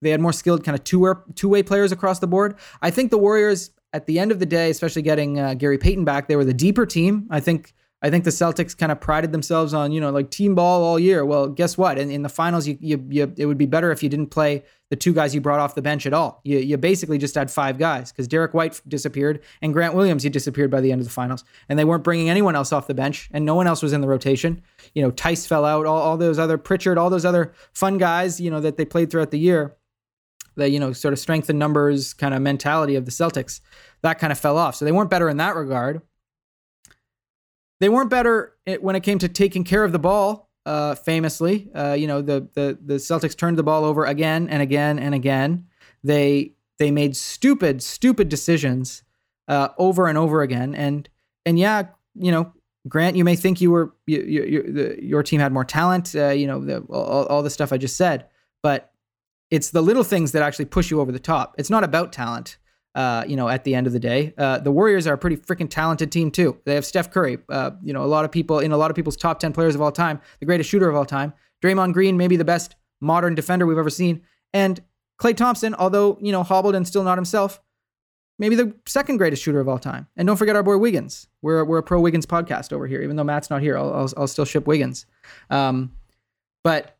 They 0.01 0.11
had 0.11 0.21
more 0.21 0.33
skilled 0.33 0.65
kind 0.65 0.77
of 0.77 0.85
two 0.85 1.15
two 1.35 1.49
way 1.49 1.63
players 1.63 1.93
across 1.93 2.19
the 2.19 2.27
board. 2.27 2.57
I 2.81 2.91
think 2.91 3.11
the 3.11 3.19
Warriors, 3.19 3.71
at 3.93 4.07
the 4.07 4.19
end 4.19 4.33
of 4.33 4.39
the 4.39 4.47
day, 4.47 4.71
especially 4.71 5.03
getting 5.03 5.39
uh, 5.39 5.55
Gary 5.55 5.79
Payton 5.79 6.05
back, 6.05 6.29
they 6.29 6.37
were 6.37 6.45
the 6.45 6.55
deeper 6.55 6.87
team. 6.87 7.27
I 7.31 7.41
think 7.41 7.73
I 8.05 8.11
think 8.11 8.25
the 8.25 8.31
Celtics 8.31 8.77
kind 8.77 8.91
of 8.91 9.01
prided 9.01 9.31
themselves 9.31 9.73
on, 9.73 9.93
you 9.93 10.01
know, 10.01 10.11
like 10.11 10.31
team 10.31 10.57
ball 10.57 10.83
all 10.83 10.99
year. 10.99 11.25
Well, 11.25 11.47
guess 11.47 11.79
what? 11.79 11.99
In, 11.99 12.11
in 12.11 12.23
the 12.23 12.29
finals, 12.29 12.67
you, 12.67 12.77
you, 12.81 13.07
you, 13.09 13.33
it 13.37 13.47
would 13.47 13.59
be 13.59 13.67
better 13.67 13.93
if 13.93 14.03
you 14.03 14.09
didn't 14.09 14.27
play 14.27 14.65
the 14.91 14.97
two 14.97 15.15
guys 15.15 15.35
you 15.35 15.41
brought 15.41 15.61
off 15.61 15.77
the 15.77 15.83
bench 15.83 16.05
at 16.05 16.13
all. 16.13 16.41
You, 16.43 16.59
you 16.59 16.77
basically 16.77 17.17
just 17.17 17.37
had 17.37 17.49
five 17.49 17.79
guys 17.79 18.11
because 18.11 18.27
Derrick 18.27 18.55
White 18.55 18.83
disappeared 18.89 19.41
and 19.63 19.73
Grant 19.73 19.95
Williams, 19.95 20.25
he 20.25 20.31
disappeared 20.31 20.71
by 20.71 20.81
the 20.81 20.91
end 20.91 21.01
of 21.01 21.07
the 21.07 21.13
finals. 21.13 21.45
And 21.69 21.79
they 21.79 21.85
weren't 21.85 22.03
bringing 22.03 22.29
anyone 22.29 22.57
else 22.57 22.73
off 22.73 22.89
the 22.89 22.95
bench 22.95 23.31
and 23.33 23.45
no 23.45 23.55
one 23.55 23.69
else 23.69 23.83
was 23.83 23.93
in 23.93 24.01
the 24.01 24.09
rotation. 24.09 24.63
You 24.95 25.03
know, 25.03 25.13
Theis 25.13 25.47
fell 25.47 25.65
out, 25.65 25.87
all, 25.87 26.03
all 26.03 26.17
those 26.17 26.41
other, 26.41 26.59
Pritchard, 26.59 26.99
all 26.99 27.09
those 27.09 27.25
other 27.25 27.55
fun 27.73 27.99
guys, 27.99 28.41
you 28.41 28.51
know, 28.51 28.61
that 28.61 28.77
they 28.77 28.85
played 28.85 29.11
throughout 29.11 29.31
the 29.31 29.39
year. 29.39 29.77
The, 30.57 30.69
you 30.69 30.79
know, 30.79 30.93
sort 30.93 31.15
of 31.15 31.19
strength 31.19 31.49
numbers 31.49 32.13
kind 32.13 32.35
of 32.35 32.43
mentality 32.43 32.97
of 32.97 33.07
the 33.07 33.11
Celtics, 33.11 33.61
that 34.03 34.19
kind 34.19 34.31
of 34.31 34.39
fell 34.39 34.59
off. 34.59 34.75
So 34.75 34.85
they 34.85 34.93
weren't 34.93 35.09
better 35.09 35.31
in 35.31 35.39
that 35.39 35.57
regard. 35.57 36.03
They 37.81 37.89
weren't 37.89 38.11
better 38.11 38.57
when 38.81 38.97
it 38.97 39.03
came 39.03 39.19
to 39.19 39.29
taking 39.29 39.65
care 39.65 39.85
of 39.85 39.93
the 39.93 39.99
ball. 39.99 40.49
Uh, 40.65 40.95
famously, 40.95 41.69
uh, 41.75 41.95
you 41.95 42.07
know, 42.07 42.23
the, 42.23 42.49
the 42.55 42.79
the 42.85 42.95
Celtics 42.95 43.37
turned 43.37 43.59
the 43.59 43.65
ball 43.65 43.85
over 43.85 44.05
again 44.05 44.49
and 44.49 44.63
again 44.63 45.01
and 45.01 45.13
again. 45.13 45.67
They 46.05 46.55
they 46.79 46.93
made 46.93 47.17
stupid, 47.17 47.83
stupid 47.83 48.29
decisions 48.29 49.03
uh, 49.49 49.71
over 49.77 50.07
and 50.07 50.17
over 50.17 50.43
again. 50.43 50.77
And 50.77 51.09
and 51.45 51.59
yeah, 51.59 51.89
you 52.15 52.31
know, 52.31 52.53
Grant, 52.87 53.17
you 53.17 53.25
may 53.25 53.35
think 53.35 53.61
you 53.61 53.73
were 53.73 53.93
you, 54.07 54.21
you, 54.21 54.45
you, 54.45 54.73
the, 54.73 55.05
your 55.05 55.25
team 55.25 55.41
had 55.41 55.53
more 55.53 55.65
talent. 55.65 56.15
Uh, 56.15 56.29
you 56.29 56.47
know, 56.47 56.65
the, 56.65 56.79
all, 56.91 57.27
all 57.27 57.43
the 57.43 57.51
stuff 57.51 57.73
I 57.73 57.77
just 57.77 57.97
said, 57.97 58.27
but 58.63 58.93
it's 59.51 59.71
the 59.71 59.83
little 59.83 60.05
things 60.05 60.31
that 60.33 60.43
actually 60.43 60.67
push 60.67 60.91
you 60.91 61.01
over 61.01 61.11
the 61.11 61.19
top. 61.19 61.57
It's 61.59 61.71
not 61.71 61.85
about 61.85 62.13
talent. 62.13 62.57
Uh, 62.95 63.25
you 63.27 63.37
know, 63.37 63.49
at 63.49 63.65
the 63.65 63.75
end 63.75 63.87
of 63.87 63.93
the 63.95 63.99
day, 63.99 64.35
uh, 64.37 64.59
the 64.59 64.71
Warriors 64.71 65.07
are 65.07 65.15
a 65.15 65.19
pretty 65.19 65.37
freaking 65.37 65.69
talented 65.69 66.13
team 66.13 66.31
too. 66.31 66.59
They 66.67 66.75
have 66.75 66.85
Steph 66.85 67.11
Curry. 67.11 67.39
Uh, 67.49 67.71
you 67.83 67.93
know, 67.93 68.05
a 68.05 68.07
lot 68.07 68.25
of 68.25 68.31
people 68.31 68.59
in 68.59 68.71
a 68.73 68.77
lot 68.77 68.91
of 68.91 68.97
people's 68.97 69.17
top 69.17 69.41
ten 69.41 69.53
players 69.53 69.75
of 69.75 69.81
all 69.81 69.93
time, 69.93 70.21
the 70.41 70.47
greatest 70.47 70.69
shooter 70.69 70.89
of 70.89 70.95
all 70.95 71.07
time. 71.07 71.33
Draymond 71.63 71.95
Green, 71.95 72.17
maybe 72.17 72.37
the 72.37 72.45
best 72.45 72.77
modern 73.01 73.35
defender 73.35 73.67
we've 73.67 73.79
ever 73.79 73.91
seen, 73.91 74.23
and 74.53 74.83
Klay 75.19 75.37
Thompson, 75.37 75.75
although 75.75 76.19
you 76.21 76.33
know 76.33 76.43
hobbled 76.43 76.75
and 76.75 76.87
still 76.87 77.05
not 77.05 77.17
himself, 77.17 77.63
maybe 78.39 78.57
the 78.57 78.75
second 78.87 79.17
greatest 79.17 79.43
shooter 79.43 79.61
of 79.61 79.69
all 79.69 79.79
time. 79.79 80.07
And 80.17 80.27
don't 80.27 80.37
forget 80.37 80.57
our 80.57 80.63
boy 80.63 80.77
Wiggins. 80.77 81.29
We're 81.41 81.65
we're 81.65 81.79
a 81.79 81.83
pro 81.83 82.01
Wiggins 82.01 82.27
podcast 82.27 82.73
over 82.73 82.87
here. 82.87 83.03
Even 83.03 83.17
though 83.17 83.25
Matt's 83.25 83.49
not 83.49 83.63
here, 83.63 83.79
I'll 83.79 83.93
I'll, 83.95 84.13
I'll 84.17 84.27
still 84.27 84.45
ship 84.45 84.67
Wiggins. 84.67 85.07
Um, 85.49 85.93
but 86.65 86.97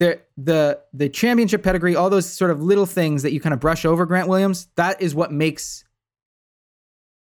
the 0.00 0.20
the 0.36 0.80
the 0.92 1.08
championship 1.08 1.62
pedigree, 1.62 1.96
all 1.96 2.10
those 2.10 2.28
sort 2.28 2.50
of 2.50 2.62
little 2.62 2.86
things 2.86 3.22
that 3.22 3.32
you 3.32 3.40
kind 3.40 3.52
of 3.52 3.60
brush 3.60 3.84
over 3.84 4.06
Grant 4.06 4.28
Williams, 4.28 4.68
that 4.76 5.00
is 5.02 5.14
what 5.14 5.32
makes 5.32 5.84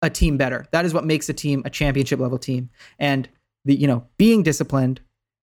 a 0.00 0.10
team 0.10 0.36
better. 0.36 0.66
That 0.72 0.84
is 0.84 0.94
what 0.94 1.04
makes 1.04 1.28
a 1.28 1.34
team 1.34 1.62
a 1.64 1.70
championship 1.70 2.18
level 2.18 2.38
team. 2.38 2.70
And 2.98 3.28
the 3.64 3.74
you 3.74 3.86
know 3.86 4.06
being 4.16 4.42
disciplined 4.42 5.00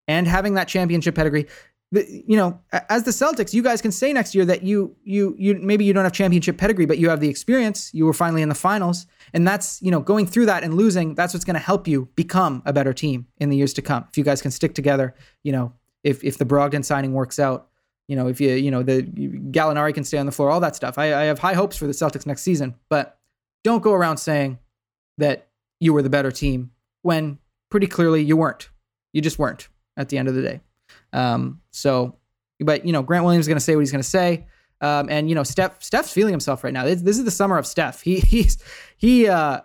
and 0.08 0.28
having 0.28 0.56
that 0.56 0.68
championship 0.68 1.15
pedigree. 1.15 1.46
The, 1.92 2.24
you 2.28 2.38
know, 2.38 2.60
as 2.72 3.02
the 3.02 3.10
Celtics, 3.10 3.52
you 3.52 3.63
guys 3.63 3.82
can 3.82 3.92
say 3.92 4.13
next 4.13 4.36
year 4.36 4.46
that 4.46 4.62
you 4.62 4.96
you 5.04 5.36
you 5.39 5.56
maybe 5.56 5.86
you 5.86 5.94
don't 5.94 6.04
have 6.04 6.13
championship 6.13 6.58
pedigree, 6.58 6.86
but 6.86 7.00
you 7.00 7.10
have 7.10 7.20
the 7.20 7.30
experience. 7.30 7.92
You 7.96 8.06
were 8.06 8.13
finally 8.13 8.44
in 8.44 8.50
the 8.50 8.56
finals, 8.56 9.08
and 9.34 9.48
that's 9.48 9.82
you 9.82 9.89
know 9.89 10.00
going 10.00 10.28
through 10.28 10.48
that 10.48 10.63
and 10.63 10.76
losing. 10.76 11.15
That's 11.15 11.34
what's 11.34 11.46
going 11.46 11.56
to 11.56 11.60
help 11.60 11.88
you 11.88 12.10
become 12.15 12.62
a 12.65 12.74
better 12.74 12.94
team 12.94 13.28
in 13.38 13.50
the 13.50 13.58
years 13.58 13.74
to 13.74 13.82
come. 13.82 14.06
If 14.10 14.20
you 14.20 14.24
guys 14.24 14.39
can 14.39 14.52
stick 14.52 14.76
together, 14.76 15.15
you 15.42 15.52
know, 15.52 15.74
if 16.04 16.24
if 16.24 16.38
the 16.38 16.46
Brogdon 16.46 16.84
signing 16.84 17.14
works 17.14 17.40
out, 17.40 17.68
you 18.08 18.16
know, 18.16 18.28
if 18.28 18.42
you 18.42 18.52
you 18.52 18.72
know 18.72 18.84
the 18.84 19.04
Gallinari 19.04 19.94
can 19.94 20.04
stay 20.04 20.18
on 20.18 20.26
the 20.26 20.32
floor, 20.32 20.50
all 20.50 20.60
that 20.60 20.76
stuff. 20.76 20.98
I, 20.98 21.14
I 21.14 21.24
have 21.24 21.40
high 21.40 21.54
hopes 21.54 21.78
for 21.78 21.88
the 21.88 21.94
Celtics 21.94 22.26
next 22.26 22.42
season, 22.42 22.76
but 22.90 23.20
don't 23.64 23.84
go 23.84 23.94
around 23.94 24.18
saying 24.18 24.60
that 25.18 25.48
you 25.80 25.94
were 25.94 26.02
the 26.02 26.10
better 26.10 26.32
team 26.32 26.72
when 27.02 27.40
pretty 27.70 27.88
clearly 27.88 28.22
you 28.24 28.38
weren't. 28.38 28.70
You 29.14 29.22
just 29.22 29.40
weren't 29.40 29.70
at 29.98 30.10
the 30.10 30.18
end 30.18 30.28
of 30.28 30.36
the 30.36 30.42
day. 30.42 30.62
Um, 31.14 31.62
so, 31.72 32.16
but 32.60 32.86
you 32.86 32.92
know, 32.92 33.02
Grant 33.02 33.26
Williams 33.26 33.44
is 33.44 33.48
going 33.48 33.58
to 33.58 33.64
say 33.64 33.76
what 33.76 33.82
he's 33.82 33.92
going 33.92 34.04
to 34.04 34.10
say. 34.10 34.46
Um, 34.82 35.08
and 35.10 35.28
you 35.28 35.36
know, 35.36 35.44
Steph 35.44 35.84
Steph's 35.84 36.12
feeling 36.12 36.34
himself 36.34 36.64
right 36.64 36.74
now. 36.74 36.86
This, 36.86 37.02
this 37.02 37.18
is 37.18 37.26
the 37.26 37.32
summer 37.32 37.58
of 37.58 37.68
Steph. 37.68 38.02
He 38.02 38.20
he's 38.20 38.58
he 38.98 39.28
uh 39.28 39.62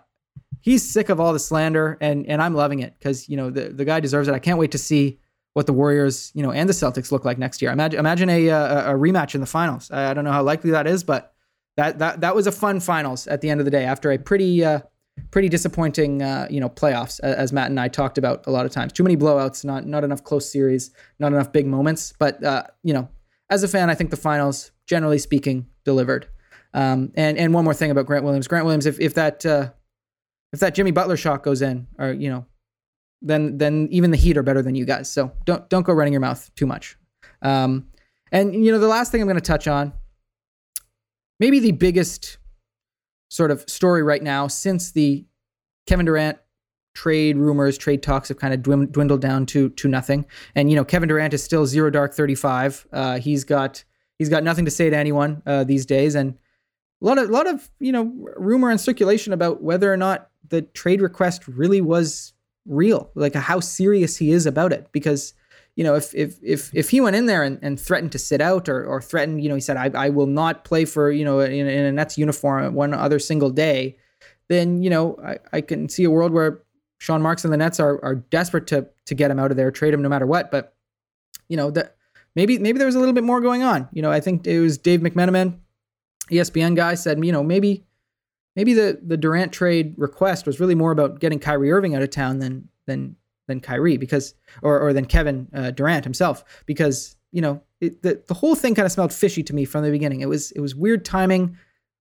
he's 0.61 0.87
sick 0.87 1.09
of 1.09 1.19
all 1.19 1.33
the 1.33 1.39
slander, 1.39 1.97
and 2.01 2.27
and 2.27 2.41
I'm 2.41 2.53
loving 2.53 2.79
it 2.79 2.93
because 2.97 3.29
you 3.29 3.37
know 3.37 3.49
the 3.49 3.69
the 3.69 3.85
guy 3.85 3.99
deserves 3.99 4.27
it. 4.27 4.33
I 4.33 4.39
can't 4.39 4.59
wait 4.59 4.71
to 4.71 4.77
see 4.77 5.19
what 5.55 5.67
the 5.67 5.73
Warriors, 5.73 6.33
you 6.35 6.43
know, 6.43 6.51
and 6.51 6.67
the 6.67 6.73
Celtics 6.73 7.13
look 7.13 7.23
like 7.23 7.37
next 7.37 7.61
year. 7.61 7.71
Imagine, 7.71 7.97
imagine 7.97 8.29
a, 8.29 8.47
a, 8.49 8.93
a 8.93 8.99
rematch 8.99 9.35
in 9.35 9.41
the 9.41 9.47
finals. 9.47 9.89
I, 9.89 10.11
I, 10.11 10.13
don't 10.13 10.25
know 10.25 10.33
how 10.33 10.43
likely 10.43 10.71
that 10.71 10.85
is, 10.85 11.01
but 11.01 11.33
that 11.77 11.97
that 11.99 12.19
that 12.21 12.35
was 12.35 12.45
a 12.45 12.51
fun 12.51 12.81
finals 12.81 13.25
at 13.25 13.39
the 13.39 13.49
end 13.49 13.61
of 13.61 13.65
the 13.65 13.71
day 13.71 13.85
after 13.85 14.11
a 14.11 14.17
pretty 14.17 14.65
uh, 14.65 14.81
pretty 15.31 15.47
disappointing, 15.47 16.21
uh, 16.21 16.47
you 16.49 16.59
know, 16.59 16.67
playoffs 16.67 17.21
as 17.21 17.53
Matt 17.53 17.69
and 17.69 17.79
I 17.79 17.87
talked 17.87 18.17
about 18.17 18.45
a 18.47 18.51
lot 18.51 18.65
of 18.65 18.73
times. 18.73 18.91
Too 18.91 19.03
many 19.03 19.15
blowouts, 19.15 19.63
not 19.63 19.85
not 19.85 20.03
enough 20.03 20.25
close 20.25 20.51
series, 20.51 20.91
not 21.19 21.31
enough 21.31 21.53
big 21.53 21.65
moments. 21.65 22.13
But 22.19 22.43
uh, 22.43 22.63
you 22.83 22.93
know, 22.93 23.07
as 23.49 23.63
a 23.63 23.69
fan, 23.69 23.89
I 23.89 23.95
think 23.95 24.09
the 24.09 24.17
finals, 24.17 24.71
generally 24.87 25.19
speaking, 25.19 25.67
delivered. 25.85 26.27
Um, 26.73 27.13
and 27.15 27.37
and 27.37 27.53
one 27.53 27.63
more 27.63 27.73
thing 27.73 27.91
about 27.91 28.07
Grant 28.07 28.25
Williams. 28.25 28.49
Grant 28.49 28.65
Williams, 28.65 28.85
if 28.85 28.99
if 28.99 29.13
that 29.13 29.45
uh, 29.45 29.69
if 30.51 30.59
that 30.59 30.75
Jimmy 30.75 30.91
Butler 30.91 31.15
shot 31.15 31.43
goes 31.43 31.61
in, 31.61 31.87
or 31.97 32.11
you 32.11 32.29
know, 32.29 32.45
then 33.25 33.57
then 33.57 33.87
even 33.91 34.11
the 34.11 34.17
Heat 34.17 34.37
are 34.37 34.43
better 34.43 34.61
than 34.61 34.75
you 34.75 34.85
guys. 34.85 35.11
So 35.11 35.31
don't 35.45 35.67
don't 35.69 35.83
go 35.83 35.93
running 35.93 36.13
your 36.13 36.21
mouth 36.21 36.49
too 36.55 36.65
much. 36.65 36.97
Um, 37.41 37.87
and 38.31 38.65
you 38.65 38.71
know 38.71 38.79
the 38.79 38.87
last 38.87 39.11
thing 39.11 39.21
I'm 39.21 39.27
going 39.27 39.35
to 39.35 39.41
touch 39.41 39.67
on, 39.67 39.91
maybe 41.39 41.59
the 41.59 41.71
biggest 41.71 42.37
sort 43.29 43.51
of 43.51 43.67
story 43.69 44.03
right 44.03 44.23
now 44.23 44.47
since 44.47 44.91
the 44.91 45.25
Kevin 45.87 46.05
Durant 46.05 46.37
trade 46.93 47.35
rumors, 47.35 47.77
trade 47.77 48.01
talks 48.01 48.29
have 48.29 48.37
kind 48.37 48.53
of 48.53 48.91
dwindled 48.91 49.21
down 49.21 49.45
to 49.47 49.69
to 49.69 49.87
nothing. 49.87 50.25
And 50.53 50.69
you 50.69 50.75
know 50.75 50.85
Kevin 50.85 51.09
Durant 51.09 51.33
is 51.33 51.43
still 51.43 51.65
zero 51.65 51.89
dark 51.89 52.13
35. 52.13 52.87
Uh, 52.93 53.19
he's 53.19 53.43
got 53.43 53.83
he's 54.19 54.29
got 54.29 54.43
nothing 54.43 54.65
to 54.65 54.71
say 54.71 54.89
to 54.89 54.95
anyone 54.95 55.41
uh, 55.45 55.63
these 55.63 55.85
days, 55.85 56.15
and 56.15 56.37
a 57.01 57.05
lot 57.05 57.17
of 57.17 57.29
a 57.29 57.31
lot 57.31 57.47
of 57.47 57.69
you 57.79 57.91
know 57.91 58.11
rumor 58.37 58.69
and 58.69 58.79
circulation 58.79 59.33
about 59.33 59.63
whether 59.63 59.91
or 59.91 59.97
not 59.97 60.29
the 60.49 60.61
trade 60.61 61.01
request 61.01 61.47
really 61.47 61.81
was 61.81 62.33
real, 62.67 63.11
like 63.15 63.35
how 63.35 63.59
serious 63.59 64.17
he 64.17 64.31
is 64.31 64.45
about 64.45 64.73
it. 64.73 64.87
Because 64.91 65.33
you 65.75 65.83
know, 65.83 65.95
if 65.95 66.15
if 66.15 66.37
if 66.41 66.73
if 66.73 66.89
he 66.89 67.01
went 67.01 67.15
in 67.15 67.25
there 67.25 67.43
and, 67.43 67.59
and 67.61 67.79
threatened 67.79 68.11
to 68.13 68.19
sit 68.19 68.41
out 68.41 68.69
or 68.69 68.85
or 68.85 69.01
threatened, 69.01 69.43
you 69.43 69.49
know, 69.49 69.55
he 69.55 69.61
said, 69.61 69.77
I, 69.77 69.91
I 70.05 70.09
will 70.09 70.27
not 70.27 70.63
play 70.63 70.85
for 70.85 71.11
you 71.11 71.25
know 71.25 71.41
in, 71.41 71.67
in 71.67 71.85
a 71.85 71.91
Nets 71.91 72.17
uniform 72.17 72.73
one 72.73 72.93
other 72.93 73.19
single 73.19 73.49
day, 73.49 73.97
then 74.47 74.81
you 74.81 74.89
know 74.89 75.17
I, 75.23 75.37
I 75.51 75.61
can 75.61 75.89
see 75.89 76.05
a 76.05 76.11
world 76.11 76.31
where 76.31 76.61
Sean 76.99 77.21
Marks 77.21 77.43
and 77.43 77.51
the 77.51 77.57
Nets 77.57 77.79
are 77.79 78.03
are 78.03 78.15
desperate 78.15 78.67
to 78.67 78.87
to 79.05 79.15
get 79.15 79.31
him 79.31 79.39
out 79.39 79.51
of 79.51 79.57
there, 79.57 79.69
trade 79.69 79.93
him 79.93 80.01
no 80.01 80.09
matter 80.09 80.25
what. 80.25 80.49
But 80.49 80.73
you 81.49 81.57
know 81.57 81.71
that 81.71 81.97
maybe 82.35 82.57
maybe 82.57 82.77
there 82.77 82.87
was 82.87 82.95
a 82.95 82.99
little 82.99 83.13
bit 83.13 83.25
more 83.25 83.41
going 83.41 83.63
on. 83.63 83.89
You 83.91 84.01
know, 84.01 84.11
I 84.11 84.21
think 84.21 84.47
it 84.47 84.61
was 84.61 84.77
Dave 84.77 85.01
McMenamin, 85.01 85.59
ESPN 86.31 86.77
guy, 86.77 86.95
said 86.95 87.23
you 87.23 87.33
know 87.33 87.43
maybe 87.43 87.85
maybe 88.55 88.73
the 88.73 88.99
the 89.03 89.17
Durant 89.17 89.51
trade 89.51 89.93
request 89.97 90.45
was 90.45 90.59
really 90.59 90.75
more 90.75 90.91
about 90.91 91.19
getting 91.19 91.39
Kyrie 91.39 91.71
Irving 91.71 91.95
out 91.95 92.01
of 92.01 92.09
town 92.09 92.39
than 92.39 92.69
than 92.85 93.15
than 93.47 93.59
Kyrie 93.59 93.97
because 93.97 94.33
or 94.61 94.79
or 94.79 94.93
than 94.93 95.05
Kevin 95.05 95.47
uh, 95.53 95.71
Durant 95.71 96.03
himself 96.03 96.43
because 96.65 97.15
you 97.31 97.41
know 97.41 97.61
it, 97.81 98.01
the 98.01 98.21
the 98.27 98.33
whole 98.33 98.55
thing 98.55 98.75
kind 98.75 98.85
of 98.85 98.91
smelled 98.91 99.13
fishy 99.13 99.43
to 99.43 99.53
me 99.53 99.65
from 99.65 99.83
the 99.83 99.91
beginning. 99.91 100.21
It 100.21 100.29
was 100.29 100.51
it 100.51 100.61
was 100.61 100.75
weird 100.75 101.05
timing. 101.05 101.57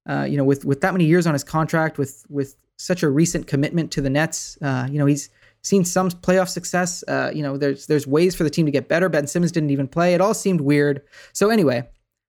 Uh, 0.06 0.26
you 0.28 0.36
know, 0.36 0.44
with 0.44 0.64
with 0.64 0.82
that 0.82 0.92
many 0.92 1.04
years 1.06 1.26
on 1.26 1.32
his 1.32 1.44
contract, 1.44 1.96
with 1.96 2.26
with 2.28 2.56
such 2.76 3.02
a 3.02 3.08
recent 3.08 3.46
commitment 3.46 3.90
to 3.92 4.02
the 4.02 4.10
Nets, 4.10 4.58
uh, 4.60 4.86
you 4.90 4.98
know, 4.98 5.06
he's 5.06 5.30
seen 5.62 5.84
some 5.84 6.10
playoff 6.10 6.48
success. 6.48 7.02
Uh, 7.08 7.30
you 7.34 7.42
know, 7.42 7.56
there's 7.56 7.86
there's 7.86 8.06
ways 8.06 8.34
for 8.34 8.44
the 8.44 8.50
team 8.50 8.66
to 8.66 8.72
get 8.72 8.88
better. 8.88 9.08
Ben 9.08 9.26
Simmons 9.26 9.50
didn't 9.50 9.70
even 9.70 9.88
play. 9.88 10.14
It 10.14 10.20
all 10.20 10.34
seemed 10.34 10.60
weird. 10.60 11.02
So 11.32 11.48
anyway, 11.48 11.88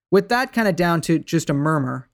with 0.09 0.29
that 0.29 0.53
kind 0.53 0.67
of 0.67 0.75
down 0.75 1.01
to 1.01 1.19
just 1.19 1.49
a 1.49 1.53
murmur, 1.53 2.09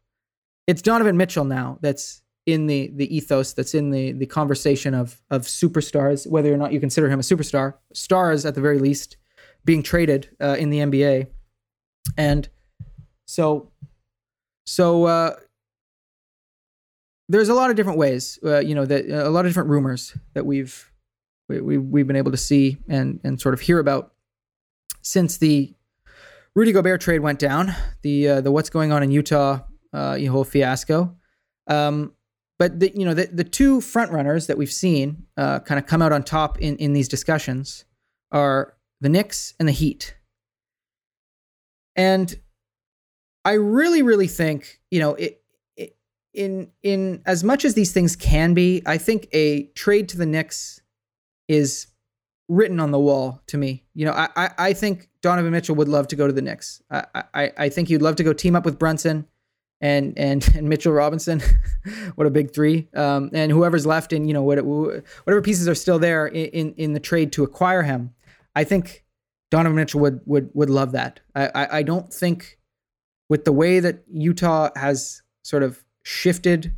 it's 0.72 0.82
Donovan 0.82 1.18
Mitchell 1.18 1.44
now 1.44 1.78
that's 1.82 2.22
in 2.46 2.66
the 2.66 2.92
the 2.96 3.14
ethos 3.16 3.52
that's 3.52 3.76
in 3.76 3.92
the 3.92 4.14
the 4.14 4.26
conversation 4.26 4.94
of 4.94 5.22
of 5.30 5.42
superstars, 5.42 6.26
whether 6.26 6.52
or 6.54 6.58
not 6.58 6.72
you 6.72 6.80
consider 6.80 7.10
him 7.10 7.20
a 7.20 7.24
superstar, 7.24 7.76
stars 7.94 8.46
at 8.46 8.56
the 8.56 8.62
very 8.62 8.80
least, 8.80 9.18
being 9.66 9.84
traded 9.84 10.30
uh, 10.42 10.56
in 10.58 10.70
the 10.70 10.80
NBA, 10.80 11.28
and 12.18 12.48
so 13.28 13.70
so 14.66 15.04
uh, 15.04 15.36
there's 17.28 17.50
a 17.50 17.54
lot 17.54 17.70
of 17.70 17.76
different 17.76 18.00
ways, 18.00 18.40
uh, 18.46 18.60
you 18.60 18.74
know, 18.74 18.86
that 18.86 19.10
a 19.10 19.30
lot 19.30 19.46
of 19.46 19.50
different 19.50 19.70
rumors 19.70 20.18
that 20.34 20.46
we've 20.46 20.90
we, 21.50 21.60
we, 21.60 21.78
we've 21.78 22.08
been 22.08 22.16
able 22.16 22.32
to 22.32 22.38
see 22.38 22.78
and 22.88 23.20
and 23.26 23.42
sort 23.42 23.54
of 23.54 23.60
hear 23.60 23.78
about 23.78 24.14
since 25.02 25.38
the 25.38 25.76
Rudy 26.56 26.72
Gobert 26.72 27.02
trade 27.02 27.20
went 27.20 27.40
down, 27.40 27.76
the 28.04 28.30
uh, 28.30 28.42
the 28.42 28.54
what's 28.54 28.70
going 28.70 28.94
on 28.94 29.04
in 29.04 29.12
Utah 29.12 29.60
uh, 29.94 30.18
whole 30.28 30.44
fiasco. 30.44 31.16
Um, 31.68 32.14
but 32.60 32.80
the, 32.80 32.92
you 32.96 33.06
know 33.06 33.14
the, 33.14 33.26
the 33.26 33.44
two 33.44 33.80
frontrunners 33.80 34.48
that 34.48 34.58
we've 34.58 34.72
seen 34.72 35.26
uh, 35.38 35.60
kind 35.60 35.80
of 35.80 35.88
come 35.88 36.02
out 36.02 36.12
on 36.12 36.24
top 36.24 36.60
in, 36.60 36.78
in 36.78 36.94
these 36.94 37.08
discussions 37.08 37.86
are 38.32 38.76
the 39.00 39.10
Knicks 39.10 39.56
and 39.60 39.68
the 39.68 39.74
Heat. 39.74 40.16
And 41.96 42.40
I 43.44 43.54
really, 43.54 44.04
really 44.04 44.28
think 44.28 44.80
you 44.92 45.00
know 45.00 45.16
it, 45.16 45.42
it, 45.76 45.98
in 46.34 46.70
in 46.84 47.24
as 47.26 47.44
much 47.44 47.66
as 47.66 47.74
these 47.74 47.92
things 47.92 48.16
can 48.16 48.54
be, 48.54 48.84
I 48.86 48.98
think 48.98 49.28
a 49.34 49.64
trade 49.74 50.08
to 50.10 50.18
the 50.18 50.28
Knicks 50.28 50.82
is 51.48 51.88
written 52.48 52.80
on 52.80 52.92
the 52.92 53.00
wall 53.00 53.42
to 53.48 53.58
me. 53.58 53.86
You 53.96 54.06
know, 54.06 54.12
I, 54.12 54.28
I, 54.36 54.50
I 54.58 54.74
think 54.74 55.10
Donovan 55.22 55.52
Mitchell 55.52 55.76
would 55.76 55.88
love 55.88 56.08
to 56.10 56.16
go 56.16 56.28
to 56.28 56.34
the 56.34 56.42
Knicks. 56.42 56.82
I, 56.92 57.24
I, 57.34 57.52
I 57.58 57.70
think 57.70 57.88
he'd 57.88 58.02
love 58.02 58.18
to 58.18 58.24
go 58.24 58.34
team 58.34 58.56
up 58.56 58.66
with 58.66 58.78
Brunson 58.78 59.26
and 59.82 60.18
and 60.18 60.48
and 60.56 60.70
Mitchell 60.70 60.94
Robinson, 60.94 61.42
what 62.16 62.28
a 62.28 62.30
big 62.30 62.54
three, 62.54 62.88
um, 62.96 63.30
and 63.34 63.52
whoever's 63.52 63.86
left 63.86 64.14
in 64.14 64.28
you 64.28 64.34
know 64.34 64.44
whatever 64.44 65.42
pieces 65.42 65.68
are 65.68 65.76
still 65.76 66.00
there 66.00 66.28
in 66.28 66.74
in 66.76 66.94
the 66.94 67.00
trade 67.00 67.32
to 67.34 67.44
acquire 67.44 67.84
him, 67.84 68.14
I 68.56 68.64
think 68.64 69.04
Donovan 69.50 69.76
Mitchell 69.76 70.00
would 70.00 70.22
would 70.26 70.50
would 70.54 70.70
love 70.70 70.94
that. 70.94 71.20
I, 71.36 71.48
I, 71.48 71.78
I 71.80 71.84
don't 71.84 72.14
think 72.14 72.58
with 73.30 73.46
the 73.46 73.52
way 73.52 73.80
that 73.80 74.04
Utah 74.12 74.70
has 74.76 75.22
sort 75.44 75.64
of 75.64 75.84
shifted 76.04 76.74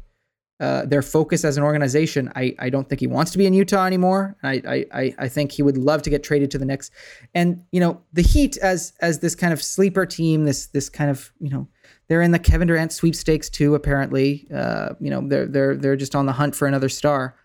uh, 0.60 0.86
their 0.86 1.02
focus 1.02 1.44
as 1.44 1.58
an 1.58 1.64
organization, 1.64 2.32
I, 2.36 2.56
I 2.60 2.70
don't 2.70 2.88
think 2.88 3.02
he 3.02 3.08
wants 3.08 3.32
to 3.32 3.38
be 3.38 3.46
in 3.46 3.54
Utah 3.54 3.86
anymore. 3.86 4.38
I, 4.44 4.86
I 4.94 5.16
I 5.18 5.28
think 5.28 5.52
he 5.52 5.64
would 5.64 5.78
love 5.78 6.04
to 6.04 6.10
get 6.10 6.24
traded 6.24 6.52
to 6.52 6.58
the 6.58 6.66
Knicks, 6.66 6.90
and 7.34 7.64
you 7.72 7.80
know 7.80 8.02
the 8.14 8.22
Heat 8.22 8.58
as 8.58 8.94
as 9.02 9.20
this 9.20 9.36
kind 9.36 9.52
of 9.52 9.62
sleeper 9.62 10.06
team, 10.06 10.46
this 10.46 10.68
this 10.68 10.90
kind 10.90 11.12
of 11.12 11.32
you 11.40 11.50
know 11.50 11.68
they're 12.08 12.22
in 12.22 12.32
the 12.32 12.40
Kevin 12.40 12.68
Durant 12.68 12.92
sweepstakes 12.92 13.50
too. 13.50 13.76
Apparently, 13.76 14.48
uh, 14.54 14.94
you 15.00 15.10
know 15.10 15.28
they're 15.28 15.48
they're 15.48 15.76
they're 15.76 15.96
just 15.96 16.16
on 16.16 16.26
the 16.26 16.34
hunt 16.34 16.56
for 16.56 16.68
another 16.68 16.90
star. 16.90 17.36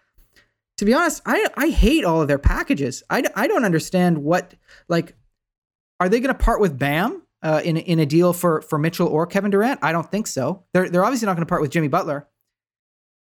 To 0.79 0.85
be 0.85 0.95
honest, 0.95 1.23
I 1.27 1.47
I 1.57 1.69
hate 1.69 2.05
all 2.05 2.23
of 2.23 2.29
their 2.29 2.39
packages. 2.39 3.03
I 3.11 3.25
I 3.35 3.47
don't 3.47 3.65
understand 3.65 4.19
what 4.19 4.55
like. 4.89 5.15
Are 6.01 6.09
they 6.09 6.21
going 6.21 6.33
to 6.33 6.41
part 6.41 6.61
with 6.61 6.79
Bam? 6.79 7.23
uh, 7.43 7.61
in 7.65 7.77
in 7.77 7.99
a 7.99 8.07
deal 8.07 8.33
for 8.33 8.63
for 8.63 8.79
Mitchell 8.79 9.09
or 9.09 9.27
Kevin 9.27 9.51
Durant? 9.51 9.81
I 9.83 9.93
don't 9.93 10.11
think 10.11 10.27
so. 10.27 10.65
They're 10.73 10.89
they're 10.89 11.05
obviously 11.05 11.27
not 11.27 11.35
going 11.35 11.47
to 11.47 11.49
part 11.49 11.63
with 11.63 11.71
Jimmy 11.71 11.89
Butler. 11.89 12.27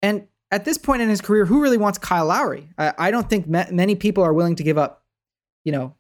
And 0.02 0.28
at 0.52 0.66
this 0.66 0.78
point 0.78 1.02
in 1.02 1.10
his 1.10 1.22
career, 1.22 1.46
who 1.46 1.62
really 1.62 1.78
wants 1.78 1.98
Kyle 1.98 2.28
Lowry? 2.28 2.70
I, 2.78 2.94
I 2.98 3.12
don't 3.12 3.30
think 3.30 3.48
ma- 3.48 3.66
many 3.72 3.96
people 3.96 4.24
are 4.24 4.34
willing 4.34 4.56
to 4.56 4.64
give 4.64 4.78
up, 4.78 5.04
you 5.66 5.72
know, 5.72 5.96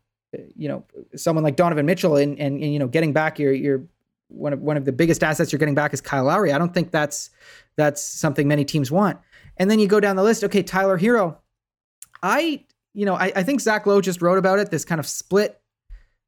you 0.55 0.69
know, 0.69 0.85
someone 1.15 1.43
like 1.43 1.55
Donovan 1.55 1.85
Mitchell 1.85 2.15
and, 2.15 2.39
and, 2.39 2.63
and 2.63 2.73
you 2.73 2.79
know, 2.79 2.87
getting 2.87 3.13
back 3.13 3.39
your 3.39 3.51
your 3.51 3.83
one 4.29 4.53
of 4.53 4.61
one 4.61 4.77
of 4.77 4.85
the 4.85 4.91
biggest 4.91 5.23
assets 5.23 5.51
you're 5.51 5.59
getting 5.59 5.75
back 5.75 5.93
is 5.93 6.01
Kyle 6.01 6.25
Lowry. 6.25 6.53
I 6.53 6.57
don't 6.57 6.73
think 6.73 6.91
that's 6.91 7.29
that's 7.75 8.01
something 8.01 8.47
many 8.47 8.65
teams 8.65 8.91
want. 8.91 9.19
And 9.57 9.69
then 9.69 9.79
you 9.79 9.87
go 9.87 9.99
down 9.99 10.15
the 10.15 10.23
list. 10.23 10.43
Okay, 10.43 10.63
Tyler 10.63 10.97
Herro. 10.97 11.37
I 12.23 12.63
you 12.93 13.05
know 13.05 13.15
I, 13.15 13.31
I 13.35 13.43
think 13.43 13.61
Zach 13.61 13.85
Lowe 13.85 14.01
just 14.01 14.21
wrote 14.21 14.37
about 14.37 14.59
it. 14.59 14.71
This 14.71 14.85
kind 14.85 14.99
of 14.99 15.07
split 15.07 15.59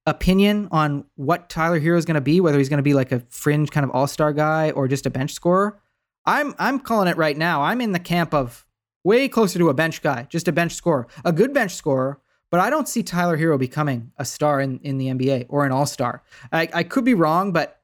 opinion 0.05 0.67
on 0.71 1.05
what 1.15 1.49
Tyler 1.49 1.79
Herro 1.79 1.97
is 1.97 2.05
going 2.05 2.15
to 2.15 2.21
be, 2.21 2.41
whether 2.41 2.57
he's 2.57 2.69
going 2.69 2.77
to 2.77 2.83
be 2.83 2.93
like 2.93 3.11
a 3.11 3.19
fringe 3.29 3.69
kind 3.69 3.83
of 3.83 3.91
all 3.91 4.07
star 4.07 4.33
guy 4.33 4.71
or 4.71 4.87
just 4.87 5.05
a 5.05 5.09
bench 5.09 5.33
scorer. 5.33 5.79
I'm 6.25 6.53
I'm 6.59 6.79
calling 6.79 7.07
it 7.07 7.17
right 7.17 7.37
now. 7.37 7.61
I'm 7.61 7.81
in 7.81 7.91
the 7.91 7.99
camp 7.99 8.33
of 8.33 8.65
way 9.03 9.27
closer 9.27 9.59
to 9.59 9.69
a 9.69 9.73
bench 9.73 10.01
guy, 10.01 10.27
just 10.29 10.47
a 10.47 10.51
bench 10.51 10.73
scorer, 10.73 11.07
a 11.25 11.31
good 11.31 11.53
bench 11.53 11.75
scorer. 11.75 12.19
But 12.49 12.59
I 12.59 12.69
don't 12.69 12.87
see 12.87 13.01
Tyler 13.01 13.37
Herro 13.37 13.57
becoming 13.57 14.11
a 14.17 14.25
star 14.25 14.59
in, 14.59 14.79
in 14.83 14.97
the 14.97 15.07
NBA 15.07 15.45
or 15.47 15.65
an 15.65 15.71
all 15.71 15.85
star. 15.85 16.21
I, 16.51 16.67
I 16.73 16.83
could 16.83 17.05
be 17.05 17.13
wrong, 17.13 17.53
but 17.53 17.80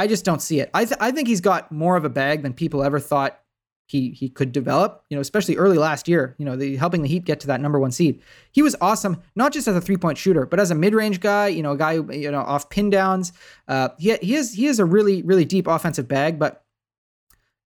I 0.00 0.06
just 0.06 0.24
don't 0.24 0.40
see 0.40 0.60
it. 0.60 0.70
I, 0.72 0.86
th- 0.86 0.96
I 0.98 1.10
think 1.10 1.28
he's 1.28 1.42
got 1.42 1.70
more 1.70 1.94
of 1.94 2.06
a 2.06 2.08
bag 2.08 2.42
than 2.42 2.54
people 2.54 2.82
ever 2.82 2.98
thought 2.98 3.38
he 3.84 4.12
he 4.12 4.30
could 4.30 4.50
develop. 4.50 5.04
You 5.10 5.16
know, 5.18 5.20
especially 5.20 5.58
early 5.58 5.76
last 5.76 6.08
year. 6.08 6.34
You 6.38 6.46
know, 6.46 6.56
the, 6.56 6.76
helping 6.76 7.02
the 7.02 7.08
Heat 7.08 7.26
get 7.26 7.40
to 7.40 7.48
that 7.48 7.60
number 7.60 7.78
one 7.78 7.92
seed. 7.92 8.22
He 8.50 8.62
was 8.62 8.74
awesome, 8.80 9.20
not 9.36 9.52
just 9.52 9.68
as 9.68 9.76
a 9.76 9.80
three 9.80 9.98
point 9.98 10.16
shooter, 10.16 10.46
but 10.46 10.58
as 10.58 10.70
a 10.70 10.74
mid 10.74 10.94
range 10.94 11.20
guy. 11.20 11.48
You 11.48 11.62
know, 11.62 11.72
a 11.72 11.76
guy 11.76 11.96
who, 11.96 12.10
you 12.14 12.30
know 12.30 12.40
off 12.40 12.70
pin 12.70 12.88
downs. 12.88 13.34
Uh, 13.68 13.90
he 13.98 14.16
he 14.22 14.36
is 14.36 14.54
he 14.54 14.68
is 14.68 14.78
a 14.78 14.86
really 14.86 15.20
really 15.20 15.44
deep 15.44 15.66
offensive 15.66 16.08
bag, 16.08 16.38
but 16.38 16.64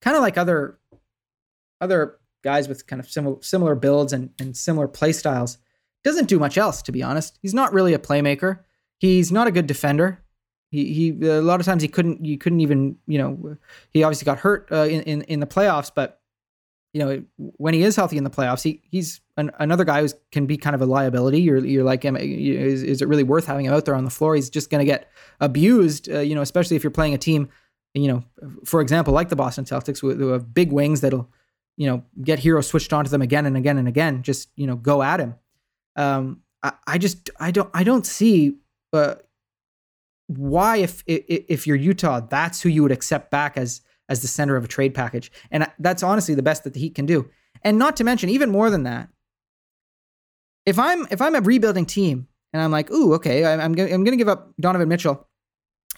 kind 0.02 0.16
of 0.16 0.22
like 0.22 0.36
other 0.36 0.80
other 1.80 2.18
guys 2.42 2.66
with 2.66 2.88
kind 2.88 2.98
of 2.98 3.08
similar 3.08 3.36
similar 3.42 3.76
builds 3.76 4.12
and, 4.12 4.30
and 4.40 4.56
similar 4.56 4.88
play 4.88 5.12
styles. 5.12 5.58
Doesn't 6.02 6.28
do 6.28 6.40
much 6.40 6.58
else, 6.58 6.82
to 6.82 6.90
be 6.90 7.00
honest. 7.00 7.38
He's 7.42 7.54
not 7.54 7.72
really 7.72 7.94
a 7.94 7.98
playmaker. 8.00 8.58
He's 8.98 9.30
not 9.30 9.46
a 9.46 9.52
good 9.52 9.68
defender. 9.68 10.23
He, 10.70 10.92
he 10.92 11.28
a 11.28 11.40
lot 11.40 11.60
of 11.60 11.66
times 11.66 11.82
he 11.82 11.88
couldn't 11.88 12.24
you 12.24 12.36
couldn't 12.36 12.60
even 12.60 12.96
you 13.06 13.18
know 13.18 13.56
he 13.90 14.02
obviously 14.02 14.24
got 14.24 14.38
hurt 14.38 14.68
uh, 14.72 14.84
in, 14.84 15.02
in 15.02 15.22
in 15.22 15.40
the 15.40 15.46
playoffs, 15.46 15.90
but 15.94 16.20
you 16.92 17.00
know 17.00 17.24
when 17.36 17.74
he 17.74 17.82
is 17.82 17.96
healthy 17.96 18.16
in 18.16 18.24
the 18.24 18.30
playoffs, 18.30 18.62
he 18.62 18.82
he's 18.90 19.20
an, 19.36 19.50
another 19.58 19.84
guy 19.84 20.00
who 20.00 20.08
can 20.32 20.46
be 20.46 20.56
kind 20.56 20.74
of 20.74 20.82
a 20.82 20.86
liability. 20.86 21.40
You're 21.40 21.64
you're 21.64 21.84
like, 21.84 22.04
is, 22.04 22.82
is 22.82 23.02
it 23.02 23.08
really 23.08 23.22
worth 23.22 23.46
having 23.46 23.66
him 23.66 23.72
out 23.72 23.84
there 23.84 23.94
on 23.94 24.04
the 24.04 24.10
floor? 24.10 24.34
He's 24.34 24.50
just 24.50 24.70
going 24.70 24.80
to 24.80 24.90
get 24.90 25.08
abused, 25.40 26.10
uh, 26.10 26.20
you 26.20 26.34
know, 26.34 26.42
especially 26.42 26.76
if 26.76 26.82
you're 26.82 26.90
playing 26.90 27.14
a 27.14 27.18
team 27.18 27.48
you 27.94 28.08
know, 28.08 28.24
for 28.64 28.80
example, 28.80 29.14
like 29.14 29.28
the 29.28 29.36
Boston 29.36 29.64
Celtics, 29.64 30.00
who 30.00 30.28
have 30.28 30.52
big 30.52 30.72
wings 30.72 31.00
that'll, 31.00 31.30
you 31.76 31.86
know, 31.86 32.02
get 32.22 32.40
Herro 32.40 32.62
switched 32.62 32.92
onto 32.92 33.08
them 33.08 33.22
again 33.22 33.46
and 33.46 33.56
again 33.56 33.78
and 33.78 33.88
again. 33.88 34.22
Just 34.22 34.50
you 34.56 34.66
know, 34.66 34.76
go 34.76 35.02
at 35.02 35.20
him. 35.20 35.36
Um, 35.96 36.42
I, 36.62 36.72
I 36.86 36.98
just 36.98 37.30
I 37.38 37.52
don't 37.52 37.70
I 37.72 37.84
don't 37.84 38.04
see 38.04 38.56
uh, 38.92 39.14
why 40.26 40.78
if 40.78 41.02
if 41.06 41.66
you're 41.66 41.76
Utah, 41.76 42.20
that's 42.20 42.62
who 42.62 42.68
you 42.68 42.82
would 42.82 42.92
accept 42.92 43.30
back 43.30 43.56
as 43.56 43.82
as 44.08 44.22
the 44.22 44.28
center 44.28 44.56
of 44.56 44.64
a 44.64 44.68
trade 44.68 44.94
package, 44.94 45.30
and 45.50 45.66
that's 45.78 46.02
honestly 46.02 46.34
the 46.34 46.42
best 46.42 46.64
that 46.64 46.74
the 46.74 46.80
Heat 46.80 46.94
can 46.94 47.06
do. 47.06 47.28
And 47.62 47.78
not 47.78 47.96
to 47.96 48.04
mention, 48.04 48.28
even 48.28 48.50
more 48.50 48.70
than 48.70 48.82
that, 48.84 49.08
if 50.66 50.78
I'm 50.78 51.06
if 51.10 51.20
I'm 51.20 51.34
a 51.34 51.40
rebuilding 51.40 51.86
team 51.86 52.28
and 52.52 52.62
I'm 52.62 52.70
like, 52.70 52.90
ooh, 52.90 53.14
okay, 53.14 53.44
I'm 53.44 53.60
I'm, 53.60 53.72
going 53.72 54.04
to 54.04 54.16
give 54.16 54.28
up 54.28 54.52
Donovan 54.60 54.88
Mitchell 54.88 55.26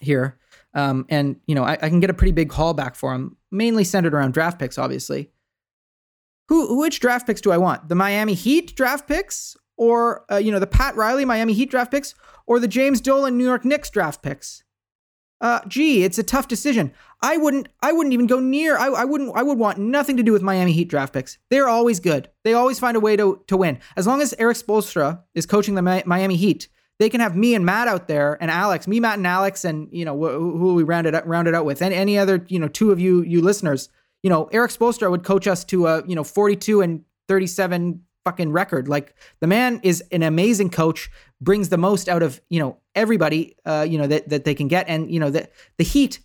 here 0.01 0.39
um, 0.77 1.07
and 1.09 1.37
you 1.47 1.55
know, 1.55 1.65
I, 1.65 1.73
I, 1.81 1.89
can 1.89 2.01
get 2.01 2.11
a 2.11 2.15
pretty 2.15 2.33
big 2.33 2.53
haul 2.53 2.75
back 2.75 2.95
for 2.97 3.15
him, 3.15 3.39
mainly 3.51 3.83
centered 3.83 4.13
around 4.13 4.35
draft 4.35 4.59
picks, 4.59 4.77
obviously. 4.77 5.31
Who, 6.49 6.79
which 6.79 7.01
draft 7.01 7.27
picks 7.27 7.41
do 7.41 7.51
I 7.51 7.57
want? 7.57 7.89
The 7.89 7.95
Miami 7.95 8.35
Heat 8.35 8.77
draft 8.77 9.09
picks, 9.09 9.57
or 9.79 10.31
uh, 10.31 10.37
you 10.37 10.53
know, 10.53 10.59
the 10.59 10.67
Pat 10.67 10.95
Riley 10.95 11.25
Miami 11.25 11.55
Heat 11.55 11.71
draft 11.71 11.91
picks, 11.91 12.15
or 12.47 12.61
the 12.61 12.69
James 12.69 13.01
Dolan 13.01 13.37
New 13.37 13.45
York 13.45 13.65
Knicks 13.65 13.91
draft 13.91 14.23
picks? 14.23 14.63
Uh, 15.41 15.61
gee, 15.69 16.03
it's 16.03 16.19
a 16.19 16.23
tough 16.23 16.49
decision. 16.49 16.93
I 17.21 17.37
wouldn't, 17.37 17.69
I 17.83 17.93
wouldn't 17.93 18.15
even 18.15 18.27
go 18.27 18.41
near. 18.41 18.79
I, 18.79 18.87
I 18.87 19.05
wouldn't, 19.05 19.37
I 19.37 19.43
would 19.43 19.59
want 19.59 19.79
nothing 19.79 20.17
to 20.17 20.23
do 20.23 20.33
with 20.33 20.43
Miami 20.43 20.73
Heat 20.73 20.89
draft 20.89 21.13
picks. 21.13 21.39
They're 21.51 21.69
always 21.69 22.01
good. 22.01 22.31
They 22.45 22.55
always 22.55 22.79
find 22.79 22.97
a 22.97 23.01
way 23.01 23.17
to 23.17 23.43
to 23.47 23.57
win. 23.57 23.79
As 23.97 24.07
long 24.07 24.23
as 24.23 24.35
Erik 24.39 24.57
Spoelstra 24.57 25.23
is 25.35 25.45
coaching 25.45 25.75
the 25.75 25.83
Miami 25.83 26.37
Heat, 26.37 26.69
they 26.99 27.11
can 27.11 27.21
have 27.21 27.37
me 27.37 27.55
and 27.55 27.67
Matt 27.67 27.89
out 27.89 28.09
there 28.09 28.39
and 28.41 28.51
Alex, 28.51 28.89
me, 28.89 29.01
Matt, 29.01 29.19
and 29.19 29.27
Alex, 29.27 29.65
and 29.65 29.89
you 29.93 30.05
know 30.05 30.17
who, 30.17 30.57
who 30.57 30.75
we 30.75 30.83
rounded 30.83 31.15
up, 31.15 31.25
rounded 31.27 31.55
out 31.55 31.67
with, 31.67 31.83
and 31.83 31.93
any 31.93 32.17
other 32.19 32.45
you 32.49 32.59
know 32.59 32.69
two 32.69 32.91
of 32.91 32.99
you 32.99 33.23
you 33.23 33.43
listeners. 33.43 33.91
You 34.23 34.31
know, 34.31 34.47
Erik 34.47 34.71
Spoelstra 34.71 35.11
would 35.11 35.23
coach 35.23 35.47
us 35.47 35.65
to 35.67 35.87
a 35.87 36.07
you 36.07 36.15
know 36.15 36.25
42 36.25 36.81
and 36.81 37.05
37 37.29 38.03
fucking 38.25 38.51
record. 38.51 38.89
Like 38.89 39.15
the 39.41 39.47
man 39.47 39.81
is 39.83 40.03
an 40.11 40.23
amazing 40.23 40.71
coach, 40.71 41.11
brings 41.41 41.69
the 41.69 41.79
most 41.79 42.09
out 42.09 42.23
of 42.23 42.41
you 42.49 42.61
know 42.61 42.79
everybody 42.95 43.57
uh, 43.65 43.87
you 43.89 43.99
know 43.99 44.07
that 44.07 44.29
that 44.29 44.45
they 44.45 44.55
can 44.55 44.69
get, 44.69 44.89
and 44.89 45.11
you 45.11 45.21
know 45.21 45.31
the 45.31 45.49
the 45.79 45.85
Heat. 45.85 46.21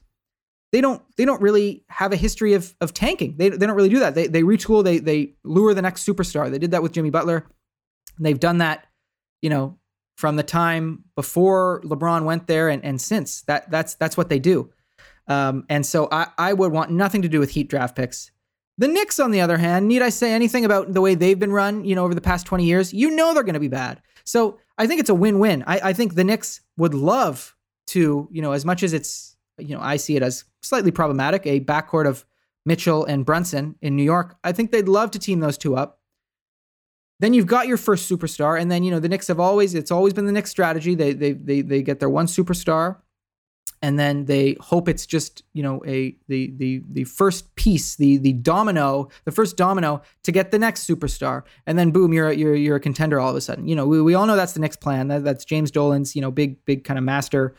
They 0.71 0.79
don't. 0.79 1.01
They 1.17 1.25
don't 1.25 1.41
really 1.41 1.83
have 1.89 2.13
a 2.13 2.15
history 2.15 2.53
of 2.53 2.73
of 2.79 2.93
tanking. 2.93 3.35
They, 3.37 3.49
they 3.49 3.65
don't 3.67 3.75
really 3.75 3.89
do 3.89 3.99
that. 3.99 4.15
They 4.15 4.27
they 4.27 4.41
retool. 4.41 4.83
They 4.83 4.99
they 4.99 5.33
lure 5.43 5.73
the 5.73 5.81
next 5.81 6.07
superstar. 6.07 6.49
They 6.49 6.59
did 6.59 6.71
that 6.71 6.81
with 6.81 6.93
Jimmy 6.93 7.09
Butler. 7.09 7.45
They've 8.19 8.39
done 8.39 8.59
that, 8.59 8.87
you 9.41 9.49
know, 9.49 9.79
from 10.15 10.37
the 10.37 10.43
time 10.43 11.03
before 11.15 11.81
LeBron 11.83 12.23
went 12.23 12.47
there 12.47 12.69
and, 12.69 12.85
and 12.85 13.01
since. 13.01 13.41
That 13.43 13.69
that's 13.69 13.95
that's 13.95 14.15
what 14.15 14.29
they 14.29 14.39
do. 14.39 14.71
Um, 15.27 15.65
and 15.69 15.85
so 15.85 16.07
I, 16.11 16.27
I 16.37 16.53
would 16.53 16.71
want 16.71 16.91
nothing 16.91 17.21
to 17.21 17.29
do 17.29 17.39
with 17.39 17.51
Heat 17.51 17.69
draft 17.69 17.95
picks. 17.95 18.31
The 18.81 18.87
Knicks, 18.87 19.19
on 19.19 19.29
the 19.29 19.41
other 19.41 19.59
hand, 19.59 19.87
need 19.87 20.01
I 20.01 20.09
say 20.09 20.33
anything 20.33 20.65
about 20.65 20.91
the 20.91 21.01
way 21.01 21.13
they've 21.13 21.37
been 21.37 21.51
run, 21.51 21.85
you 21.85 21.93
know, 21.93 22.03
over 22.03 22.15
the 22.15 22.19
past 22.19 22.47
20 22.47 22.65
years? 22.65 22.91
You 22.91 23.11
know 23.11 23.31
they're 23.31 23.43
going 23.43 23.53
to 23.53 23.59
be 23.59 23.67
bad. 23.67 24.01
So 24.23 24.57
I 24.75 24.87
think 24.87 24.99
it's 24.99 25.09
a 25.11 25.13
win-win. 25.13 25.63
I, 25.67 25.89
I 25.89 25.93
think 25.93 26.15
the 26.15 26.23
Knicks 26.23 26.61
would 26.77 26.95
love 26.95 27.55
to, 27.89 28.27
you 28.31 28.41
know, 28.41 28.53
as 28.53 28.65
much 28.65 28.81
as 28.81 28.93
it's, 28.93 29.35
you 29.59 29.75
know, 29.75 29.81
I 29.83 29.97
see 29.97 30.15
it 30.15 30.23
as 30.23 30.45
slightly 30.63 30.89
problematic, 30.89 31.45
a 31.45 31.59
backcourt 31.59 32.07
of 32.07 32.25
Mitchell 32.65 33.05
and 33.05 33.23
Brunson 33.23 33.75
in 33.83 33.95
New 33.95 34.01
York. 34.01 34.35
I 34.43 34.51
think 34.51 34.71
they'd 34.71 34.89
love 34.89 35.11
to 35.11 35.19
team 35.19 35.41
those 35.41 35.59
two 35.59 35.75
up. 35.75 35.99
Then 37.19 37.35
you've 37.35 37.45
got 37.45 37.67
your 37.67 37.77
first 37.77 38.11
superstar, 38.11 38.59
and 38.59 38.71
then 38.71 38.83
you 38.83 38.89
know 38.89 38.99
the 38.99 39.09
Knicks 39.09 39.27
have 39.27 39.39
always 39.39 39.75
it's 39.75 39.91
always 39.91 40.11
been 40.11 40.25
the 40.25 40.31
Knicks 40.31 40.49
strategy. 40.49 40.95
They 40.95 41.13
they 41.13 41.33
they 41.33 41.61
they 41.61 41.83
get 41.83 41.99
their 41.99 42.09
one 42.09 42.25
superstar, 42.25 42.97
and 43.81 43.97
then 43.97 44.25
they 44.25 44.55
hope 44.59 44.87
it's 44.87 45.05
just 45.05 45.43
you 45.53 45.63
know 45.63 45.81
a 45.85 46.15
the 46.27 46.53
the 46.57 46.81
the 46.89 47.03
first 47.03 47.55
piece, 47.55 47.95
the 47.95 48.17
the 48.17 48.33
domino, 48.33 49.09
the 49.25 49.31
first 49.31 49.57
domino 49.57 50.01
to 50.23 50.31
get 50.31 50.51
the 50.51 50.59
next 50.59 50.87
superstar, 50.87 51.43
and 51.65 51.77
then 51.77 51.91
boom, 51.91 52.13
you're 52.13 52.31
you're 52.31 52.55
you're 52.55 52.75
a 52.75 52.81
contender 52.81 53.19
all 53.19 53.29
of 53.29 53.35
a 53.35 53.41
sudden. 53.41 53.67
You 53.67 53.75
know 53.75 53.87
we, 53.87 54.01
we 54.01 54.13
all 54.13 54.25
know 54.25 54.35
that's 54.35 54.53
the 54.53 54.59
next 54.59 54.81
plan. 54.81 55.07
That, 55.07 55.23
that's 55.23 55.45
James 55.45 55.71
Dolan's 55.71 56.15
you 56.15 56.21
know 56.21 56.31
big 56.31 56.63
big 56.65 56.83
kind 56.83 56.97
of 56.97 57.03
master, 57.03 57.55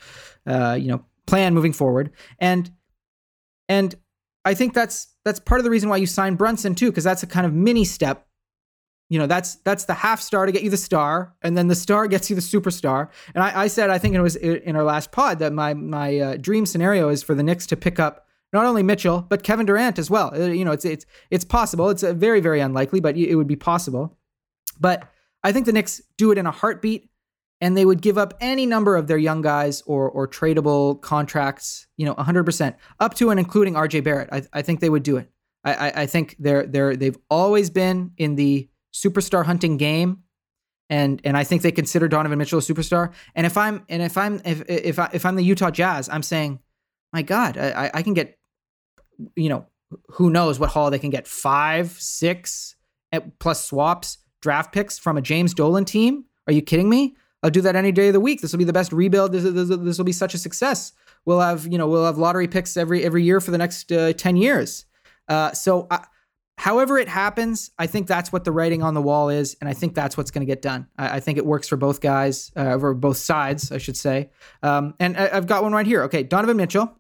uh, 0.47 0.77
you 0.81 0.89
know 0.89 1.05
plan 1.27 1.55
moving 1.55 1.73
forward, 1.73 2.11
and 2.39 2.71
and 3.69 3.95
I 4.45 4.55
think 4.55 4.75
that's 4.75 5.09
that's 5.25 5.41
part 5.41 5.61
of 5.61 5.65
the 5.65 5.71
reason 5.71 5.89
why 5.89 5.97
you 5.97 6.07
signed 6.07 6.39
Brunson 6.39 6.75
too, 6.75 6.91
because 6.91 7.05
that's 7.05 7.23
a 7.23 7.27
kind 7.27 7.47
of 7.47 7.53
mini 7.53 7.85
step 7.85 8.27
you 9.13 9.19
know 9.19 9.27
that's 9.27 9.57
that's 9.57 9.85
the 9.85 9.93
half 9.93 10.23
star 10.23 10.47
to 10.47 10.53
get 10.53 10.63
you 10.63 10.71
the 10.71 10.77
star 10.79 11.35
and 11.43 11.55
then 11.55 11.69
the 11.69 11.75
star 11.75 12.09
gets 12.09 12.31
you 12.31 12.35
the 12.35 12.41
superstar. 12.41 13.11
And 13.35 13.45
i, 13.45 13.65
I 13.65 13.67
said 13.67 13.91
i 13.91 13.99
think 13.99 14.15
it 14.15 14.23
was 14.23 14.37
in 14.37 14.75
our 14.75 14.85
last 14.85 15.13
pod 15.13 15.39
that 15.41 15.53
my 15.53 15.75
my 15.75 16.19
uh, 16.19 16.37
dream 16.39 16.65
scenario 16.65 17.11
is 17.11 17.23
for 17.23 17.35
the 17.35 17.43
Knicks 17.43 17.67
to 17.67 17.77
pick 17.77 18.01
up 18.01 18.27
not 18.55 18.65
only 18.65 18.83
Mitchell 18.83 19.21
but 19.21 19.43
Kevin 19.43 19.67
Durant 19.67 19.99
as 19.99 20.09
well. 20.11 20.33
Uh, 20.35 20.47
you 20.47 20.65
know 20.65 20.73
it's 20.73 20.87
it's 20.87 21.05
it's 21.31 21.45
possible. 21.45 21.91
It's 21.91 22.03
a 22.03 22.15
very 22.15 22.41
very 22.41 22.61
unlikely 22.61 23.01
but 23.01 23.19
it 23.19 23.35
would 23.35 23.47
be 23.47 23.57
possible. 23.57 24.17
But 24.81 25.07
i 25.45 25.53
think 25.53 25.67
the 25.67 25.73
Knicks 25.73 26.01
do 26.17 26.33
it 26.33 26.39
in 26.39 26.47
a 26.47 26.51
heartbeat 26.51 27.11
and 27.61 27.77
they 27.77 27.85
would 27.85 28.01
give 28.01 28.17
up 28.17 28.33
any 28.41 28.65
number 28.65 28.97
of 28.97 29.09
their 29.09 29.19
young 29.19 29.43
guys 29.43 29.83
or 29.83 30.09
or 30.09 30.27
tradable 30.27 30.99
contracts 31.03 31.87
you 31.99 32.07
know 32.07 32.15
100% 32.15 32.75
up 32.99 33.13
to 33.17 33.29
and 33.29 33.39
including 33.39 33.75
RJ 33.75 34.05
Barrett. 34.05 34.31
I, 34.33 34.43
I 34.55 34.63
think 34.63 34.81
they 34.81 34.89
would 34.89 35.03
do 35.03 35.19
it. 35.19 35.29
I, 35.65 35.75
I, 35.75 36.03
I 36.03 36.07
think 36.07 36.37
they're 36.39 36.67
they're 36.67 36.97
they've 36.97 37.19
always 37.29 37.69
been 37.69 38.13
in 38.17 38.37
the 38.37 38.69
superstar 38.93 39.45
hunting 39.45 39.77
game. 39.77 40.23
And, 40.91 41.21
and 41.25 41.37
I 41.37 41.45
think 41.45 41.63
they 41.63 41.73
consider 41.73 42.07
Donovan 42.07 42.39
Mitchell 42.39 42.59
a 42.59 42.63
superstar. 42.63 43.13
And 43.35 43.47
if 43.47 43.57
I'm 43.57 43.85
and 43.89 44.03
if 44.03 44.19
I'm 44.19 44.43
if 44.45 44.63
if 44.69 44.99
I, 44.99 45.09
if 45.13 45.25
I'm 45.25 45.37
the 45.37 45.43
Utah 45.43 45.71
Jazz, 45.71 46.09
I'm 46.11 46.23
saying, 46.23 46.59
my 47.13 47.23
God, 47.23 47.57
I, 47.57 47.91
I 47.95 48.03
can 48.03 48.13
get, 48.13 48.39
you 49.35 49.49
know, 49.49 49.67
who 50.09 50.31
knows 50.31 50.59
what 50.59 50.71
haul 50.71 50.91
they 50.91 50.99
can 50.99 51.11
get 51.11 51.27
five, 51.27 51.93
six 51.93 52.77
eh, 53.13 53.21
plus 53.39 53.65
swaps, 53.65 54.19
draft 54.41 54.73
picks 54.73 54.99
from 54.99 55.17
a 55.17 55.23
James 55.23 55.55
Dolan 55.55 55.85
team. 55.85 56.25
Are 56.47 56.53
you 56.53 56.63
kidding 56.63 56.89
me? 56.89 57.17
I'll 57.43 57.51
do 57.51 57.61
that 57.63 57.77
any 57.77 57.93
day 57.93 58.09
of 58.09 58.13
the 58.13 58.21
week. 58.21 58.41
This 58.41 58.53
will 58.53 58.59
be 58.59 58.65
the 58.65 58.73
best 58.73 58.93
rebuild. 58.93 59.33
This, 59.33 59.45
this, 59.45 59.69
this 59.69 59.99
will 59.99 60.05
be 60.05 60.13
such 60.13 60.35
a 60.35 60.39
success. 60.39 60.93
We'll 61.25 61.41
have 61.41 61.67
you 61.67 61.79
know 61.79 61.89
we'll 61.89 62.05
have 62.05 62.19
lottery 62.19 62.49
picks 62.49 62.77
every 62.77 63.05
every 63.05 63.23
year 63.23 63.41
for 63.41 63.51
the 63.51 63.59
next 63.59 63.91
uh, 63.93 64.13
ten 64.13 64.37
years. 64.37 64.85
Uh, 65.29 65.53
so 65.53 65.87
I, 65.91 66.05
however 66.63 66.97
it 66.97 67.09
happens, 67.09 67.73
I 67.77 67.89
think 67.89 68.07
that's 68.07 68.33
what 68.33 68.45
the 68.45 68.53
writing 68.53 68.85
on 68.85 68.95
the 68.95 69.03
wall 69.03 69.31
is, 69.31 69.57
and 69.61 69.69
I 69.69 69.73
think 69.73 69.97
that's 69.97 70.17
what's 70.17 70.31
going 70.31 70.47
to 70.47 70.51
get 70.51 70.63
done. 70.63 70.87
I, 70.97 71.17
I, 71.17 71.21
think 71.21 71.37
it 71.37 71.45
works 71.45 71.67
for 71.67 71.77
both 71.77 72.01
guys, 72.01 72.53
uh, 72.57 72.79
or 72.81 72.95
both 72.95 73.17
sides, 73.17 73.73
I 73.73 73.79
should 73.79 73.97
say. 73.97 74.31
Um, 74.63 74.95
and 75.01 75.17
I, 75.17 75.27
have 75.35 75.49
got 75.49 75.65
one 75.65 75.73
right 75.73 75.87
here. 75.87 76.05
Okay, 76.05 76.23
Donovan 76.23 76.57
Mitchell 76.57 76.97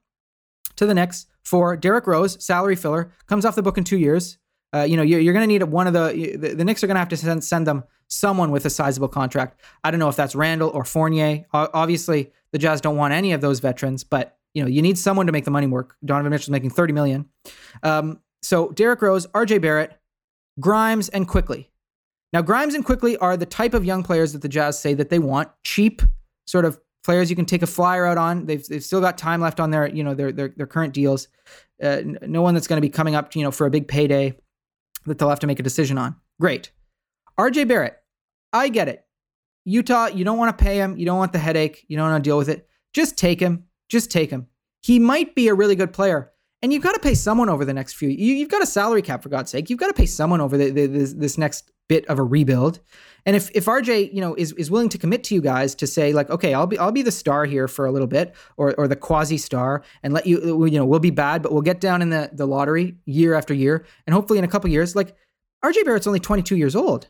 to 0.74 0.84
the 0.84 0.94
Knicks 0.94 1.26
for 1.44 1.76
Derrick 1.76 2.08
Rose, 2.08 2.44
salary 2.44 2.74
filler, 2.74 3.12
comes 3.28 3.44
off 3.44 3.54
the 3.54 3.62
book 3.62 3.78
in 3.78 3.84
two 3.84 3.98
years. 3.98 4.36
Uh, 4.74 4.80
you 4.82 4.96
know, 4.96 5.04
you're, 5.04 5.20
you're 5.20 5.32
going 5.32 5.44
to 5.44 5.46
need 5.46 5.62
one 5.62 5.86
of 5.86 5.92
the, 5.92 6.36
the, 6.36 6.56
the 6.56 6.64
Knicks 6.64 6.82
are 6.82 6.88
going 6.88 6.96
to 6.96 7.00
have 7.00 7.10
to 7.10 7.16
send, 7.16 7.44
send 7.44 7.64
them 7.64 7.84
someone 8.08 8.50
with 8.50 8.66
a 8.66 8.70
sizable 8.70 9.06
contract. 9.06 9.60
I 9.84 9.92
don't 9.92 10.00
know 10.00 10.08
if 10.08 10.16
that's 10.16 10.34
Randle 10.34 10.70
or 10.70 10.84
Fournier. 10.84 11.44
O- 11.54 11.68
obviously, 11.72 12.32
the 12.50 12.58
Jazz 12.58 12.80
don't 12.80 12.96
want 12.96 13.14
any 13.14 13.30
of 13.30 13.40
those 13.40 13.60
veterans, 13.60 14.02
but 14.02 14.36
you 14.54 14.62
know, 14.62 14.68
you 14.68 14.82
need 14.82 14.98
someone 14.98 15.26
to 15.26 15.32
make 15.32 15.44
the 15.44 15.52
money 15.52 15.68
work. 15.68 15.94
Donovan 16.04 16.30
Mitchell's 16.30 16.50
making 16.50 16.70
30 16.70 16.92
million. 16.94 17.26
Um, 17.84 18.18
so 18.43 18.70
Derrick 18.70 19.03
Rose, 19.03 19.26
RJ 19.28 19.61
Barrett, 19.61 19.99
Grimes, 20.61 21.09
and 21.09 21.26
Quickley. 21.26 21.70
Now, 22.32 22.43
Grimes 22.43 22.74
and 22.74 22.84
Quickley 22.84 23.16
are 23.18 23.36
the 23.36 23.47
type 23.47 23.74
of 23.74 23.84
young 23.84 24.03
players 24.03 24.32
that 24.32 24.43
the 24.43 24.49
Jazz 24.49 24.78
say 24.78 24.95
that 24.95 25.11
they 25.11 25.18
want. 25.18 25.51
Cheap, 25.64 26.03
sort 26.47 26.64
of 26.64 26.78
players 27.05 27.28
you 27.28 27.36
can 27.36 27.45
take 27.45 27.62
a 27.62 27.66
flyer 27.66 28.07
out 28.07 28.18
on. 28.18 28.47
They've, 28.47 28.66
they've 28.66 28.82
still 28.82 29.01
got 29.01 29.18
time 29.18 29.40
left 29.40 29.61
on 29.61 29.70
their, 29.70 29.88
you 29.88 30.03
know, 30.03 30.14
their 30.14 30.32
their, 30.32 30.49
their 30.49 30.66
current 30.66 30.95
deals. 30.95 31.28
Uh, 31.82 32.01
no 32.22 32.43
one 32.43 32.55
that's 32.55 32.66
going 32.66 32.78
to 32.78 32.86
be 32.86 32.90
coming 32.90 33.14
up, 33.14 33.34
you 33.34 33.43
know, 33.43 33.51
for 33.51 33.66
a 33.66 33.70
big 33.70 33.88
payday 33.88 34.36
that 35.07 35.18
they'll 35.18 35.28
have 35.28 35.40
to 35.40 35.47
make 35.47 35.59
a 35.61 35.64
decision 35.64 35.99
on. 35.99 36.14
Great. 36.40 36.70
RJ 37.38 37.68
Barrett, 37.68 38.01
I 38.53 38.68
get 38.68 38.88
it. 38.88 39.05
Utah, 39.64 40.07
you 40.07 40.24
don't 40.24 40.38
want 40.38 40.57
to 40.57 40.64
pay 40.64 40.76
him. 40.76 40.97
You 40.97 41.07
don't 41.07 41.18
want 41.18 41.32
the 41.32 41.38
headache. 41.38 41.84
You 41.88 41.97
don't 41.97 42.11
want 42.11 42.22
to 42.22 42.28
deal 42.28 42.38
with 42.38 42.49
it. 42.49 42.68
Just 42.93 43.16
take 43.16 43.40
him. 43.40 43.64
Just 43.88 44.11
take 44.11 44.30
him. 44.30 44.49
He 44.82 44.99
might 44.99 45.34
be 45.34 45.49
a 45.49 45.55
really 45.55 45.76
good 45.76 45.93
player. 45.93 46.32
And 46.62 46.72
you've 46.72 46.82
got 46.82 46.92
to 46.92 47.00
pay 47.00 47.14
someone 47.14 47.48
over 47.48 47.64
the 47.64 47.74
next 47.74 47.94
few. 47.94 48.08
You, 48.08 48.38
have 48.40 48.48
got 48.48 48.62
a 48.62 48.66
salary 48.66 49.02
cap 49.02 49.22
for 49.22 49.28
God's 49.28 49.50
sake. 49.50 49.68
You've 49.68 49.80
got 49.80 49.88
to 49.88 49.94
pay 49.94 50.06
someone 50.06 50.40
over 50.40 50.56
the, 50.56 50.70
the, 50.70 50.86
this, 50.86 51.12
this 51.12 51.36
next 51.36 51.72
bit 51.88 52.06
of 52.06 52.18
a 52.18 52.22
rebuild. 52.22 52.78
And 53.24 53.36
if 53.36 53.50
if 53.54 53.66
RJ, 53.66 54.12
you 54.12 54.20
know, 54.20 54.34
is 54.34 54.52
is 54.52 54.70
willing 54.70 54.88
to 54.88 54.98
commit 54.98 55.22
to 55.24 55.34
you 55.34 55.40
guys 55.40 55.74
to 55.76 55.86
say 55.86 56.12
like, 56.12 56.28
okay, 56.30 56.54
I'll 56.54 56.66
be 56.66 56.78
I'll 56.78 56.92
be 56.92 57.02
the 57.02 57.12
star 57.12 57.44
here 57.44 57.68
for 57.68 57.86
a 57.86 57.92
little 57.92 58.08
bit, 58.08 58.34
or 58.56 58.74
or 58.78 58.88
the 58.88 58.96
quasi 58.96 59.38
star, 59.38 59.82
and 60.02 60.12
let 60.12 60.26
you, 60.26 60.38
uh, 60.38 60.64
you 60.64 60.78
know, 60.78 60.84
we'll 60.84 61.00
be 61.00 61.10
bad, 61.10 61.42
but 61.42 61.52
we'll 61.52 61.62
get 61.62 61.80
down 61.80 62.02
in 62.02 62.10
the 62.10 62.30
the 62.32 62.46
lottery 62.46 62.96
year 63.04 63.34
after 63.34 63.54
year, 63.54 63.84
and 64.06 64.14
hopefully 64.14 64.38
in 64.38 64.44
a 64.44 64.48
couple 64.48 64.68
years, 64.70 64.96
like 64.96 65.14
RJ 65.64 65.84
Barrett's 65.84 66.06
only 66.06 66.18
22 66.18 66.56
years 66.56 66.74
old. 66.74 67.08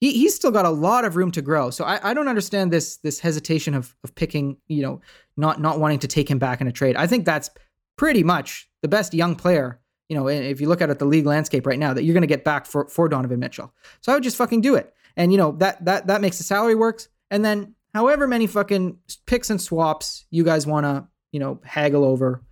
He, 0.00 0.12
he's 0.12 0.34
still 0.34 0.50
got 0.50 0.64
a 0.64 0.70
lot 0.70 1.04
of 1.04 1.14
room 1.16 1.30
to 1.32 1.42
grow. 1.42 1.68
So 1.68 1.84
I, 1.84 2.10
I 2.10 2.14
don't 2.14 2.28
understand 2.28 2.72
this 2.72 2.96
this 2.98 3.20
hesitation 3.20 3.74
of 3.74 3.94
of 4.02 4.14
picking, 4.14 4.56
you 4.68 4.82
know, 4.82 5.02
not 5.36 5.60
not 5.60 5.78
wanting 5.78 5.98
to 5.98 6.08
take 6.08 6.30
him 6.30 6.38
back 6.38 6.62
in 6.62 6.68
a 6.68 6.72
trade. 6.72 6.96
I 6.96 7.06
think 7.06 7.26
that's 7.26 7.50
pretty 7.98 8.22
much 8.22 8.69
the 8.82 8.88
best 8.88 9.14
young 9.14 9.34
player 9.36 9.80
you 10.10 10.16
know, 10.16 10.28
if 10.28 10.60
you 10.60 10.68
look 10.68 10.82
at 10.82 10.90
it, 10.90 10.98
the 10.98 11.04
league 11.04 11.24
landscape 11.24 11.64
right 11.64 11.78
now, 11.78 11.94
that 11.94 12.02
you're 12.02 12.14
going 12.14 12.22
to 12.22 12.26
get 12.26 12.42
back 12.42 12.66
for, 12.66 12.88
for 12.88 13.08
Donovan 13.08 13.38
Mitchell. 13.38 13.72
So 14.00 14.10
I 14.10 14.16
would 14.16 14.24
just 14.24 14.36
fucking 14.36 14.60
do 14.60 14.74
it. 14.74 14.92
And, 15.16 15.30
you 15.30 15.38
know, 15.38 15.52
that, 15.58 15.84
that, 15.84 16.08
that 16.08 16.20
makes 16.20 16.36
the 16.36 16.42
salary 16.42 16.74
works. 16.74 17.08
And 17.30 17.44
then 17.44 17.76
however 17.94 18.26
many 18.26 18.48
fucking 18.48 18.98
picks 19.26 19.50
and 19.50 19.60
swaps 19.60 20.26
you 20.28 20.42
guys 20.42 20.66
want 20.66 20.84
to, 20.84 21.06
you 21.30 21.38
know, 21.38 21.60
haggle 21.64 22.04
over, 22.04 22.42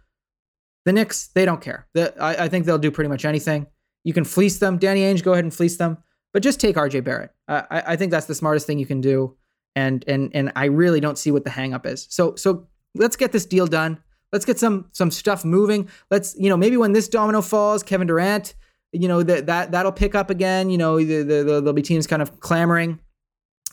the 0.84 0.92
Knicks, 0.92 1.28
they 1.34 1.44
don't 1.44 1.60
care. 1.60 1.88
The, 1.94 2.14
I, 2.22 2.44
I, 2.44 2.48
think 2.48 2.64
they'll 2.64 2.78
do 2.78 2.92
pretty 2.92 3.08
much 3.08 3.24
anything. 3.24 3.66
You 4.04 4.12
can 4.12 4.24
fleece 4.24 4.58
them. 4.58 4.78
Danny 4.78 5.00
Ainge, 5.00 5.24
go 5.24 5.32
ahead 5.32 5.44
and 5.44 5.52
fleece 5.52 5.78
them. 5.78 5.98
But 6.32 6.44
just 6.44 6.60
take 6.60 6.76
RJ 6.76 7.02
Barrett. 7.02 7.32
I, 7.48 7.64
I 7.70 7.96
think 7.96 8.12
that's 8.12 8.26
the 8.26 8.36
smartest 8.36 8.68
thing 8.68 8.78
you 8.78 8.86
can 8.86 9.00
do. 9.00 9.36
And 9.74 10.04
and 10.06 10.30
and 10.34 10.52
I 10.54 10.66
really 10.66 11.00
don't 11.00 11.18
see 11.18 11.30
what 11.30 11.44
the 11.44 11.50
hangup 11.50 11.86
is. 11.86 12.06
So 12.10 12.36
so 12.36 12.68
let's 12.94 13.16
get 13.16 13.32
this 13.32 13.46
deal 13.46 13.66
done. 13.66 13.98
Let's 14.32 14.44
get 14.44 14.58
some 14.58 14.86
some 14.92 15.10
stuff 15.10 15.44
moving. 15.44 15.88
Let's 16.10 16.36
you 16.38 16.48
know 16.48 16.56
maybe 16.56 16.76
when 16.76 16.92
this 16.92 17.08
domino 17.08 17.40
falls, 17.42 17.82
Kevin 17.82 18.06
Durant, 18.06 18.54
you 18.92 19.08
know 19.08 19.22
that 19.22 19.46
that 19.46 19.72
that'll 19.72 19.92
pick 19.92 20.14
up 20.14 20.30
again. 20.30 20.70
You 20.70 20.78
know 20.78 20.98
the, 20.98 21.22
the, 21.22 21.22
the, 21.22 21.42
there'll 21.60 21.72
be 21.72 21.82
teams 21.82 22.06
kind 22.06 22.22
of 22.22 22.40
clamoring. 22.40 23.00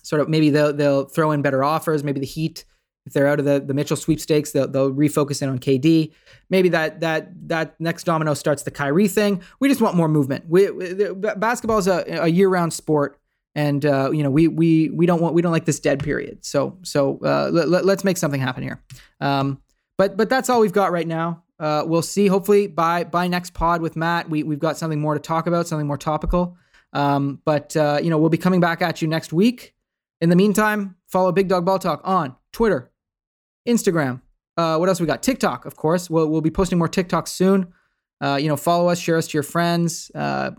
Sort 0.03 0.21
of 0.21 0.29
maybe 0.29 0.49
they'll 0.49 0.73
they'll 0.73 1.05
throw 1.05 1.31
in 1.31 1.41
better 1.41 1.63
offers. 1.63 2.03
Maybe 2.03 2.19
the 2.19 2.25
Heat, 2.25 2.63
if 3.05 3.13
they're 3.13 3.27
out 3.27 3.39
of 3.39 3.45
the, 3.45 3.59
the 3.59 3.73
Mitchell 3.73 3.97
sweepstakes, 3.97 4.51
they'll 4.51 4.67
they'll 4.67 4.93
refocus 4.93 5.41
in 5.41 5.49
on 5.49 5.59
KD. 5.59 6.13
Maybe 6.49 6.69
that 6.69 7.01
that 7.01 7.31
that 7.49 7.79
next 7.79 8.05
domino 8.05 8.33
starts 8.33 8.63
the 8.63 8.71
Kyrie 8.71 9.07
thing. 9.07 9.41
We 9.59 9.67
just 9.67 9.81
want 9.81 9.95
more 9.95 10.07
movement. 10.07 10.45
We, 10.47 10.69
we 10.69 10.93
basketball 11.13 11.79
is 11.79 11.87
a, 11.87 12.03
a 12.07 12.27
year 12.27 12.49
round 12.49 12.73
sport 12.73 13.19
and 13.55 13.85
uh, 13.85 14.11
you 14.11 14.21
know 14.21 14.29
we 14.29 14.47
we 14.47 14.89
we 14.89 15.05
don't 15.05 15.21
want 15.21 15.33
we 15.33 15.41
don't 15.41 15.51
like 15.51 15.65
this 15.65 15.79
dead 15.79 16.03
period. 16.03 16.45
So 16.45 16.77
so 16.83 17.19
uh, 17.23 17.49
let, 17.51 17.85
us 17.85 18.03
make 18.03 18.17
something 18.17 18.41
happen 18.41 18.63
here. 18.63 18.81
Um, 19.21 19.61
but 19.97 20.17
but 20.17 20.29
that's 20.29 20.49
all 20.49 20.59
we've 20.59 20.73
got 20.73 20.91
right 20.91 21.07
now. 21.07 21.43
Uh, 21.59 21.83
we'll 21.85 22.01
see. 22.01 22.27
Hopefully 22.27 22.67
by 22.67 23.03
by 23.03 23.27
next 23.27 23.53
pod 23.53 23.81
with 23.81 23.95
Matt, 23.95 24.29
we 24.29 24.43
we've 24.43 24.59
got 24.59 24.77
something 24.77 24.99
more 24.99 25.13
to 25.13 25.19
talk 25.19 25.47
about, 25.47 25.67
something 25.67 25.87
more 25.87 25.97
topical. 25.97 26.57
Um, 26.93 27.41
but 27.45 27.75
uh, 27.75 27.99
you 28.01 28.09
know 28.09 28.17
we'll 28.17 28.29
be 28.29 28.37
coming 28.37 28.59
back 28.59 28.81
at 28.81 29.01
you 29.01 29.07
next 29.07 29.31
week. 29.31 29.73
In 30.21 30.29
the 30.29 30.35
meantime, 30.35 30.95
follow 31.07 31.31
Big 31.31 31.47
Dog 31.47 31.65
Ball 31.65 31.79
Talk 31.79 32.01
on 32.03 32.35
Twitter, 32.51 32.91
Instagram. 33.67 34.21
Uh, 34.57 34.77
what 34.77 34.87
else 34.89 35.01
we 35.01 35.07
got? 35.07 35.21
TikTok, 35.21 35.65
of 35.65 35.75
course. 35.75 36.09
We'll 36.09 36.27
we'll 36.27 36.41
be 36.41 36.51
posting 36.51 36.77
more 36.77 36.89
TikToks 36.89 37.29
soon. 37.29 37.73
Uh, 38.21 38.37
you 38.41 38.47
know, 38.47 38.55
follow 38.55 38.87
us, 38.87 38.97
share 38.97 39.17
us 39.17 39.27
to 39.27 39.33
your 39.33 39.43
friends, 39.43 40.09
uh, 40.15 40.51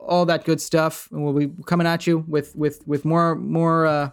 all 0.00 0.26
that 0.26 0.44
good 0.44 0.60
stuff, 0.60 1.08
and 1.12 1.22
we'll 1.24 1.32
be 1.32 1.48
coming 1.66 1.86
at 1.86 2.06
you 2.06 2.24
with 2.26 2.54
with 2.54 2.86
with 2.86 3.04
more 3.04 3.34
more 3.34 3.86
uh, 3.86 4.10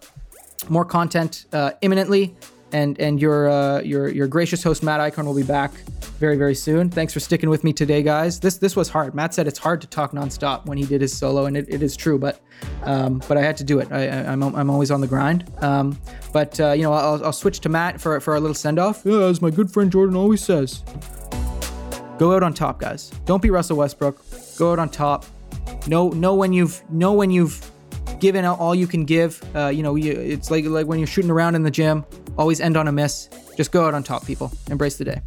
more 0.70 0.86
content 0.86 1.46
imminently 1.82 2.36
and 2.74 3.00
and 3.00 3.22
your 3.22 3.50
uh, 3.50 3.82
your 3.82 4.10
your 4.10 4.28
gracious 4.28 4.64
host 4.64 4.84
Matt 4.84 5.00
Icon 5.00 5.26
will 5.26 5.36
be 5.36 5.44
back 5.44 5.72
very 6.20 6.38
very 6.38 6.56
soon. 6.56 6.90
Thanks 6.90 7.14
for 7.14 7.20
sticking 7.20 7.50
with 7.50 7.64
me 7.64 7.74
today, 7.74 8.04
guys. 8.04 8.40
This 8.40 8.58
this 8.58 8.76
was 8.76 8.90
hard. 8.90 9.16
Matt 9.16 9.34
said 9.34 9.48
it's 9.48 9.60
hard 9.60 9.82
to 9.82 9.88
talk 9.88 10.12
nonstop 10.12 10.66
when 10.66 10.78
he 10.78 10.86
did 10.86 11.02
his 11.02 11.16
solo, 11.16 11.46
and 11.46 11.56
it, 11.56 11.66
it 11.70 11.82
is 11.82 11.96
true. 11.96 12.18
But 12.18 12.42
um, 12.84 13.22
but 13.28 13.38
I 13.38 13.42
had 13.42 13.58
to 13.58 13.64
do 13.64 13.80
it. 13.80 13.92
I, 13.92 14.04
am 14.04 14.44
I'm, 14.44 14.56
I'm 14.56 14.70
always 14.70 14.92
on 14.92 15.02
the 15.02 15.08
grind. 15.08 15.52
Um, 15.64 15.98
but 16.34 16.60
uh, 16.60 16.72
you 16.72 16.84
know 16.84 16.94
I'll, 16.94 17.26
I'll 17.26 17.34
switch 17.34 17.60
to 17.62 17.70
Matt 17.70 18.02
for 18.02 18.20
for 18.20 18.36
a 18.36 18.40
little 18.40 18.56
send 18.56 18.80
off. 18.80 19.02
Yeah, 19.06 19.24
as 19.24 19.42
my 19.42 19.50
good 19.50 19.72
friend 19.72 19.92
Jordan 19.92 20.16
always 20.16 20.44
says, 20.44 20.84
go 22.18 22.36
out 22.36 22.44
on 22.44 22.54
top, 22.54 22.80
guys. 22.80 23.12
Don't 23.26 23.42
be 23.42 23.50
Russell 23.50 23.78
Westbrook. 23.78 24.22
Go 24.58 24.74
out 24.74 24.80
on 24.80 24.90
top. 24.90 25.26
Know 25.88 26.10
know 26.10 26.36
when 26.36 26.52
you've 26.52 26.82
know 26.92 27.14
when 27.14 27.32
you've 27.32 27.72
given 28.20 28.44
out 28.44 28.60
all 28.60 28.76
you 28.76 28.88
can 28.88 29.06
give. 29.06 29.42
Uh, 29.56 29.68
you 29.68 29.84
know, 29.84 29.96
you, 29.96 30.12
it's 30.12 30.52
like 30.52 30.66
like 30.66 30.88
when 30.88 31.00
you're 31.00 31.08
shooting 31.08 31.32
around 31.32 31.56
in 31.56 31.64
the 31.64 31.72
gym 31.72 32.04
always 32.38 32.60
end 32.60 32.78
on 32.78 32.88
a 32.88 32.92
miss. 32.92 33.30
Just 33.56 33.72
go 33.72 33.86
out 33.86 33.94
on 33.94 34.04
top, 34.04 34.26
people. 34.26 34.52
Embrace 34.70 34.98
the 34.98 35.06
day. 35.06 35.22